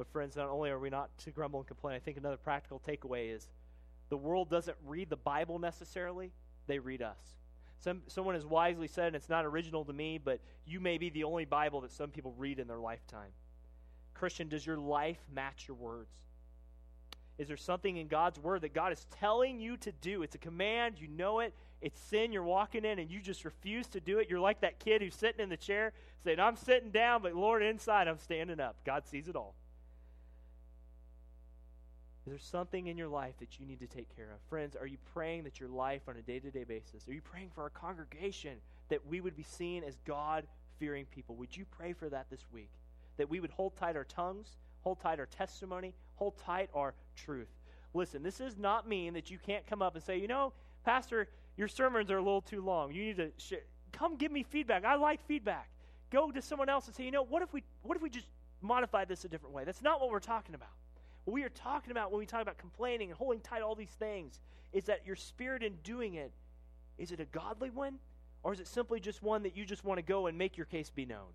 But, 0.01 0.09
friends, 0.09 0.35
not 0.35 0.49
only 0.49 0.71
are 0.71 0.79
we 0.79 0.89
not 0.89 1.11
to 1.19 1.31
grumble 1.31 1.61
and 1.61 1.67
complain, 1.67 1.95
I 1.95 1.99
think 1.99 2.17
another 2.17 2.39
practical 2.39 2.81
takeaway 2.81 3.37
is 3.37 3.47
the 4.09 4.17
world 4.17 4.49
doesn't 4.49 4.79
read 4.87 5.11
the 5.11 5.17
Bible 5.17 5.59
necessarily, 5.59 6.33
they 6.67 6.79
read 6.79 7.03
us. 7.03 7.19
Some, 7.81 8.01
someone 8.07 8.35
has 8.35 8.47
wisely 8.47 8.89
said, 8.89 9.09
and 9.09 9.17
it's 9.17 9.29
not 9.29 9.45
original 9.45 9.85
to 9.85 9.93
me, 9.93 10.17
but 10.17 10.41
you 10.65 10.81
may 10.81 10.97
be 10.97 11.11
the 11.11 11.25
only 11.25 11.45
Bible 11.45 11.83
that 11.83 11.93
some 11.93 12.09
people 12.09 12.35
read 12.39 12.59
in 12.59 12.67
their 12.67 12.79
lifetime. 12.79 13.29
Christian, 14.15 14.49
does 14.49 14.65
your 14.65 14.79
life 14.79 15.19
match 15.35 15.67
your 15.69 15.77
words? 15.77 16.17
Is 17.37 17.49
there 17.49 17.59
something 17.59 17.99
in 17.99 18.09
God's 18.09 18.39
word 18.39 18.63
that 18.63 18.73
God 18.73 18.95
is 18.95 19.05
telling 19.21 19.61
you 19.61 19.77
to 19.77 19.93
do? 19.93 20.23
It's 20.23 20.35
a 20.35 20.39
command, 20.39 20.95
you 20.99 21.09
know 21.09 21.41
it, 21.41 21.53
it's 21.83 22.01
sin 22.01 22.33
you're 22.33 22.43
walking 22.43 22.87
in, 22.87 23.01
and 23.01 23.11
you 23.11 23.21
just 23.21 23.45
refuse 23.45 23.87
to 23.89 24.01
do 24.01 24.19
it. 24.19 24.31
You're 24.31 24.41
like 24.41 24.63
that 24.63 24.79
kid 24.81 25.03
who's 25.03 25.15
sitting 25.15 25.43
in 25.43 25.51
the 25.51 25.59
chair 25.59 25.93
saying, 26.25 26.41
I'm 26.41 26.57
sitting 26.57 26.91
down, 26.91 27.21
but 27.21 27.35
Lord, 27.35 27.63
inside 27.63 28.09
I'm 28.09 28.19
standing 28.19 28.61
up. 28.61 28.77
God 28.87 29.07
sees 29.07 29.29
it 29.29 29.37
all. 29.37 29.57
Is 32.31 32.35
there 32.35 32.49
something 32.61 32.87
in 32.87 32.97
your 32.97 33.09
life 33.09 33.35
that 33.41 33.59
you 33.59 33.67
need 33.67 33.81
to 33.81 33.89
take 33.89 34.15
care 34.15 34.31
of? 34.31 34.39
Friends, 34.49 34.77
are 34.77 34.87
you 34.87 34.99
praying 35.13 35.43
that 35.43 35.59
your 35.59 35.69
life 35.69 36.03
on 36.07 36.17
a 36.17 36.23
day 36.23 36.39
to 36.39 36.49
day 36.49 36.63
basis, 36.63 37.09
are 37.09 37.13
you 37.13 37.21
praying 37.21 37.51
for 37.53 37.63
our 37.63 37.71
congregation 37.71 38.59
that 38.89 39.05
we 39.05 39.21
would 39.21 39.35
be 39.37 39.43
seen 39.43 39.83
as 39.83 39.97
God 40.07 40.47
fearing 40.79 41.07
people? 41.07 41.35
Would 41.35 41.57
you 41.57 41.65
pray 41.65 41.93
for 41.93 42.09
that 42.09 42.31
this 42.31 42.47
week? 42.53 42.71
That 43.17 43.29
we 43.29 43.41
would 43.41 43.51
hold 43.51 43.75
tight 43.75 43.97
our 43.97 44.05
tongues, 44.05 44.59
hold 44.83 45.01
tight 45.01 45.19
our 45.19 45.27
testimony, 45.27 45.93
hold 46.15 46.39
tight 46.39 46.71
our 46.73 46.95
truth. 47.17 47.49
Listen, 47.95 48.23
this 48.23 48.39
does 48.39 48.57
not 48.57 48.89
mean 48.89 49.15
that 49.15 49.29
you 49.29 49.39
can't 49.45 49.67
come 49.67 49.83
up 49.83 49.97
and 49.97 50.05
say, 50.05 50.17
you 50.17 50.29
know, 50.29 50.53
Pastor, 50.85 51.27
your 51.57 51.67
sermons 51.67 52.13
are 52.13 52.19
a 52.19 52.23
little 52.23 52.43
too 52.43 52.63
long. 52.65 52.93
You 52.93 53.07
need 53.07 53.17
to 53.17 53.33
sh- 53.39 53.55
come 53.91 54.15
give 54.15 54.31
me 54.31 54.45
feedback. 54.45 54.85
I 54.85 54.95
like 54.95 55.27
feedback. 55.27 55.69
Go 56.13 56.31
to 56.31 56.41
someone 56.41 56.69
else 56.69 56.87
and 56.87 56.95
say, 56.95 57.03
you 57.03 57.11
know, 57.11 57.25
what 57.25 57.43
if 57.43 57.53
we 57.53 57.65
what 57.83 57.97
if 57.97 58.03
we 58.03 58.09
just 58.09 58.29
modify 58.63 59.05
this 59.05 59.25
a 59.25 59.29
different 59.29 59.53
way? 59.53 59.65
That's 59.65 59.83
not 59.83 60.01
what 60.01 60.11
we're 60.11 60.21
talking 60.21 60.55
about. 60.55 60.71
What 61.25 61.35
we 61.35 61.45
are 61.45 61.51
talking 61.51 61.91
about 61.91 62.11
when 62.11 62.19
we 62.19 62.27
talk 62.27 62.43
about 62.43 62.59
complaining 62.59 63.11
and 63.11 63.19
holding 63.19 63.41
tight 63.41 63.63
all 63.63 63.75
these 63.75 63.97
things 63.99 64.41
is 64.73 64.85
that 64.85 65.07
your 65.07 65.17
spirit 65.17 65.63
in 65.63 65.75
doing 65.83 66.15
it, 66.15 66.33
is 66.99 67.13
it 67.13 67.21
a 67.21 67.25
godly 67.25 67.71
one? 67.71 67.99
Or 68.43 68.53
is 68.53 68.61
it 68.61 68.69
simply 68.69 69.01
just 69.01 69.23
one 69.23 69.43
that 69.43 69.57
you 69.57 69.65
just 69.65 69.85
want 69.85 69.99
to 69.99 70.03
go 70.03 70.27
and 70.27 70.39
make 70.39 70.57
your 70.57 70.67
case 70.67 70.91
be 70.91 71.05
known? 71.05 71.29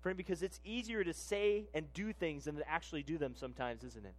Friend, 0.00 0.16
because 0.16 0.42
it's 0.42 0.60
easier 0.64 1.04
to 1.04 1.12
say 1.12 1.68
and 1.72 1.92
do 1.92 2.12
things 2.12 2.44
than 2.44 2.56
to 2.56 2.68
actually 2.68 3.02
do 3.02 3.18
them 3.18 3.34
sometimes, 3.36 3.84
isn't 3.84 4.04
it? 4.04 4.14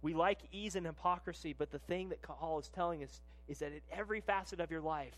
We 0.00 0.14
like 0.14 0.40
ease 0.52 0.76
and 0.76 0.86
hypocrisy, 0.86 1.54
but 1.56 1.70
the 1.70 1.78
thing 1.80 2.08
that 2.10 2.22
Paul 2.22 2.58
is 2.58 2.68
telling 2.68 3.02
us 3.02 3.20
is 3.48 3.58
that 3.58 3.72
in 3.72 3.80
every 3.90 4.20
facet 4.20 4.60
of 4.60 4.70
your 4.70 4.80
life, 4.80 5.14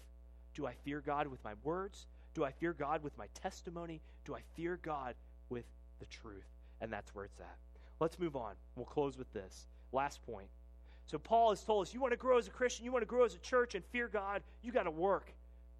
do 0.54 0.66
I 0.66 0.74
fear 0.84 1.00
God 1.00 1.26
with 1.26 1.42
my 1.44 1.52
words? 1.62 2.06
Do 2.34 2.44
I 2.44 2.52
fear 2.52 2.72
God 2.72 3.02
with 3.02 3.16
my 3.18 3.26
testimony? 3.34 4.00
Do 4.24 4.34
I 4.34 4.40
fear 4.54 4.78
God 4.82 5.14
with 5.48 5.64
the 5.98 6.06
truth? 6.06 6.46
And 6.80 6.92
that's 6.92 7.14
where 7.14 7.24
it's 7.24 7.40
at. 7.40 7.58
Let's 8.00 8.18
move 8.18 8.34
on. 8.34 8.54
We'll 8.76 8.86
close 8.86 9.16
with 9.18 9.32
this. 9.32 9.66
Last 9.92 10.24
point. 10.24 10.48
So, 11.06 11.18
Paul 11.18 11.50
has 11.50 11.62
told 11.62 11.86
us 11.86 11.94
you 11.94 12.00
want 12.00 12.12
to 12.12 12.16
grow 12.16 12.38
as 12.38 12.46
a 12.46 12.50
Christian, 12.50 12.84
you 12.84 12.92
want 12.92 13.02
to 13.02 13.06
grow 13.06 13.24
as 13.24 13.34
a 13.34 13.38
church 13.38 13.74
and 13.74 13.84
fear 13.86 14.08
God, 14.08 14.42
you 14.62 14.72
got 14.72 14.84
to 14.84 14.90
work 14.90 15.32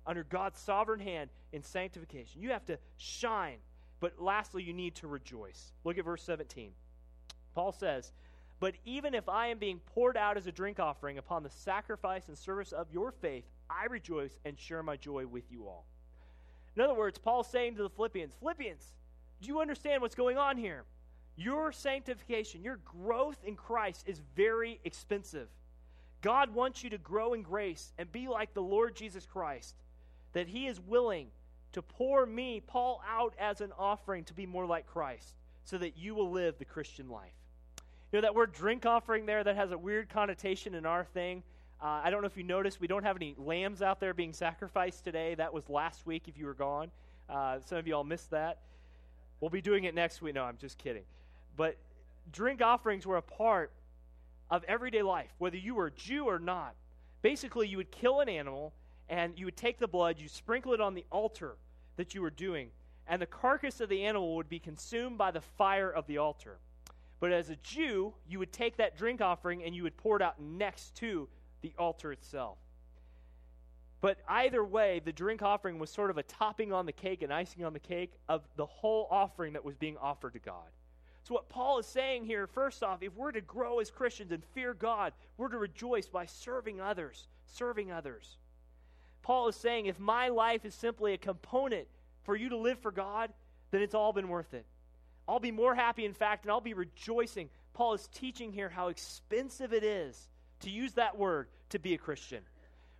under 0.07 0.25
God's 0.25 0.59
sovereign 0.59 1.01
hand 1.01 1.31
in 1.53 1.63
sanctification. 1.63 2.43
You 2.43 2.51
have 2.51 2.67
to 2.67 2.79
shine. 2.97 3.59
But 4.01 4.15
lastly, 4.19 4.63
you 4.63 4.73
need 4.73 4.95
to 4.97 5.07
rejoice. 5.07 5.73
Look 5.85 5.99
at 5.99 6.05
verse 6.05 6.23
17. 6.23 6.73
Paul 7.55 7.73
says, 7.73 8.13
But 8.59 8.75
even 8.85 9.15
if 9.15 9.29
I 9.29 9.49
am 9.49 9.59
being 9.59 9.81
poured 9.95 10.17
out 10.17 10.37
as 10.37 10.47
a 10.47 10.53
drink 10.53 10.81
offering 10.81 11.19
upon 11.19 11.43
the 11.43 11.51
sacrifice 11.51 12.29
and 12.29 12.37
service 12.37 12.73
of 12.73 12.87
your 12.93 13.13
faith, 13.13 13.45
I 13.69 13.85
rejoice 13.87 14.39
and 14.45 14.59
share 14.59 14.83
my 14.83 14.97
joy 14.97 15.27
with 15.27 15.45
you 15.51 15.67
all. 15.67 15.87
In 16.77 16.83
other 16.83 16.95
words, 16.95 17.19
Paul's 17.19 17.49
saying 17.49 17.77
to 17.77 17.83
the 17.83 17.91
Philippians, 17.91 18.35
Philippians, 18.41 18.93
do 19.43 19.49
you 19.49 19.61
understand 19.61 20.03
what's 20.03 20.15
going 20.15 20.39
on 20.39 20.57
here? 20.57 20.85
Your 21.41 21.73
sanctification, 21.73 22.63
your 22.63 22.81
growth 22.85 23.39
in 23.47 23.57
Christ 23.57 24.05
is 24.07 24.21
very 24.37 24.79
expensive. 24.85 25.49
God 26.21 26.53
wants 26.53 26.85
you 26.85 26.91
to 26.91 26.99
grow 26.99 27.33
in 27.33 27.41
grace 27.41 27.95
and 27.97 28.13
be 28.13 28.29
like 28.29 28.53
the 28.53 28.61
Lord 28.61 28.95
Jesus 28.95 29.25
Christ, 29.25 29.75
that 30.35 30.49
He 30.49 30.67
is 30.67 30.79
willing 30.79 31.29
to 31.73 31.81
pour 31.81 32.27
me, 32.27 32.63
Paul, 32.67 33.03
out 33.09 33.33
as 33.39 33.63
an 33.63 33.73
offering 33.79 34.25
to 34.25 34.35
be 34.35 34.45
more 34.45 34.67
like 34.67 34.87
Christ, 34.87 35.35
so 35.65 35.79
that 35.79 35.97
you 35.97 36.15
will 36.15 36.31
live 36.31 36.59
the 36.59 36.67
Christian 36.67 37.09
life. 37.09 37.33
You 38.13 38.19
know, 38.19 38.21
that 38.21 38.35
word 38.35 38.53
drink 38.53 38.85
offering 38.85 39.25
there, 39.25 39.43
that 39.43 39.57
has 39.57 39.71
a 39.71 39.79
weird 39.79 40.11
connotation 40.11 40.75
in 40.75 40.85
our 40.85 41.05
thing. 41.05 41.43
Uh, 41.81 42.03
I 42.05 42.11
don't 42.11 42.21
know 42.21 42.27
if 42.27 42.37
you 42.37 42.43
noticed, 42.43 42.83
we 42.83 42.87
don't 42.87 43.05
have 43.05 43.17
any 43.17 43.35
lambs 43.39 43.81
out 43.81 43.99
there 43.99 44.13
being 44.13 44.35
sacrificed 44.35 45.05
today. 45.05 45.37
That 45.37 45.55
was 45.55 45.71
last 45.71 46.05
week 46.05 46.25
if 46.27 46.37
you 46.37 46.45
were 46.45 46.53
gone. 46.53 46.91
Uh, 47.31 47.61
some 47.65 47.79
of 47.79 47.87
you 47.87 47.95
all 47.95 48.05
missed 48.05 48.31
that. 48.33 48.59
We'll 49.41 49.49
be 49.49 49.63
doing 49.63 49.85
it 49.85 49.95
next 49.95 50.21
week. 50.21 50.35
No, 50.35 50.45
I'm 50.45 50.59
just 50.59 50.77
kidding. 50.77 51.05
But 51.61 51.77
drink 52.33 52.63
offerings 52.63 53.07
were 53.07 53.19
a 53.19 53.23
part 53.23 53.71
of 54.51 54.65
everyday 54.65 55.03
life, 55.03 55.29
whether 55.37 55.59
you 55.59 55.75
were 55.75 55.89
a 55.89 55.91
Jew 55.91 56.25
or 56.25 56.39
not. 56.39 56.75
Basically, 57.21 57.69
you 57.69 57.77
would 57.77 57.91
kill 57.91 58.21
an 58.21 58.31
animal 58.31 58.73
and 59.11 59.39
you 59.39 59.45
would 59.45 59.59
take 59.59 59.79
the 59.79 59.87
blood, 59.87 60.19
you 60.19 60.27
sprinkle 60.27 60.73
it 60.73 60.81
on 60.81 60.95
the 60.95 61.05
altar 61.13 61.59
that 61.99 62.15
you 62.15 62.23
were 62.23 62.31
doing, 62.31 62.71
and 63.07 63.21
the 63.21 63.27
carcass 63.27 63.79
of 63.83 63.91
the 63.91 64.05
animal 64.07 64.37
would 64.37 64.49
be 64.49 64.59
consumed 64.59 65.19
by 65.19 65.31
the 65.31 65.43
fire 65.43 65.91
of 65.91 66.07
the 66.07 66.17
altar. 66.17 66.61
But 67.21 67.31
as 67.31 67.51
a 67.51 67.57
Jew, 67.57 68.15
you 68.27 68.39
would 68.39 68.55
take 68.55 68.79
that 68.79 68.97
drink 68.97 69.21
offering 69.21 69.63
and 69.63 69.75
you 69.75 69.83
would 69.83 69.99
pour 69.99 70.17
it 70.17 70.23
out 70.23 70.41
next 70.41 70.95
to 70.95 71.29
the 71.61 71.75
altar 71.79 72.11
itself. 72.11 72.57
But 74.01 74.17
either 74.27 74.65
way, 74.65 75.03
the 75.05 75.13
drink 75.13 75.43
offering 75.43 75.79
was 75.79 75.91
sort 75.91 76.09
of 76.09 76.17
a 76.17 76.23
topping 76.23 76.73
on 76.73 76.87
the 76.87 76.93
cake, 76.93 77.21
an 77.21 77.31
icing 77.31 77.67
on 77.67 77.75
the 77.75 77.81
cake 77.81 78.15
of 78.31 78.49
the 78.57 78.65
whole 78.65 79.07
offering 79.11 79.53
that 79.53 79.65
was 79.67 79.77
being 79.77 79.99
offered 79.99 80.33
to 80.33 80.39
God. 80.39 80.71
So, 81.31 81.35
what 81.35 81.49
Paul 81.49 81.79
is 81.79 81.87
saying 81.87 82.25
here, 82.25 82.49
first 82.49 82.83
off, 82.83 83.05
if 83.05 83.15
we're 83.15 83.31
to 83.31 83.41
grow 83.41 83.79
as 83.79 83.89
Christians 83.89 84.33
and 84.33 84.43
fear 84.47 84.75
God, 84.75 85.13
we're 85.37 85.47
to 85.51 85.59
rejoice 85.59 86.09
by 86.09 86.27
serving 86.27 86.81
others, 86.81 87.29
serving 87.47 87.93
others. 87.93 88.37
Paul 89.23 89.47
is 89.47 89.55
saying 89.55 89.87
if 89.87 90.01
my 90.01 90.27
life 90.27 90.65
is 90.65 90.75
simply 90.75 91.13
a 91.13 91.19
component 91.19 91.87
for 92.25 92.35
you 92.35 92.49
to 92.49 92.57
live 92.57 92.81
for 92.81 92.91
God, 92.91 93.33
then 93.71 93.81
it's 93.81 93.95
all 93.95 94.13
been 94.13 94.29
worth 94.29 94.55
it. 94.55 94.67
I'll 95.29 95.39
be 95.39 95.53
more 95.53 95.73
happy, 95.73 96.05
in 96.05 96.15
fact, 96.15 96.47
and 96.47 96.51
I'll 96.51 96.61
be 96.61 96.75
rejoicing. 96.75 97.49
Paul 97.75 97.95
is 97.95 98.09
teaching 98.09 98.53
here 98.53 98.69
how 98.69 98.89
expensive 98.89 99.73
it 99.73 99.85
is 99.85 100.27
to 100.63 100.71
use 100.71 100.95
that 100.95 101.17
word 101.17 101.47
to 101.69 101.79
be 101.79 101.95
a 101.95 101.99
Christian. 101.99 102.43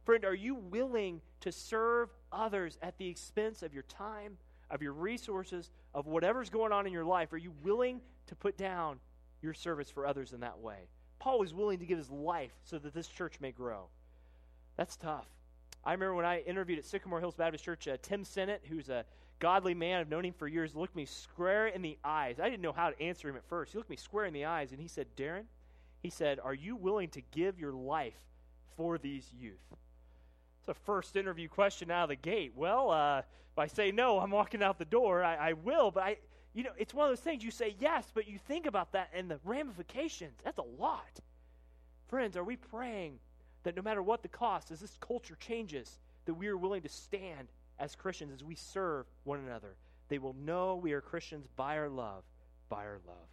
Friend, 0.05 0.25
are 0.25 0.37
you 0.37 0.55
willing 0.55 1.21
to 1.41 1.51
serve 1.51 2.11
others 2.31 2.79
at 2.81 2.97
the 2.97 3.09
expense 3.09 3.65
of 3.65 3.75
your 3.75 3.83
time, 3.83 4.37
of 4.71 4.83
your 4.83 4.93
resources, 4.93 5.73
of 5.95 6.07
whatever's 6.07 6.51
going 6.51 6.73
on 6.73 6.87
in 6.87 6.93
your 6.93 7.05
life? 7.05 7.33
Are 7.33 7.39
you 7.39 7.53
willing 7.63 8.01
to 8.27 8.35
put 8.35 8.57
down 8.57 8.99
your 9.43 9.55
service 9.55 9.91
for 9.91 10.07
others 10.07 10.33
in 10.33 10.41
that 10.41 10.59
way? 10.59 10.89
Paul 11.19 11.39
was 11.39 11.53
willing 11.53 11.79
to 11.79 11.87
give 11.87 11.99
his 11.99 12.11
life 12.11 12.53
so 12.65 12.79
that 12.79 12.95
this 12.95 13.09
church 13.09 13.41
may 13.41 13.53
grow. 13.53 13.89
That's 14.77 14.97
tough. 14.97 15.27
I 15.85 15.93
remember 15.93 16.15
when 16.15 16.25
I 16.25 16.41
interviewed 16.41 16.79
at 16.79 16.85
Sycamore 16.85 17.21
Hills 17.21 17.35
Baptist 17.35 17.65
Church, 17.65 17.89
uh, 17.89 17.97
Tim 18.03 18.25
Sennett, 18.25 18.63
who's 18.69 18.89
a 18.89 19.05
godly 19.39 19.75
man, 19.75 20.01
I've 20.01 20.09
known 20.09 20.25
him 20.25 20.35
for 20.35 20.47
years, 20.47 20.75
looked 20.75 20.95
me 20.95 21.07
square 21.07 21.69
in 21.69 21.83
the 21.83 21.99
eyes. 22.05 22.39
I 22.39 22.49
didn't 22.49 22.63
know 22.63 22.73
how 22.73 22.91
to 22.91 23.03
answer 23.03 23.29
him 23.29 23.37
at 23.37 23.49
first. 23.49 23.73
He 23.73 23.79
looked 23.79 23.91
me 23.91 23.97
square 23.97 24.27
in 24.27 24.35
the 24.35 24.45
eyes 24.45 24.73
and 24.73 24.81
he 24.81 24.89
said, 24.89 25.07
Darren, 25.17 25.45
he 26.03 26.11
said, 26.11 26.39
Are 26.43 26.55
you 26.55 26.77
willing 26.77 27.09
to 27.11 27.21
give 27.21 27.59
your 27.59 27.73
life 27.73 28.21
for 28.77 28.99
these 28.99 29.31
youth? 29.39 29.59
It's 30.61 30.69
a 30.69 30.75
first 30.85 31.17
interview 31.17 31.49
question 31.49 31.91
out 31.91 32.05
of 32.05 32.09
the 32.11 32.17
gate. 32.17 32.53
Well, 32.55 32.91
uh, 32.91 33.19
if 33.21 33.59
I 33.59 33.67
say 33.67 33.91
no, 33.91 34.19
I'm 34.19 34.31
walking 34.31 34.63
out 34.63 34.79
the 34.79 34.85
door. 34.85 35.25
I, 35.25 35.51
I 35.51 35.53
will, 35.55 35.91
but 35.91 36.03
I, 36.03 36.17
you 36.53 36.63
know, 36.65 36.71
it's 36.77 36.93
one 36.93 37.07
of 37.07 37.11
those 37.11 37.25
things 37.25 37.43
you 37.43 37.51
say 37.51 37.77
yes, 37.79 38.11
but 38.13 38.29
you 38.29 38.39
think 38.39 38.67
about 38.67 38.93
that 38.93 39.09
and 39.15 39.31
the 39.31 39.41
ramifications. 39.45 40.39
That's 40.45 40.59
a 40.59 40.65
lot. 40.79 41.21
Friends, 42.09 42.37
are 42.37 42.45
we 42.45 42.57
praying 42.57 43.19
that 43.63 43.75
no 43.75 43.83
matter 43.83 44.03
what 44.03 44.23
the 44.23 44.29
cost, 44.29 44.71
as 44.71 44.81
this 44.81 44.99
culture 45.01 45.37
changes, 45.41 45.99
that 46.27 46.35
we 46.35 46.49
are 46.49 46.57
willing 46.57 46.83
to 46.83 46.89
stand 46.89 47.49
as 47.79 47.97
Christians 47.97 48.33
as 48.35 48.45
we 48.45 48.55
serve 48.55 49.07
one 49.25 49.39
another? 49.39 49.77
They 50.09 50.19
will 50.19 50.35
know 50.35 50.77
we 50.77 50.93
are 50.93 51.01
Christians 51.01 51.47
by 51.57 51.79
our 51.79 51.89
love, 51.89 52.25
by 52.69 52.85
our 52.85 53.01
love. 53.07 53.29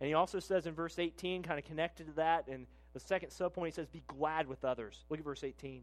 And 0.00 0.06
he 0.06 0.14
also 0.14 0.38
says 0.38 0.66
in 0.66 0.74
verse 0.74 0.98
18, 0.98 1.42
kind 1.42 1.58
of 1.58 1.64
connected 1.64 2.06
to 2.06 2.12
that, 2.12 2.46
and 2.48 2.66
the 2.92 3.00
second 3.00 3.30
subpoint, 3.30 3.66
he 3.66 3.70
says, 3.72 3.86
Be 3.88 4.02
glad 4.06 4.46
with 4.46 4.64
others. 4.64 5.04
Look 5.08 5.18
at 5.18 5.24
verse 5.24 5.44
18. 5.44 5.82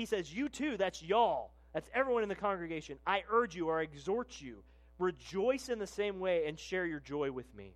He 0.00 0.06
says, 0.06 0.32
You 0.32 0.48
too, 0.48 0.78
that's 0.78 1.02
y'all. 1.02 1.50
That's 1.74 1.90
everyone 1.92 2.22
in 2.22 2.30
the 2.30 2.34
congregation. 2.34 2.96
I 3.06 3.22
urge 3.30 3.54
you 3.54 3.68
or 3.68 3.82
exhort 3.82 4.40
you, 4.40 4.62
rejoice 4.98 5.68
in 5.68 5.78
the 5.78 5.86
same 5.86 6.20
way 6.20 6.46
and 6.46 6.58
share 6.58 6.86
your 6.86 7.00
joy 7.00 7.30
with 7.30 7.54
me. 7.54 7.74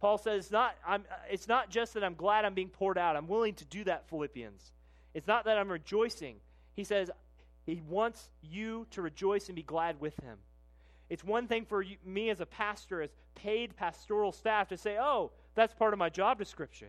Paul 0.00 0.16
says, 0.16 0.44
it's 0.44 0.52
not, 0.52 0.76
I'm, 0.86 1.02
it's 1.28 1.48
not 1.48 1.70
just 1.70 1.94
that 1.94 2.04
I'm 2.04 2.14
glad 2.14 2.44
I'm 2.44 2.54
being 2.54 2.68
poured 2.68 2.98
out. 2.98 3.16
I'm 3.16 3.26
willing 3.26 3.54
to 3.54 3.64
do 3.64 3.82
that, 3.82 4.08
Philippians. 4.08 4.70
It's 5.12 5.26
not 5.26 5.44
that 5.46 5.58
I'm 5.58 5.72
rejoicing. 5.72 6.36
He 6.76 6.84
says, 6.84 7.10
He 7.66 7.82
wants 7.88 8.30
you 8.40 8.86
to 8.92 9.02
rejoice 9.02 9.48
and 9.48 9.56
be 9.56 9.64
glad 9.64 10.00
with 10.00 10.14
Him. 10.22 10.38
It's 11.10 11.24
one 11.24 11.48
thing 11.48 11.64
for 11.64 11.82
you, 11.82 11.96
me 12.04 12.30
as 12.30 12.40
a 12.40 12.46
pastor, 12.46 13.02
as 13.02 13.10
paid 13.34 13.74
pastoral 13.76 14.30
staff, 14.30 14.68
to 14.68 14.76
say, 14.76 14.98
oh, 15.00 15.32
that's 15.56 15.74
part 15.74 15.92
of 15.92 15.98
my 15.98 16.10
job 16.10 16.38
description. 16.38 16.88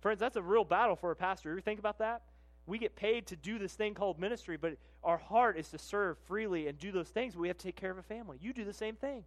Friends, 0.00 0.18
that's 0.18 0.36
a 0.36 0.42
real 0.42 0.64
battle 0.64 0.96
for 0.96 1.12
a 1.12 1.16
pastor. 1.16 1.50
You 1.50 1.54
ever 1.54 1.60
think 1.60 1.78
about 1.78 2.00
that? 2.00 2.22
We 2.66 2.78
get 2.78 2.96
paid 2.96 3.26
to 3.28 3.36
do 3.36 3.58
this 3.58 3.74
thing 3.74 3.94
called 3.94 4.18
ministry, 4.18 4.56
but 4.56 4.76
our 5.04 5.18
heart 5.18 5.56
is 5.56 5.68
to 5.70 5.78
serve 5.78 6.18
freely 6.18 6.66
and 6.66 6.76
do 6.78 6.90
those 6.90 7.08
things. 7.08 7.36
We 7.36 7.48
have 7.48 7.58
to 7.58 7.66
take 7.66 7.76
care 7.76 7.92
of 7.92 7.98
a 7.98 8.02
family. 8.02 8.38
You 8.40 8.52
do 8.52 8.64
the 8.64 8.72
same 8.72 8.96
thing. 8.96 9.24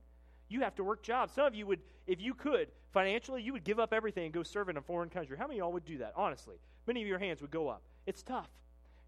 You 0.50 0.62
have 0.62 0.76
to 0.76 0.84
work 0.84 1.04
jobs. 1.04 1.34
Some 1.34 1.46
of 1.46 1.56
you 1.56 1.66
would, 1.68 1.80
if 2.06 2.20
you 2.20 2.34
could, 2.34 2.68
financially, 2.92 3.42
you 3.42 3.54
would 3.54 3.64
give 3.64 3.80
up 3.80 3.94
everything 3.94 4.26
and 4.26 4.34
go 4.34 4.44
serve 4.44 4.68
in 4.68 4.78
a 4.78 4.82
foreign 4.82 5.10
country. 5.10 5.38
How 5.38 5.48
many 5.48 5.60
of 5.60 5.64
y'all 5.64 5.74
would 5.74 5.86
do 5.86 6.00
that, 6.00 6.14
honestly? 6.16 6.58
Many 6.86 7.02
of 7.02 7.08
your 7.08 7.20
hands 7.20 7.42
would 7.42 7.52
go 7.52 7.70
up. 7.70 7.84
It's 8.06 8.24
tough. 8.24 8.50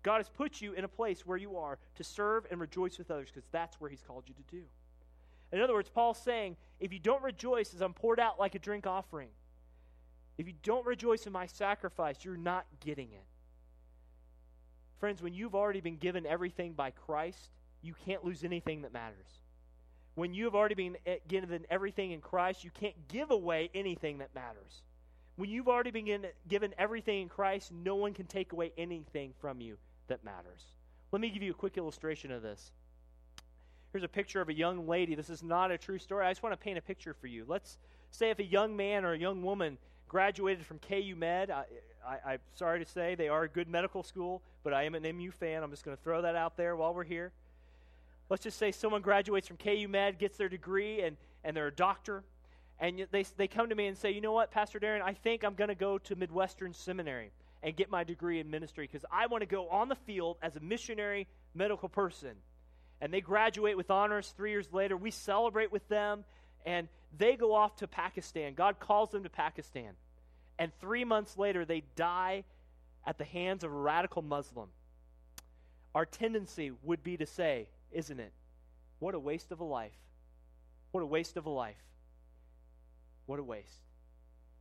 God 0.04 0.18
has 0.18 0.30
put 0.30 0.62
you 0.62 0.74
in 0.74 0.84
a 0.84 0.88
place 0.88 1.26
where 1.26 1.38
you 1.38 1.58
are 1.58 1.78
to 1.96 2.04
serve 2.04 2.46
and 2.50 2.60
rejoice 2.60 2.98
with 2.98 3.12
others 3.12 3.30
because 3.34 3.48
that's 3.52 3.80
where 3.82 3.90
He's 3.90 4.02
called 4.02 4.24
you 4.28 4.34
to 4.36 4.56
do. 4.56 4.64
In 5.52 5.60
other 5.60 5.74
words, 5.74 5.90
Paul's 5.90 6.18
saying, 6.18 6.56
if 6.80 6.94
you 6.94 7.00
don't 7.00 7.22
rejoice 7.22 7.74
as 7.74 7.82
I'm 7.82 7.94
poured 7.94 8.20
out 8.20 8.40
like 8.40 8.56
a 8.56 8.60
drink 8.60 8.88
offering, 8.88 9.30
if 10.38 10.48
you 10.48 10.54
don't 10.64 10.86
rejoice 10.86 11.28
in 11.28 11.34
my 11.34 11.46
sacrifice, 11.46 12.24
you're 12.24 12.38
not 12.38 12.66
getting 12.80 13.12
it. 13.12 13.26
Friends, 15.02 15.24
when 15.24 15.34
you've 15.34 15.56
already 15.56 15.82
been 15.82 15.98
given 15.98 16.28
everything 16.28 16.74
by 16.74 16.92
Christ, 16.92 17.50
you 17.82 17.96
can't 18.06 18.24
lose 18.24 18.44
anything 18.44 18.84
that 18.84 18.94
matters. 18.94 19.42
When 20.14 20.36
you 20.36 20.46
have 20.46 20.54
already 20.54 20.76
been 20.76 20.96
eh, 21.08 21.16
given 21.28 21.66
everything 21.72 22.12
in 22.12 22.22
Christ, 22.22 22.64
you 22.64 22.70
can't 22.70 22.94
give 23.08 23.32
away 23.32 23.72
anything 23.74 24.20
that 24.20 24.36
matters. 24.36 24.84
When 25.38 25.50
you've 25.50 25.68
already 25.68 25.90
been 25.90 26.28
given 26.48 26.76
everything 26.78 27.24
in 27.24 27.30
Christ, 27.30 27.72
no 27.72 27.96
one 27.96 28.14
can 28.14 28.28
take 28.28 28.54
away 28.54 28.74
anything 28.78 29.34
from 29.42 29.60
you 29.60 29.78
that 30.08 30.24
matters. 30.24 30.68
Let 31.12 31.20
me 31.20 31.32
give 31.32 31.42
you 31.42 31.50
a 31.50 31.56
quick 31.56 31.78
illustration 31.78 32.32
of 32.32 32.44
this. 32.44 32.72
Here's 33.94 34.04
a 34.04 34.08
picture 34.08 34.40
of 34.40 34.50
a 34.50 34.54
young 34.54 34.88
lady. 34.88 35.16
This 35.16 35.32
is 35.32 35.42
not 35.42 35.72
a 35.72 35.80
true 35.80 35.98
story. 35.98 36.28
I 36.28 36.30
just 36.30 36.44
want 36.44 36.54
to 36.54 36.64
paint 36.64 36.78
a 36.78 36.82
picture 36.82 37.16
for 37.16 37.26
you. 37.26 37.44
Let's 37.48 37.80
say 38.12 38.30
if 38.30 38.38
a 38.38 38.44
young 38.44 38.78
man 38.78 39.04
or 39.04 39.14
a 39.14 39.18
young 39.18 39.42
woman 39.42 39.80
graduated 40.08 40.64
from 40.64 40.78
KU 40.78 41.16
Med. 41.18 41.50
I, 42.06 42.34
am 42.34 42.40
sorry 42.56 42.84
to 42.84 42.90
say 42.90 43.16
they 43.16 43.30
are 43.30 43.44
a 43.44 43.50
good 43.50 43.68
medical 43.68 44.04
school, 44.04 44.42
but 44.64 44.74
I 44.74 44.84
am 44.84 44.96
an 44.96 45.04
MU 45.16 45.32
fan. 45.32 45.64
I'm 45.64 45.72
just 45.72 45.86
going 45.86 45.96
to 45.96 46.04
throw 46.04 46.22
that 46.22 46.36
out 46.36 46.58
there 46.58 46.76
while 46.76 46.94
we're 46.94 47.04
here. 47.04 47.32
Let's 48.30 48.44
just 48.44 48.58
say 48.58 48.72
someone 48.72 49.02
graduates 49.02 49.48
from 49.48 49.58
KU 49.58 49.88
Med, 49.90 50.18
gets 50.18 50.38
their 50.38 50.50
degree, 50.50 51.02
and, 51.02 51.18
and 51.44 51.56
they're 51.56 51.68
a 51.68 51.76
doctor. 51.76 52.24
And 52.80 53.06
they, 53.12 53.26
they 53.38 53.48
come 53.48 53.70
to 53.70 53.76
me 53.76 53.88
and 53.88 53.98
say, 53.98 54.12
you 54.12 54.22
know 54.22 54.32
what, 54.32 54.52
Pastor 54.52 54.80
Darren, 54.80 55.02
I 55.02 55.14
think 55.14 55.44
I'm 55.44 55.54
going 55.54 55.68
to 55.68 55.76
go 55.76 55.98
to 56.00 56.16
Midwestern 56.16 56.74
Seminary 56.74 57.32
and 57.62 57.76
get 57.76 57.92
my 57.92 58.04
degree 58.04 58.40
in 58.40 58.50
ministry 58.50 58.88
because 58.88 59.06
I 59.12 59.28
want 59.28 59.42
to 59.42 59.48
go 59.48 59.70
on 59.70 59.90
the 59.90 59.96
field 59.96 60.38
as 60.42 60.56
a 60.56 60.60
missionary 60.60 61.28
medical 61.54 61.90
person 61.90 62.32
and 63.02 63.12
they 63.12 63.20
graduate 63.20 63.76
with 63.76 63.90
honors 63.90 64.34
three 64.38 64.52
years 64.52 64.72
later. 64.72 64.96
We 64.96 65.10
celebrate 65.12 65.72
with 65.72 65.86
them, 65.90 66.24
and 66.66 66.88
they 67.18 67.36
go 67.36 67.54
off 67.54 67.76
to 67.78 67.88
Pakistan. 67.88 68.54
God 68.54 68.80
calls 68.80 69.10
them 69.10 69.24
to 69.24 69.30
Pakistan. 69.30 69.94
And 70.62 70.72
three 70.80 71.04
months 71.04 71.40
later, 71.40 71.66
they 71.66 71.82
die 71.96 72.44
at 73.04 73.18
the 73.18 73.24
hands 73.24 73.64
of 73.64 73.72
a 73.72 73.76
radical 73.76 74.22
Muslim. 74.22 74.70
Our 75.96 76.06
tendency 76.06 76.72
would 76.84 77.02
be 77.02 77.18
to 77.18 77.26
say, 77.26 77.68
isn't 77.92 78.20
it? 78.20 78.32
What 79.00 79.16
a 79.16 79.20
waste 79.20 79.52
of 79.52 79.60
a 79.60 79.64
life. 79.64 79.98
What 80.92 81.02
a 81.02 81.06
waste 81.08 81.36
of 81.36 81.48
a 81.48 81.50
life. 81.50 81.82
What 83.26 83.40
a 83.40 83.44
waste. 83.44 83.82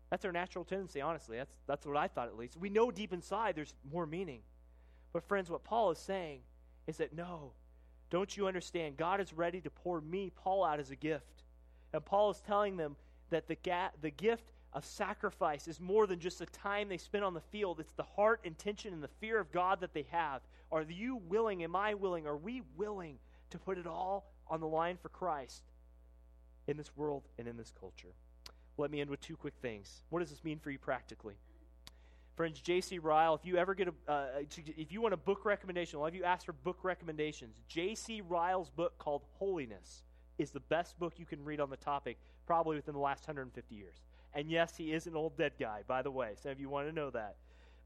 That's 0.09 0.25
our 0.25 0.33
natural 0.33 0.65
tendency, 0.65 1.03
honestly. 1.03 1.37
That's, 1.37 1.53
that's 1.67 1.85
what 1.85 1.99
I 1.99 2.09
thought 2.09 2.29
at 2.29 2.37
least. 2.39 2.57
We 2.57 2.71
know 2.71 2.91
deep 2.91 3.13
inside 3.13 3.55
there's 3.55 3.75
more 3.93 4.07
meaning. 4.07 4.41
But, 5.13 5.29
friends, 5.29 5.51
what 5.51 5.65
Paul 5.65 5.91
is 5.91 5.99
saying 5.99 6.41
is 6.87 6.97
that 6.97 7.15
no, 7.15 7.53
don't 8.09 8.35
you 8.35 8.47
understand? 8.47 8.97
God 8.97 9.21
is 9.21 9.35
ready 9.35 9.61
to 9.61 9.69
pour 9.69 10.01
me, 10.01 10.33
Paul, 10.35 10.65
out 10.65 10.81
as 10.81 10.91
a 10.91 10.97
gift. 10.97 11.45
And 11.93 12.03
Paul 12.03 12.31
is 12.31 12.41
telling 12.41 12.79
them 12.79 12.97
that 13.29 13.49
the, 13.49 13.57
ga- 13.57 13.91
the 14.01 14.11
gift 14.11 14.51
of 14.73 14.85
sacrifice 14.85 15.67
is 15.67 15.81
more 15.81 16.07
than 16.07 16.21
just 16.21 16.39
the 16.39 16.47
time 16.47 16.89
they 16.89 16.97
spend 16.97 17.25
on 17.25 17.35
the 17.35 17.41
field. 17.41 17.81
It's 17.81 17.93
the 17.95 18.05
heart, 18.05 18.41
intention, 18.45 18.93
and 18.93 19.03
the 19.03 19.09
fear 19.21 19.39
of 19.39 19.51
God 19.51 19.81
that 19.81 19.93
they 19.93 20.07
have. 20.11 20.43
Are 20.71 20.83
you 20.83 21.17
willing? 21.29 21.65
Am 21.65 21.75
I 21.75 21.95
willing? 21.95 22.27
Are 22.27 22.37
we 22.37 22.63
willing 22.77 23.19
to 23.51 23.59
put 23.59 23.79
it 23.79 23.87
all 23.87 24.33
on 24.49 24.61
the 24.61 24.69
line 24.69 24.97
for 24.97 25.09
Christ 25.09 25.63
in 26.69 26.77
this 26.77 26.97
world 26.97 27.25
and 27.39 27.49
in 27.49 27.57
this 27.57 27.73
culture? 27.79 28.15
Let 28.77 28.91
me 28.91 29.01
end 29.01 29.11
with 29.11 29.21
two 29.21 29.37
quick 29.37 29.55
things. 29.61 30.03
What 30.11 30.21
does 30.21 30.31
this 30.31 30.45
mean 30.45 30.59
for 30.59 30.71
you 30.71 30.79
practically? 30.79 31.35
Friends, 32.37 32.61
J.C. 32.61 32.99
Ryle, 32.99 33.35
if 33.35 33.45
you 33.45 33.57
ever 33.57 33.75
get 33.75 33.89
a, 33.89 34.11
uh, 34.11 34.27
if 34.77 34.93
you 34.93 35.03
want 35.03 35.13
a 35.13 35.19
book 35.19 35.45
recommendation, 35.45 35.99
a 35.99 36.01
lot 36.01 36.09
of 36.09 36.15
you 36.15 36.25
ask 36.25 36.47
for 36.47 36.53
book 36.53 36.79
recommendations. 36.85 37.61
J.C. 37.69 38.23
Ryle's 38.23 38.71
book 38.71 38.97
called 38.99 39.23
Holiness 39.33 40.05
is 40.39 40.51
the 40.51 40.61
best 40.61 40.99
book 40.99 41.15
you 41.19 41.27
can 41.27 41.45
read 41.45 41.61
on 41.61 41.69
the 41.69 41.77
topic, 41.77 42.17
probably 42.47 42.77
within 42.77 42.95
the 42.95 43.01
last 43.01 43.29
150 43.29 43.75
years. 43.75 44.01
And 44.35 44.51
yes, 44.51 44.77
he 44.77 44.93
is 44.93 45.07
an 45.07 45.17
old 45.17 45.37
dead 45.37 45.53
guy, 45.59 45.83
by 45.87 46.03
the 46.03 46.11
way. 46.11 46.33
Some 46.41 46.53
of 46.53 46.61
you 46.61 46.69
want 46.69 46.89
to 46.89 46.95
know 46.95 47.11
that. 47.11 47.37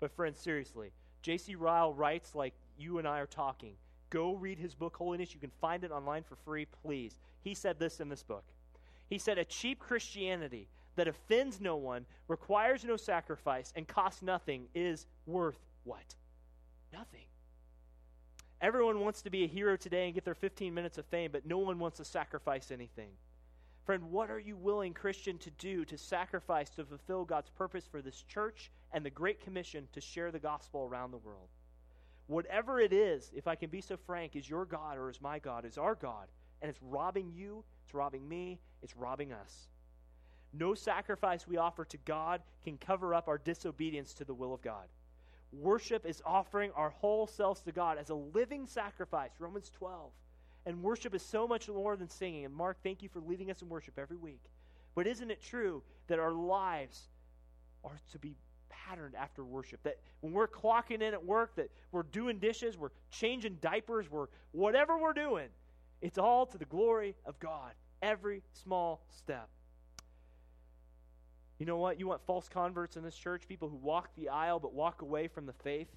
But, 0.01 0.12
friends, 0.12 0.38
seriously, 0.38 0.92
J.C. 1.22 1.55
Ryle 1.55 1.92
writes 1.92 2.34
like 2.34 2.55
you 2.76 2.99
and 2.99 3.09
I 3.09 3.20
are 3.20 3.26
talking. 3.26 3.74
Go 4.11 4.34
read 4.34 4.59
his 4.59 4.74
book, 4.74 4.97
Holiness. 4.97 5.34
You 5.34 5.40
can 5.40 5.53
find 5.61 5.84
it 5.84 5.90
online 5.90 6.22
for 6.22 6.36
free, 6.36 6.66
please. 6.82 7.18
He 7.42 7.55
said 7.55 7.78
this 7.78 8.01
in 8.01 8.09
this 8.09 8.22
book. 8.22 8.45
He 9.09 9.18
said, 9.18 9.38
A 9.38 9.45
cheap 9.45 9.78
Christianity 9.78 10.68
that 10.97 11.09
offends 11.09 11.61
no 11.61 11.76
one, 11.76 12.07
requires 12.28 12.84
no 12.84 12.97
sacrifice, 12.97 13.72
and 13.76 13.88
costs 13.88 14.22
nothing 14.22 14.66
is 14.74 15.07
worth 15.26 15.59
what? 15.84 16.14
Nothing. 16.92 17.24
Everyone 18.61 19.01
wants 19.01 19.22
to 19.22 19.30
be 19.30 19.45
a 19.45 19.49
hero 19.49 19.76
today 19.76 20.07
and 20.07 20.14
get 20.14 20.24
their 20.24 20.34
15 20.34 20.72
minutes 20.72 20.99
of 20.99 21.05
fame, 21.07 21.30
but 21.32 21.45
no 21.45 21.59
one 21.59 21.78
wants 21.78 21.99
to 21.99 22.05
sacrifice 22.05 22.70
anything. 22.70 23.11
Friend, 23.85 24.11
what 24.11 24.30
are 24.30 24.39
you 24.39 24.57
willing, 24.57 24.95
Christian, 24.95 25.37
to 25.39 25.51
do 25.51 25.85
to 25.85 25.99
sacrifice 25.99 26.70
to 26.70 26.85
fulfill 26.85 27.26
God's 27.26 27.51
purpose 27.51 27.87
for 27.87 28.01
this 28.01 28.22
church 28.22 28.70
and 28.93 29.05
the 29.05 29.11
Great 29.11 29.41
Commission 29.41 29.89
to 29.93 30.01
share 30.01 30.30
the 30.30 30.39
gospel 30.39 30.85
around 30.85 31.11
the 31.11 31.18
world? 31.18 31.49
Whatever 32.26 32.80
it 32.80 32.95
is, 32.95 33.30
if 33.35 33.47
I 33.47 33.55
can 33.55 33.68
be 33.68 33.82
so 33.82 33.99
frank, 33.99 34.37
is 34.37 34.49
your 34.49 34.64
God 34.64 34.97
or 34.97 35.11
is 35.11 35.20
my 35.20 35.39
God, 35.39 35.66
is 35.66 35.76
our 35.76 35.95
God, 35.95 36.28
and 36.62 36.70
it's 36.70 36.80
robbing 36.82 37.30
you, 37.35 37.62
it's 37.85 37.93
robbing 37.93 38.26
me, 38.26 38.59
it's 38.82 38.97
robbing 38.97 39.32
us. 39.32 39.68
No 40.55 40.74
sacrifice 40.74 41.47
we 41.47 41.59
offer 41.59 41.85
to 41.85 41.99
God 41.99 42.41
can 42.62 42.78
cover 42.78 43.12
up 43.12 43.28
our 43.28 43.37
disobedience 43.37 44.14
to 44.14 44.24
the 44.24 44.32
will 44.32 44.55
of 44.55 44.62
God. 44.62 44.87
Worship 45.53 46.07
is 46.07 46.22
offering 46.24 46.70
our 46.72 46.91
whole 46.91 47.26
selves 47.26 47.61
to 47.62 47.72
God 47.72 47.99
as 47.99 48.09
a 48.09 48.14
living 48.14 48.66
sacrifice, 48.66 49.32
Romans 49.39 49.70
12. 49.76 50.11
And 50.67 50.83
worship 50.83 51.15
is 51.15 51.23
so 51.23 51.47
much 51.47 51.69
more 51.69 51.97
than 51.97 52.09
singing. 52.09 52.45
And 52.45 52.55
Mark, 52.55 52.79
thank 52.83 53.03
you 53.03 53.09
for 53.09 53.21
leading 53.21 53.51
us 53.51 53.61
in 53.62 53.69
worship 53.69 53.99
every 53.99 54.17
week. 54.17 54.41
But 54.95 55.07
isn't 55.07 55.31
it 55.31 55.43
true 55.43 55.83
that 56.07 56.19
our 56.19 56.33
lives 56.33 57.09
are 57.85 58.01
to 58.12 58.19
be 58.19 58.37
patterned 58.87 59.15
after 59.15 59.45
worship. 59.45 59.83
That 59.83 59.99
when 60.21 60.33
we're 60.33 60.49
clocking 60.49 61.03
in 61.03 61.15
at 61.15 61.25
work, 61.25 61.57
that 61.57 61.71
we're 61.93 62.03
doing 62.03 62.39
dishes, 62.39 62.77
we're 62.77 62.91
changing 63.11 63.59
diapers, 63.61 64.11
we're 64.11 64.27
whatever 64.53 64.99
we're 64.99 65.12
doing, 65.12 65.49
it's 66.01 66.19
all 66.19 66.47
to 66.47 66.59
the 66.59 66.65
glory 66.65 67.15
of 67.25 67.39
God. 67.39 67.73
Every 68.03 68.43
small 68.53 69.03
step. 69.11 69.49
You 71.59 71.67
know 71.67 71.77
what? 71.77 71.99
You 71.99 72.09
want 72.09 72.21
false 72.27 72.49
converts 72.49 72.97
in 72.97 73.05
this 73.05 73.15
church, 73.15 73.47
people 73.49 73.69
who 73.69 73.77
walk 73.77 74.11
the 74.17 74.29
aisle 74.29 74.59
but 74.59 74.75
walk 74.75 75.03
away 75.03 75.29
from 75.29 75.47
the 75.47 75.53
faith, 75.53 75.89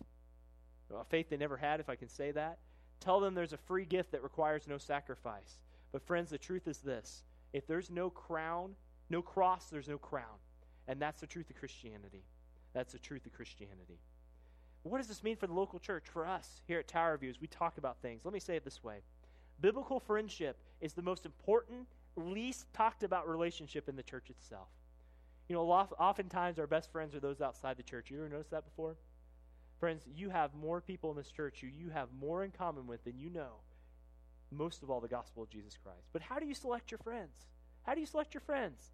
a 0.93 1.03
faith 1.05 1.29
they 1.29 1.37
never 1.37 1.57
had, 1.57 1.79
if 1.79 1.89
I 1.89 1.95
can 1.95 2.07
say 2.07 2.31
that. 2.31 2.59
Tell 2.99 3.19
them 3.19 3.33
there's 3.33 3.53
a 3.53 3.57
free 3.57 3.85
gift 3.85 4.11
that 4.11 4.23
requires 4.23 4.67
no 4.67 4.77
sacrifice. 4.77 5.59
But, 5.91 6.05
friends, 6.05 6.29
the 6.29 6.37
truth 6.37 6.67
is 6.67 6.79
this 6.79 7.23
if 7.53 7.67
there's 7.67 7.89
no 7.89 8.09
crown, 8.09 8.75
no 9.09 9.21
cross, 9.21 9.69
there's 9.69 9.87
no 9.87 9.97
crown. 9.97 10.39
And 10.87 11.01
that's 11.01 11.21
the 11.21 11.27
truth 11.27 11.49
of 11.49 11.57
Christianity. 11.57 12.23
That's 12.73 12.93
the 12.93 12.99
truth 12.99 13.25
of 13.25 13.33
Christianity. 13.33 13.99
What 14.83 14.99
does 14.99 15.07
this 15.07 15.23
mean 15.23 15.35
for 15.35 15.47
the 15.47 15.53
local 15.53 15.79
church, 15.79 16.05
for 16.07 16.25
us 16.25 16.61
here 16.65 16.79
at 16.79 16.87
Tower 16.87 17.17
View 17.17 17.29
as 17.29 17.41
we 17.41 17.47
talk 17.47 17.77
about 17.77 18.01
things? 18.01 18.23
Let 18.23 18.33
me 18.33 18.39
say 18.39 18.55
it 18.55 18.63
this 18.63 18.83
way 18.83 18.99
Biblical 19.59 19.99
friendship 19.99 20.57
is 20.81 20.93
the 20.93 21.01
most 21.01 21.25
important, 21.25 21.87
least 22.15 22.71
talked 22.73 23.03
about 23.03 23.27
relationship 23.27 23.89
in 23.89 23.95
the 23.95 24.03
church 24.03 24.29
itself. 24.29 24.67
You 25.49 25.55
know, 25.55 25.63
oftentimes 25.69 26.59
our 26.59 26.67
best 26.67 26.91
friends 26.91 27.15
are 27.15 27.19
those 27.19 27.41
outside 27.41 27.77
the 27.77 27.83
church. 27.83 28.11
You 28.11 28.17
ever 28.19 28.29
noticed 28.29 28.51
that 28.51 28.65
before? 28.65 28.97
Friends, 29.79 30.03
you 30.15 30.29
have 30.29 30.53
more 30.55 30.81
people 30.81 31.11
in 31.11 31.17
this 31.17 31.31
church 31.31 31.59
who 31.61 31.67
you 31.67 31.89
have 31.89 32.07
more 32.19 32.43
in 32.43 32.51
common 32.51 32.87
with 32.87 33.03
than 33.03 33.19
you 33.19 33.29
know. 33.29 33.61
Most 34.51 34.81
of 34.81 34.89
all, 34.89 34.99
the 34.99 35.07
gospel 35.07 35.43
of 35.43 35.49
Jesus 35.49 35.77
Christ. 35.81 36.07
But 36.13 36.21
how 36.21 36.39
do 36.39 36.45
you 36.45 36.53
select 36.53 36.89
your 36.89 36.97
friends? 36.99 37.45
How 37.83 37.93
do 37.93 37.99
you 37.99 38.05
select 38.05 38.33
your 38.33 38.41
friends? 38.41 38.91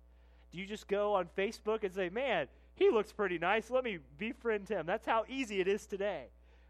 Do 0.52 0.60
you 0.60 0.66
just 0.66 0.88
go 0.88 1.14
on 1.14 1.30
Facebook 1.38 1.84
and 1.84 1.94
say, 1.94 2.10
man, 2.10 2.48
he 2.76 2.90
looks 2.90 3.12
pretty 3.12 3.38
nice. 3.38 3.70
Let 3.70 3.84
me 3.84 4.00
befriend 4.18 4.68
him. 4.68 4.86
That's 4.86 5.06
how 5.06 5.26
easy 5.30 5.60
it 5.60 5.68
is 5.68 5.86
today. 5.86 6.26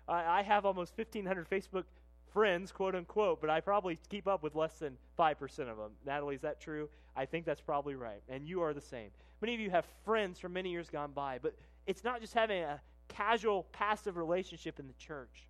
I, 0.07 0.41
have 0.41 0.65
almost 0.65 0.97
1,500 0.97 1.49
Facebook 1.49 1.85
friends, 2.33 2.73
quote 2.73 2.93
unquote, 2.93 3.39
but 3.39 3.49
I 3.49 3.61
probably 3.61 3.99
keep 4.09 4.27
up 4.27 4.43
with 4.43 4.53
less 4.53 4.79
than 4.79 4.97
5% 5.17 5.41
of 5.59 5.77
them. 5.77 5.91
Natalie, 6.05 6.35
is 6.35 6.41
that 6.41 6.59
true? 6.59 6.89
I 7.15 7.25
think 7.25 7.45
that's 7.45 7.61
probably 7.61 7.95
right. 7.95 8.21
And 8.27 8.45
you 8.45 8.61
are 8.61 8.73
the 8.73 8.81
same. 8.81 9.09
Many 9.41 9.53
of 9.53 9.59
you 9.61 9.69
have 9.69 9.85
friends 10.03 10.39
from 10.39 10.53
many 10.53 10.71
years 10.71 10.89
gone 10.89 11.11
by, 11.11 11.39
but 11.41 11.53
it's 11.87 12.03
not 12.03 12.19
just 12.19 12.33
having 12.33 12.63
a 12.63 12.81
casual, 13.15 13.63
passive 13.71 14.17
relationship 14.17 14.79
in 14.79 14.87
the 14.87 14.93
church. 14.93 15.47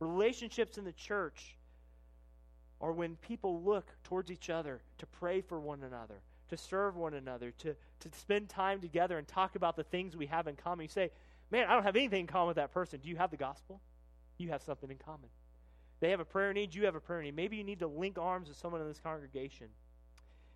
Relationships 0.00 0.78
in 0.78 0.84
the 0.84 0.92
church 0.92 1.56
are 2.80 2.92
when 2.92 3.16
people 3.16 3.62
look 3.62 3.86
towards 4.04 4.30
each 4.30 4.50
other 4.50 4.80
to 4.98 5.06
pray 5.06 5.40
for 5.40 5.60
one 5.60 5.82
another, 5.84 6.20
to 6.48 6.56
serve 6.56 6.96
one 6.96 7.14
another, 7.14 7.52
to, 7.58 7.76
to 8.00 8.08
spend 8.18 8.48
time 8.48 8.80
together 8.80 9.18
and 9.18 9.28
talk 9.28 9.54
about 9.54 9.76
the 9.76 9.84
things 9.84 10.16
we 10.16 10.26
have 10.26 10.48
in 10.48 10.56
common. 10.56 10.84
You 10.84 10.88
say, 10.88 11.10
Man, 11.52 11.68
I 11.68 11.74
don't 11.74 11.82
have 11.82 11.96
anything 11.96 12.20
in 12.20 12.26
common 12.26 12.48
with 12.48 12.56
that 12.56 12.72
person. 12.72 12.98
Do 13.02 13.10
you 13.10 13.16
have 13.16 13.30
the 13.30 13.36
gospel? 13.36 13.82
You 14.38 14.48
have 14.48 14.62
something 14.62 14.90
in 14.90 14.96
common. 14.96 15.28
They 16.00 16.10
have 16.10 16.18
a 16.18 16.24
prayer 16.24 16.52
need, 16.54 16.74
you 16.74 16.86
have 16.86 16.94
a 16.94 17.00
prayer 17.00 17.22
need. 17.22 17.36
Maybe 17.36 17.58
you 17.58 17.62
need 17.62 17.80
to 17.80 17.86
link 17.86 18.18
arms 18.18 18.48
with 18.48 18.56
someone 18.56 18.80
in 18.80 18.88
this 18.88 18.98
congregation. 18.98 19.68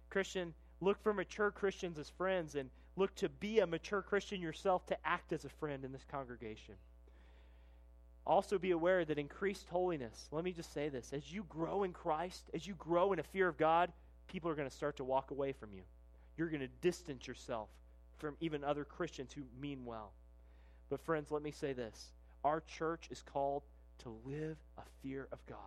Christian, 0.09 0.55
look 0.81 1.01
for 1.03 1.13
mature 1.13 1.51
Christians 1.51 1.99
as 1.99 2.09
friends 2.09 2.55
and 2.55 2.71
look 2.97 3.15
to 3.17 3.29
be 3.29 3.61
a 3.61 3.67
mature 3.67 4.03
Christian 4.03 4.41
yourself 4.41 4.87
to 4.87 4.97
act 5.07 5.33
as 5.33 5.45
a 5.45 5.51
friend 5.51 5.85
in 5.85 5.93
this 5.93 6.05
congregation. 6.11 6.75
Also, 8.27 8.59
be 8.59 8.73
aware 8.73 9.05
that 9.05 9.19
increased 9.19 9.69
holiness, 9.69 10.29
let 10.33 10.43
me 10.43 10.51
just 10.51 10.73
say 10.73 10.89
this 10.89 11.13
as 11.13 11.33
you 11.33 11.45
grow 11.49 11.85
in 11.85 11.93
Christ, 11.93 12.51
as 12.53 12.67
you 12.67 12.75
grow 12.75 13.13
in 13.13 13.21
a 13.21 13.25
fear 13.25 13.47
of 13.47 13.57
God, 13.57 13.93
people 14.27 14.51
are 14.51 14.57
going 14.57 14.69
to 14.69 14.75
start 14.75 14.97
to 14.97 15.05
walk 15.05 15.31
away 15.31 15.53
from 15.53 15.73
you. 15.73 15.83
You're 16.37 16.49
going 16.49 16.61
to 16.61 16.69
distance 16.81 17.27
yourself 17.27 17.69
from 18.19 18.37
even 18.41 18.65
other 18.65 18.85
Christians 18.85 19.33
who 19.33 19.43
mean 19.61 19.85
well. 19.85 20.13
But, 20.89 21.01
friends, 21.01 21.31
let 21.31 21.43
me 21.43 21.53
say 21.53 21.73
this 21.73 22.13
our 22.45 22.61
church 22.61 23.09
is 23.11 23.23
called 23.23 23.63
to 23.99 24.17
live 24.25 24.57
a 24.79 24.83
fear 25.03 25.29
of 25.33 25.45
God. 25.47 25.59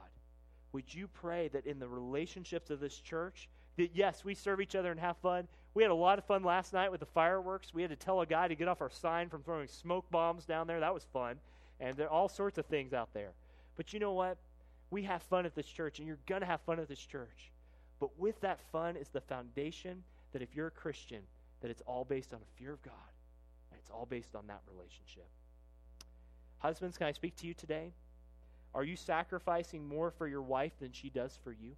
Would 0.72 0.94
you 0.94 1.08
pray 1.08 1.48
that 1.50 1.66
in 1.66 1.80
the 1.80 1.88
relationships 1.88 2.70
of 2.70 2.80
this 2.80 3.00
church, 3.00 3.50
that 3.78 3.96
yes, 3.96 4.24
we 4.24 4.36
serve 4.36 4.62
each 4.62 4.76
other 4.76 4.92
and 4.92 5.00
have 5.00 5.18
fun. 5.18 5.48
We 5.74 5.84
had 5.84 5.92
a 5.92 5.96
lot 5.96 6.18
of 6.18 6.26
fun 6.26 6.44
last 6.44 6.74
night 6.74 6.92
with 6.92 7.00
the 7.00 7.06
fireworks. 7.06 7.74
We 7.74 7.82
had 7.82 7.92
to 7.92 7.96
tell 7.96 8.22
a 8.22 8.26
guy 8.26 8.48
to 8.48 8.56
get 8.56 8.68
off 8.68 8.82
our 8.82 8.90
sign 8.90 9.30
from 9.30 9.44
throwing 9.44 9.68
smoke 9.68 10.10
bombs 10.10 10.46
down 10.46 10.68
there. 10.68 10.80
That 10.80 10.94
was 10.94 11.06
fun. 11.14 11.38
And 11.80 11.96
there 11.96 12.08
are 12.08 12.12
all 12.12 12.28
sorts 12.28 12.58
of 12.58 12.66
things 12.66 12.94
out 12.94 13.14
there. 13.14 13.32
But 13.78 13.94
you 13.94 14.00
know 14.00 14.14
what? 14.14 14.38
We 14.92 15.04
have 15.04 15.22
fun 15.24 15.46
at 15.46 15.56
this 15.56 15.68
church, 15.68 16.00
and 16.00 16.08
you're 16.08 16.18
going 16.28 16.42
to 16.42 16.48
have 16.48 16.62
fun 16.62 16.80
at 16.80 16.88
this 16.88 17.00
church. 17.00 17.52
But 18.00 18.18
with 18.18 18.42
that 18.42 18.60
fun 18.72 18.96
is 18.96 19.10
the 19.10 19.22
foundation 19.22 20.04
that 20.34 20.42
if 20.42 20.56
you're 20.56 20.68
a 20.68 20.72
Christian, 20.72 21.22
that 21.62 21.70
it's 21.70 21.82
all 21.86 22.04
based 22.04 22.34
on 22.34 22.40
a 22.40 22.60
fear 22.60 22.74
of 22.74 22.82
God. 22.82 22.94
And 23.72 23.80
it's 23.80 23.92
all 23.92 24.08
based 24.10 24.36
on 24.36 24.48
that 24.48 24.62
relationship. 24.68 25.28
Husbands, 26.58 26.98
can 26.98 27.08
I 27.08 27.12
speak 27.12 27.36
to 27.38 27.48
you 27.48 27.54
today? 27.54 27.94
Are 28.74 28.84
you 28.84 28.96
sacrificing 28.96 29.88
more 29.88 30.12
for 30.12 30.28
your 30.28 30.42
wife 30.42 30.74
than 30.80 30.92
she 30.92 31.10
does 31.10 31.38
for 31.44 31.52
you? 31.52 31.76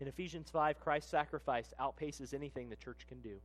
In 0.00 0.08
Ephesians 0.08 0.48
5, 0.50 0.80
Christ's 0.80 1.10
sacrifice 1.10 1.74
outpaces 1.78 2.32
anything 2.32 2.70
the 2.70 2.76
church 2.76 3.06
can 3.06 3.20
do. 3.20 3.36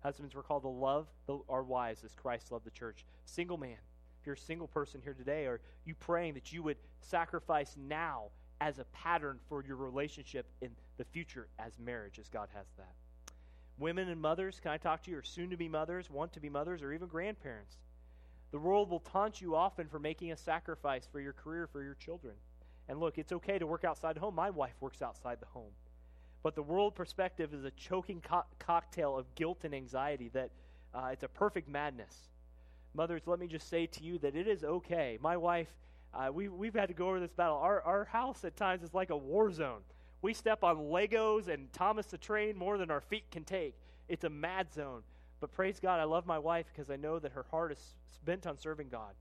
Husbands, 0.00 0.34
we're 0.34 0.42
called 0.42 0.62
to 0.62 0.68
love 0.68 1.06
the, 1.26 1.38
our 1.50 1.62
wives 1.62 2.02
as 2.02 2.14
Christ 2.14 2.50
loved 2.50 2.64
the 2.64 2.70
church. 2.70 3.04
Single 3.26 3.58
man, 3.58 3.76
if 4.18 4.26
you're 4.26 4.36
a 4.36 4.38
single 4.38 4.68
person 4.68 5.02
here 5.04 5.12
today, 5.12 5.44
are 5.44 5.60
you 5.84 5.94
praying 5.94 6.34
that 6.34 6.50
you 6.50 6.62
would 6.62 6.78
sacrifice 7.00 7.76
now 7.76 8.30
as 8.60 8.78
a 8.78 8.84
pattern 8.84 9.38
for 9.50 9.62
your 9.62 9.76
relationship 9.76 10.46
in 10.62 10.70
the 10.96 11.04
future 11.04 11.48
as 11.58 11.78
marriage, 11.78 12.18
as 12.18 12.28
God 12.28 12.48
has 12.54 12.66
that? 12.78 12.94
Women 13.78 14.08
and 14.08 14.20
mothers, 14.20 14.60
can 14.60 14.70
I 14.70 14.78
talk 14.78 15.02
to 15.02 15.10
you, 15.10 15.18
or 15.18 15.22
soon 15.22 15.50
to 15.50 15.56
be 15.58 15.68
mothers, 15.68 16.10
want 16.10 16.32
to 16.32 16.40
be 16.40 16.48
mothers, 16.48 16.82
or 16.82 16.94
even 16.94 17.08
grandparents? 17.08 17.76
The 18.50 18.58
world 18.58 18.88
will 18.88 19.00
taunt 19.00 19.42
you 19.42 19.54
often 19.54 19.88
for 19.88 19.98
making 19.98 20.32
a 20.32 20.36
sacrifice 20.38 21.06
for 21.12 21.20
your 21.20 21.34
career, 21.34 21.66
for 21.70 21.82
your 21.82 21.94
children. 21.94 22.34
And 22.88 22.98
look, 22.98 23.18
it's 23.18 23.32
okay 23.32 23.58
to 23.58 23.66
work 23.66 23.84
outside 23.84 24.16
the 24.16 24.20
home. 24.20 24.34
My 24.34 24.48
wife 24.48 24.74
works 24.80 25.02
outside 25.02 25.38
the 25.40 25.46
home. 25.46 25.72
But 26.48 26.54
the 26.54 26.62
world 26.62 26.94
perspective 26.94 27.52
is 27.52 27.66
a 27.66 27.70
choking 27.72 28.22
co- 28.22 28.46
cocktail 28.58 29.18
of 29.18 29.26
guilt 29.34 29.64
and 29.64 29.74
anxiety 29.74 30.30
that 30.32 30.48
uh, 30.94 31.10
it's 31.12 31.22
a 31.22 31.28
perfect 31.28 31.68
madness. 31.68 32.30
Mothers, 32.94 33.26
let 33.26 33.38
me 33.38 33.46
just 33.46 33.68
say 33.68 33.84
to 33.84 34.02
you 34.02 34.16
that 34.20 34.34
it 34.34 34.48
is 34.48 34.64
okay. 34.64 35.18
My 35.20 35.36
wife, 35.36 35.68
uh, 36.14 36.32
we, 36.32 36.48
we've 36.48 36.72
had 36.72 36.88
to 36.88 36.94
go 36.94 37.08
over 37.08 37.20
this 37.20 37.34
battle. 37.34 37.58
Our, 37.58 37.82
our 37.82 38.06
house 38.06 38.46
at 38.46 38.56
times 38.56 38.82
is 38.82 38.94
like 38.94 39.10
a 39.10 39.16
war 39.18 39.52
zone. 39.52 39.80
We 40.22 40.32
step 40.32 40.64
on 40.64 40.78
Legos 40.78 41.48
and 41.48 41.70
Thomas 41.74 42.06
the 42.06 42.16
Train 42.16 42.56
more 42.56 42.78
than 42.78 42.90
our 42.90 43.02
feet 43.02 43.30
can 43.30 43.44
take. 43.44 43.74
It's 44.08 44.24
a 44.24 44.30
mad 44.30 44.72
zone. 44.72 45.02
But 45.40 45.52
praise 45.52 45.78
God, 45.78 46.00
I 46.00 46.04
love 46.04 46.24
my 46.24 46.38
wife 46.38 46.64
because 46.72 46.88
I 46.88 46.96
know 46.96 47.18
that 47.18 47.32
her 47.32 47.44
heart 47.50 47.72
is 47.72 47.94
bent 48.24 48.46
on 48.46 48.56
serving 48.56 48.88
God. 48.88 49.12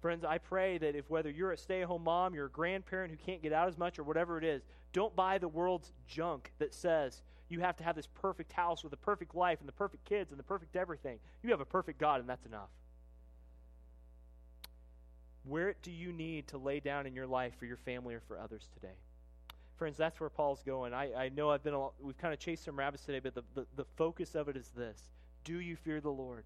Friends, 0.00 0.24
I 0.24 0.38
pray 0.38 0.78
that 0.78 0.96
if 0.96 1.08
whether 1.10 1.30
you're 1.30 1.52
a 1.52 1.56
stay 1.56 1.82
at 1.82 1.86
home 1.86 2.02
mom, 2.02 2.34
you're 2.34 2.46
a 2.46 2.50
grandparent 2.50 3.12
who 3.12 3.18
can't 3.18 3.40
get 3.40 3.52
out 3.52 3.68
as 3.68 3.78
much, 3.78 4.00
or 4.00 4.02
whatever 4.02 4.36
it 4.36 4.44
is, 4.44 4.62
don't 4.92 5.14
buy 5.14 5.38
the 5.38 5.48
world's 5.48 5.92
junk 6.06 6.52
that 6.58 6.74
says 6.74 7.22
you 7.48 7.60
have 7.60 7.76
to 7.76 7.84
have 7.84 7.96
this 7.96 8.06
perfect 8.06 8.52
house 8.52 8.84
with 8.84 8.92
a 8.92 8.96
perfect 8.96 9.34
life 9.34 9.58
and 9.60 9.68
the 9.68 9.72
perfect 9.72 10.04
kids 10.04 10.30
and 10.30 10.38
the 10.38 10.44
perfect 10.44 10.76
everything. 10.76 11.18
You 11.42 11.50
have 11.50 11.60
a 11.60 11.64
perfect 11.64 11.98
God, 11.98 12.20
and 12.20 12.28
that's 12.28 12.46
enough. 12.46 12.70
Where 15.44 15.74
do 15.82 15.90
you 15.90 16.12
need 16.12 16.48
to 16.48 16.58
lay 16.58 16.80
down 16.80 17.06
in 17.06 17.14
your 17.14 17.26
life 17.26 17.54
for 17.58 17.66
your 17.66 17.78
family 17.78 18.14
or 18.14 18.20
for 18.20 18.38
others 18.38 18.68
today? 18.74 18.94
Friends, 19.76 19.96
that's 19.96 20.20
where 20.20 20.28
Paul's 20.28 20.62
going. 20.62 20.92
I, 20.92 21.14
I 21.14 21.28
know 21.30 21.50
I've 21.50 21.64
been 21.64 21.74
a, 21.74 21.88
we've 22.00 22.18
kind 22.18 22.34
of 22.34 22.38
chased 22.38 22.64
some 22.64 22.78
rabbits 22.78 23.04
today, 23.04 23.20
but 23.20 23.34
the, 23.34 23.42
the, 23.54 23.66
the 23.76 23.84
focus 23.96 24.34
of 24.34 24.48
it 24.48 24.56
is 24.56 24.68
this 24.76 25.08
do 25.42 25.58
you 25.58 25.74
fear 25.74 26.00
the 26.00 26.10
Lord? 26.10 26.44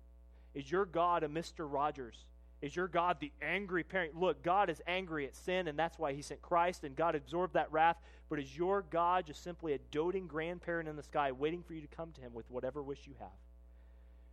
Is 0.54 0.70
your 0.70 0.86
God 0.86 1.24
a 1.24 1.28
Mr. 1.28 1.70
Rogers? 1.70 2.24
Is 2.64 2.74
your 2.74 2.88
God 2.88 3.18
the 3.20 3.30
angry 3.42 3.84
parent? 3.84 4.16
Look, 4.16 4.42
God 4.42 4.70
is 4.70 4.80
angry 4.86 5.26
at 5.26 5.36
sin, 5.36 5.68
and 5.68 5.78
that's 5.78 5.98
why 5.98 6.14
He 6.14 6.22
sent 6.22 6.40
Christ, 6.40 6.82
and 6.82 6.96
God 6.96 7.14
absorbed 7.14 7.52
that 7.52 7.70
wrath. 7.70 7.98
But 8.30 8.38
is 8.38 8.56
your 8.56 8.80
God 8.80 9.26
just 9.26 9.44
simply 9.44 9.74
a 9.74 9.78
doting 9.90 10.26
grandparent 10.26 10.88
in 10.88 10.96
the 10.96 11.02
sky 11.02 11.30
waiting 11.30 11.62
for 11.62 11.74
you 11.74 11.82
to 11.82 11.94
come 11.94 12.12
to 12.12 12.22
Him 12.22 12.32
with 12.32 12.50
whatever 12.50 12.82
wish 12.82 13.06
you 13.06 13.12
have? 13.20 13.28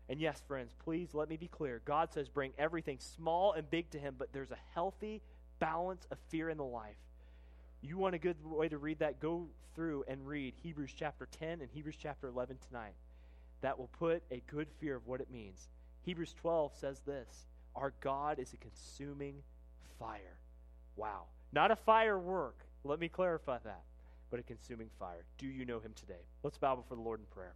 And 0.08 0.22
yes, 0.22 0.42
friends, 0.48 0.74
please 0.80 1.14
let 1.14 1.28
me 1.28 1.36
be 1.36 1.50
clear. 1.50 1.82
God 1.84 2.14
says 2.14 2.30
bring 2.30 2.54
everything 2.58 3.00
small 3.00 3.52
and 3.52 3.70
big 3.70 3.90
to 3.90 4.00
Him, 4.00 4.16
but 4.18 4.32
there's 4.32 4.52
a 4.52 4.58
healthy 4.74 5.22
balance 5.60 6.08
of 6.10 6.18
fear 6.30 6.50
in 6.50 6.56
the 6.56 6.64
life. 6.64 6.96
You 7.82 7.98
want 7.98 8.16
a 8.16 8.18
good 8.18 8.38
way 8.46 8.70
to 8.70 8.78
read 8.78 9.00
that? 9.00 9.20
Go 9.20 9.50
through 9.76 10.06
and 10.08 10.26
read 10.26 10.54
Hebrews 10.64 10.94
chapter 10.96 11.28
10 11.38 11.60
and 11.60 11.70
Hebrews 11.70 11.98
chapter 12.00 12.30
11 12.30 12.60
tonight 12.66 12.96
that 13.60 13.78
will 13.78 13.90
put 14.00 14.24
a 14.32 14.42
good 14.48 14.70
fear 14.80 14.96
of 14.96 15.06
what 15.06 15.20
it 15.20 15.30
means. 15.30 15.68
Hebrews 16.04 16.34
12 16.40 16.72
says 16.80 17.02
this 17.06 17.48
Our 17.76 17.93
God 18.01 18.39
is 18.39 18.53
a 18.53 18.57
consuming 18.57 19.36
fire. 19.99 20.38
Wow. 20.95 21.24
Not 21.53 21.72
a 21.72 21.76
firework. 21.76 22.59
Let 22.84 22.99
me 22.99 23.09
clarify 23.09 23.59
that. 23.63 23.84
But 24.30 24.39
a 24.39 24.43
consuming 24.43 24.89
fire. 24.99 25.26
Do 25.38 25.47
you 25.47 25.65
know 25.65 25.80
him 25.80 25.93
today? 25.95 26.24
Let's 26.43 26.57
bow 26.57 26.76
before 26.76 26.97
the 26.97 27.03
Lord 27.03 27.19
in 27.19 27.26
prayer. 27.28 27.53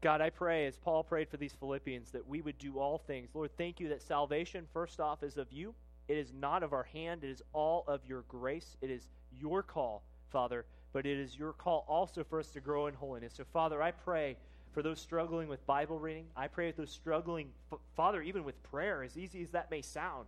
God, 0.00 0.22
I 0.22 0.30
pray, 0.30 0.66
as 0.66 0.78
Paul 0.78 1.04
prayed 1.04 1.28
for 1.28 1.36
these 1.36 1.52
Philippians, 1.52 2.10
that 2.12 2.26
we 2.26 2.40
would 2.40 2.56
do 2.58 2.78
all 2.78 2.96
things. 2.96 3.28
Lord, 3.34 3.50
thank 3.58 3.80
you 3.80 3.88
that 3.90 4.00
salvation, 4.00 4.66
first 4.72 4.98
off, 4.98 5.22
is 5.22 5.36
of 5.36 5.52
you. 5.52 5.74
It 6.08 6.16
is 6.16 6.32
not 6.32 6.62
of 6.62 6.72
our 6.72 6.84
hand, 6.84 7.22
it 7.22 7.30
is 7.30 7.42
all 7.52 7.84
of 7.86 8.00
your 8.06 8.22
grace. 8.22 8.76
It 8.80 8.90
is 8.90 9.08
your 9.38 9.62
call, 9.62 10.02
Father, 10.32 10.64
but 10.92 11.06
it 11.06 11.18
is 11.18 11.38
your 11.38 11.52
call 11.52 11.84
also 11.86 12.24
for 12.24 12.40
us 12.40 12.48
to 12.50 12.60
grow 12.60 12.86
in 12.86 12.94
holiness. 12.94 13.34
So, 13.36 13.44
Father, 13.52 13.82
I 13.82 13.90
pray 13.90 14.36
For 14.72 14.82
those 14.82 15.00
struggling 15.00 15.48
with 15.48 15.66
Bible 15.66 15.98
reading, 15.98 16.26
I 16.36 16.46
pray 16.46 16.66
with 16.66 16.76
those 16.76 16.92
struggling, 16.92 17.48
Father, 17.96 18.22
even 18.22 18.44
with 18.44 18.62
prayer, 18.62 19.02
as 19.02 19.18
easy 19.18 19.42
as 19.42 19.50
that 19.50 19.70
may 19.70 19.82
sound, 19.82 20.26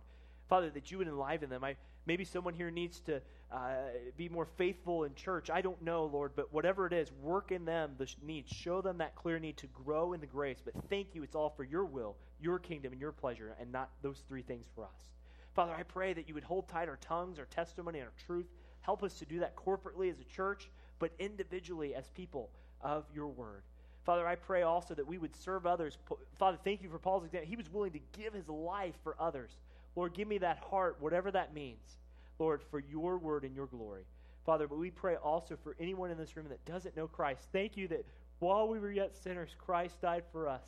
Father, 0.49 0.69
that 0.71 0.91
you 0.91 0.97
would 0.97 1.07
enliven 1.07 1.49
them. 1.49 1.63
I, 1.63 1.77
maybe 2.05 2.25
someone 2.25 2.53
here 2.53 2.69
needs 2.69 2.99
to 3.01 3.21
uh, 3.51 3.75
be 4.17 4.27
more 4.27 4.45
faithful 4.45 5.05
in 5.05 5.15
church. 5.15 5.49
I 5.49 5.61
don't 5.61 5.81
know, 5.81 6.05
Lord, 6.05 6.31
but 6.35 6.51
whatever 6.53 6.85
it 6.85 6.91
is, 6.91 7.09
work 7.21 7.51
in 7.53 7.63
them 7.63 7.95
the 7.97 8.13
need. 8.21 8.49
Show 8.49 8.81
them 8.81 8.97
that 8.97 9.15
clear 9.15 9.39
need 9.39 9.55
to 9.57 9.67
grow 9.67 10.11
in 10.11 10.19
the 10.19 10.27
grace. 10.27 10.61
But 10.63 10.73
thank 10.89 11.15
you, 11.15 11.23
it's 11.23 11.35
all 11.35 11.49
for 11.49 11.63
your 11.63 11.85
will, 11.85 12.17
your 12.41 12.59
kingdom, 12.59 12.91
and 12.91 12.99
your 12.99 13.13
pleasure, 13.13 13.55
and 13.61 13.71
not 13.71 13.91
those 14.01 14.23
three 14.27 14.41
things 14.41 14.65
for 14.75 14.83
us. 14.83 15.11
Father, 15.55 15.73
I 15.73 15.83
pray 15.83 16.13
that 16.13 16.27
you 16.27 16.33
would 16.33 16.43
hold 16.43 16.67
tight 16.67 16.89
our 16.89 16.97
tongues, 16.97 17.39
our 17.39 17.45
testimony, 17.45 17.99
and 17.99 18.07
our 18.07 18.25
truth. 18.25 18.47
Help 18.81 19.03
us 19.03 19.19
to 19.19 19.25
do 19.25 19.39
that 19.39 19.55
corporately 19.55 20.11
as 20.11 20.19
a 20.19 20.25
church, 20.25 20.69
but 20.99 21.11
individually 21.19 21.95
as 21.95 22.09
people 22.09 22.49
of 22.81 23.05
your 23.13 23.27
word. 23.27 23.63
Father, 24.05 24.27
I 24.27 24.35
pray 24.35 24.63
also 24.63 24.93
that 24.95 25.07
we 25.07 25.17
would 25.17 25.35
serve 25.35 25.65
others. 25.65 25.97
Father, 26.37 26.57
thank 26.63 26.81
you 26.81 26.89
for 26.89 26.99
Paul's 26.99 27.23
example. 27.23 27.49
He 27.49 27.55
was 27.55 27.71
willing 27.71 27.91
to 27.91 27.99
give 28.17 28.33
his 28.33 28.49
life 28.49 28.95
for 29.03 29.15
others. 29.19 29.51
Lord, 29.95 30.13
give 30.13 30.27
me 30.27 30.39
that 30.39 30.59
heart, 30.59 30.97
whatever 30.99 31.31
that 31.31 31.53
means, 31.53 31.97
Lord, 32.39 32.61
for 32.69 32.79
your 32.79 33.17
word 33.17 33.43
and 33.43 33.55
your 33.55 33.67
glory. 33.67 34.03
Father, 34.45 34.67
but 34.67 34.77
we 34.77 34.91
pray 34.91 35.15
also 35.15 35.55
for 35.63 35.75
anyone 35.79 36.11
in 36.11 36.17
this 36.17 36.35
room 36.35 36.47
that 36.49 36.65
doesn't 36.65 36.97
know 36.97 37.07
Christ. 37.07 37.47
Thank 37.53 37.77
you 37.77 37.87
that 37.89 38.05
while 38.39 38.67
we 38.67 38.79
were 38.79 38.91
yet 38.91 39.15
sinners, 39.15 39.55
Christ 39.57 40.01
died 40.01 40.23
for 40.31 40.49
us, 40.49 40.65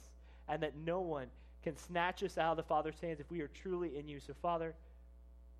and 0.47 0.63
that 0.63 0.77
no 0.77 1.01
one 1.01 1.27
can 1.61 1.75
snatch 1.75 2.23
us 2.23 2.37
out 2.37 2.51
of 2.51 2.57
the 2.57 2.63
Father's 2.63 2.99
hands 3.01 3.19
if 3.19 3.29
we 3.29 3.41
are 3.41 3.49
truly 3.49 3.97
in 3.97 4.07
you. 4.07 4.19
So, 4.19 4.33
Father, 4.41 4.75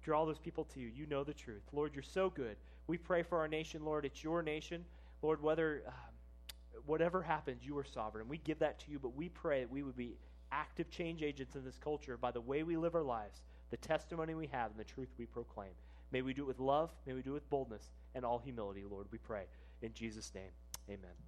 draw 0.02 0.26
those 0.26 0.40
people 0.40 0.64
to 0.66 0.80
you. 0.80 0.88
You 0.96 1.08
know 1.08 1.24
the 1.24 1.34
truth. 1.34 1.64
Lord, 1.74 1.94
you're 1.94 2.04
so 2.04 2.30
good. 2.30 2.56
We 2.88 2.98
pray 2.98 3.24
for 3.24 3.40
our 3.40 3.48
nation, 3.48 3.84
Lord. 3.84 4.06
It's 4.06 4.24
your 4.24 4.44
nation. 4.44 4.86
Lord, 5.22 5.42
whether 5.42 5.82
um, 5.88 5.94
whatever 6.86 7.22
happens, 7.22 7.64
you 7.64 7.78
are 7.78 7.84
sovereign. 7.84 8.24
And 8.24 8.30
We 8.30 8.38
give 8.40 8.60
that 8.60 8.80
to 8.80 8.92
you, 8.92 9.00
but 9.00 9.16
we 9.16 9.30
pray 9.30 9.62
that 9.62 9.72
we 9.72 9.84
would 9.84 9.98
be 9.98 10.18
active 10.52 10.90
change 10.90 11.24
agents 11.24 11.56
in 11.56 11.66
this 11.66 11.78
culture 11.78 12.18
by 12.18 12.32
the 12.32 12.42
way 12.42 12.64
we 12.64 12.78
live 12.78 12.96
our 12.96 13.04
lives, 13.04 13.42
the 13.72 13.78
testimony 13.78 14.36
we 14.36 14.48
have, 14.48 14.72
and 14.72 14.80
the 14.80 14.84
truth 14.84 15.10
we 15.18 15.26
proclaim. 15.26 15.72
May 16.12 16.22
we 16.22 16.34
do 16.34 16.44
it 16.44 16.48
with 16.48 16.60
love. 16.60 16.92
May 17.06 17.14
we 17.14 17.22
do 17.22 17.32
it 17.32 17.36
with 17.36 17.50
boldness 17.50 17.92
and 18.16 18.24
all 18.24 18.40
humility, 18.40 18.84
Lord, 18.90 19.08
we 19.12 19.18
pray. 19.18 19.44
In 19.82 19.94
Jesus' 19.94 20.34
name, 20.34 20.52
amen. 20.90 21.26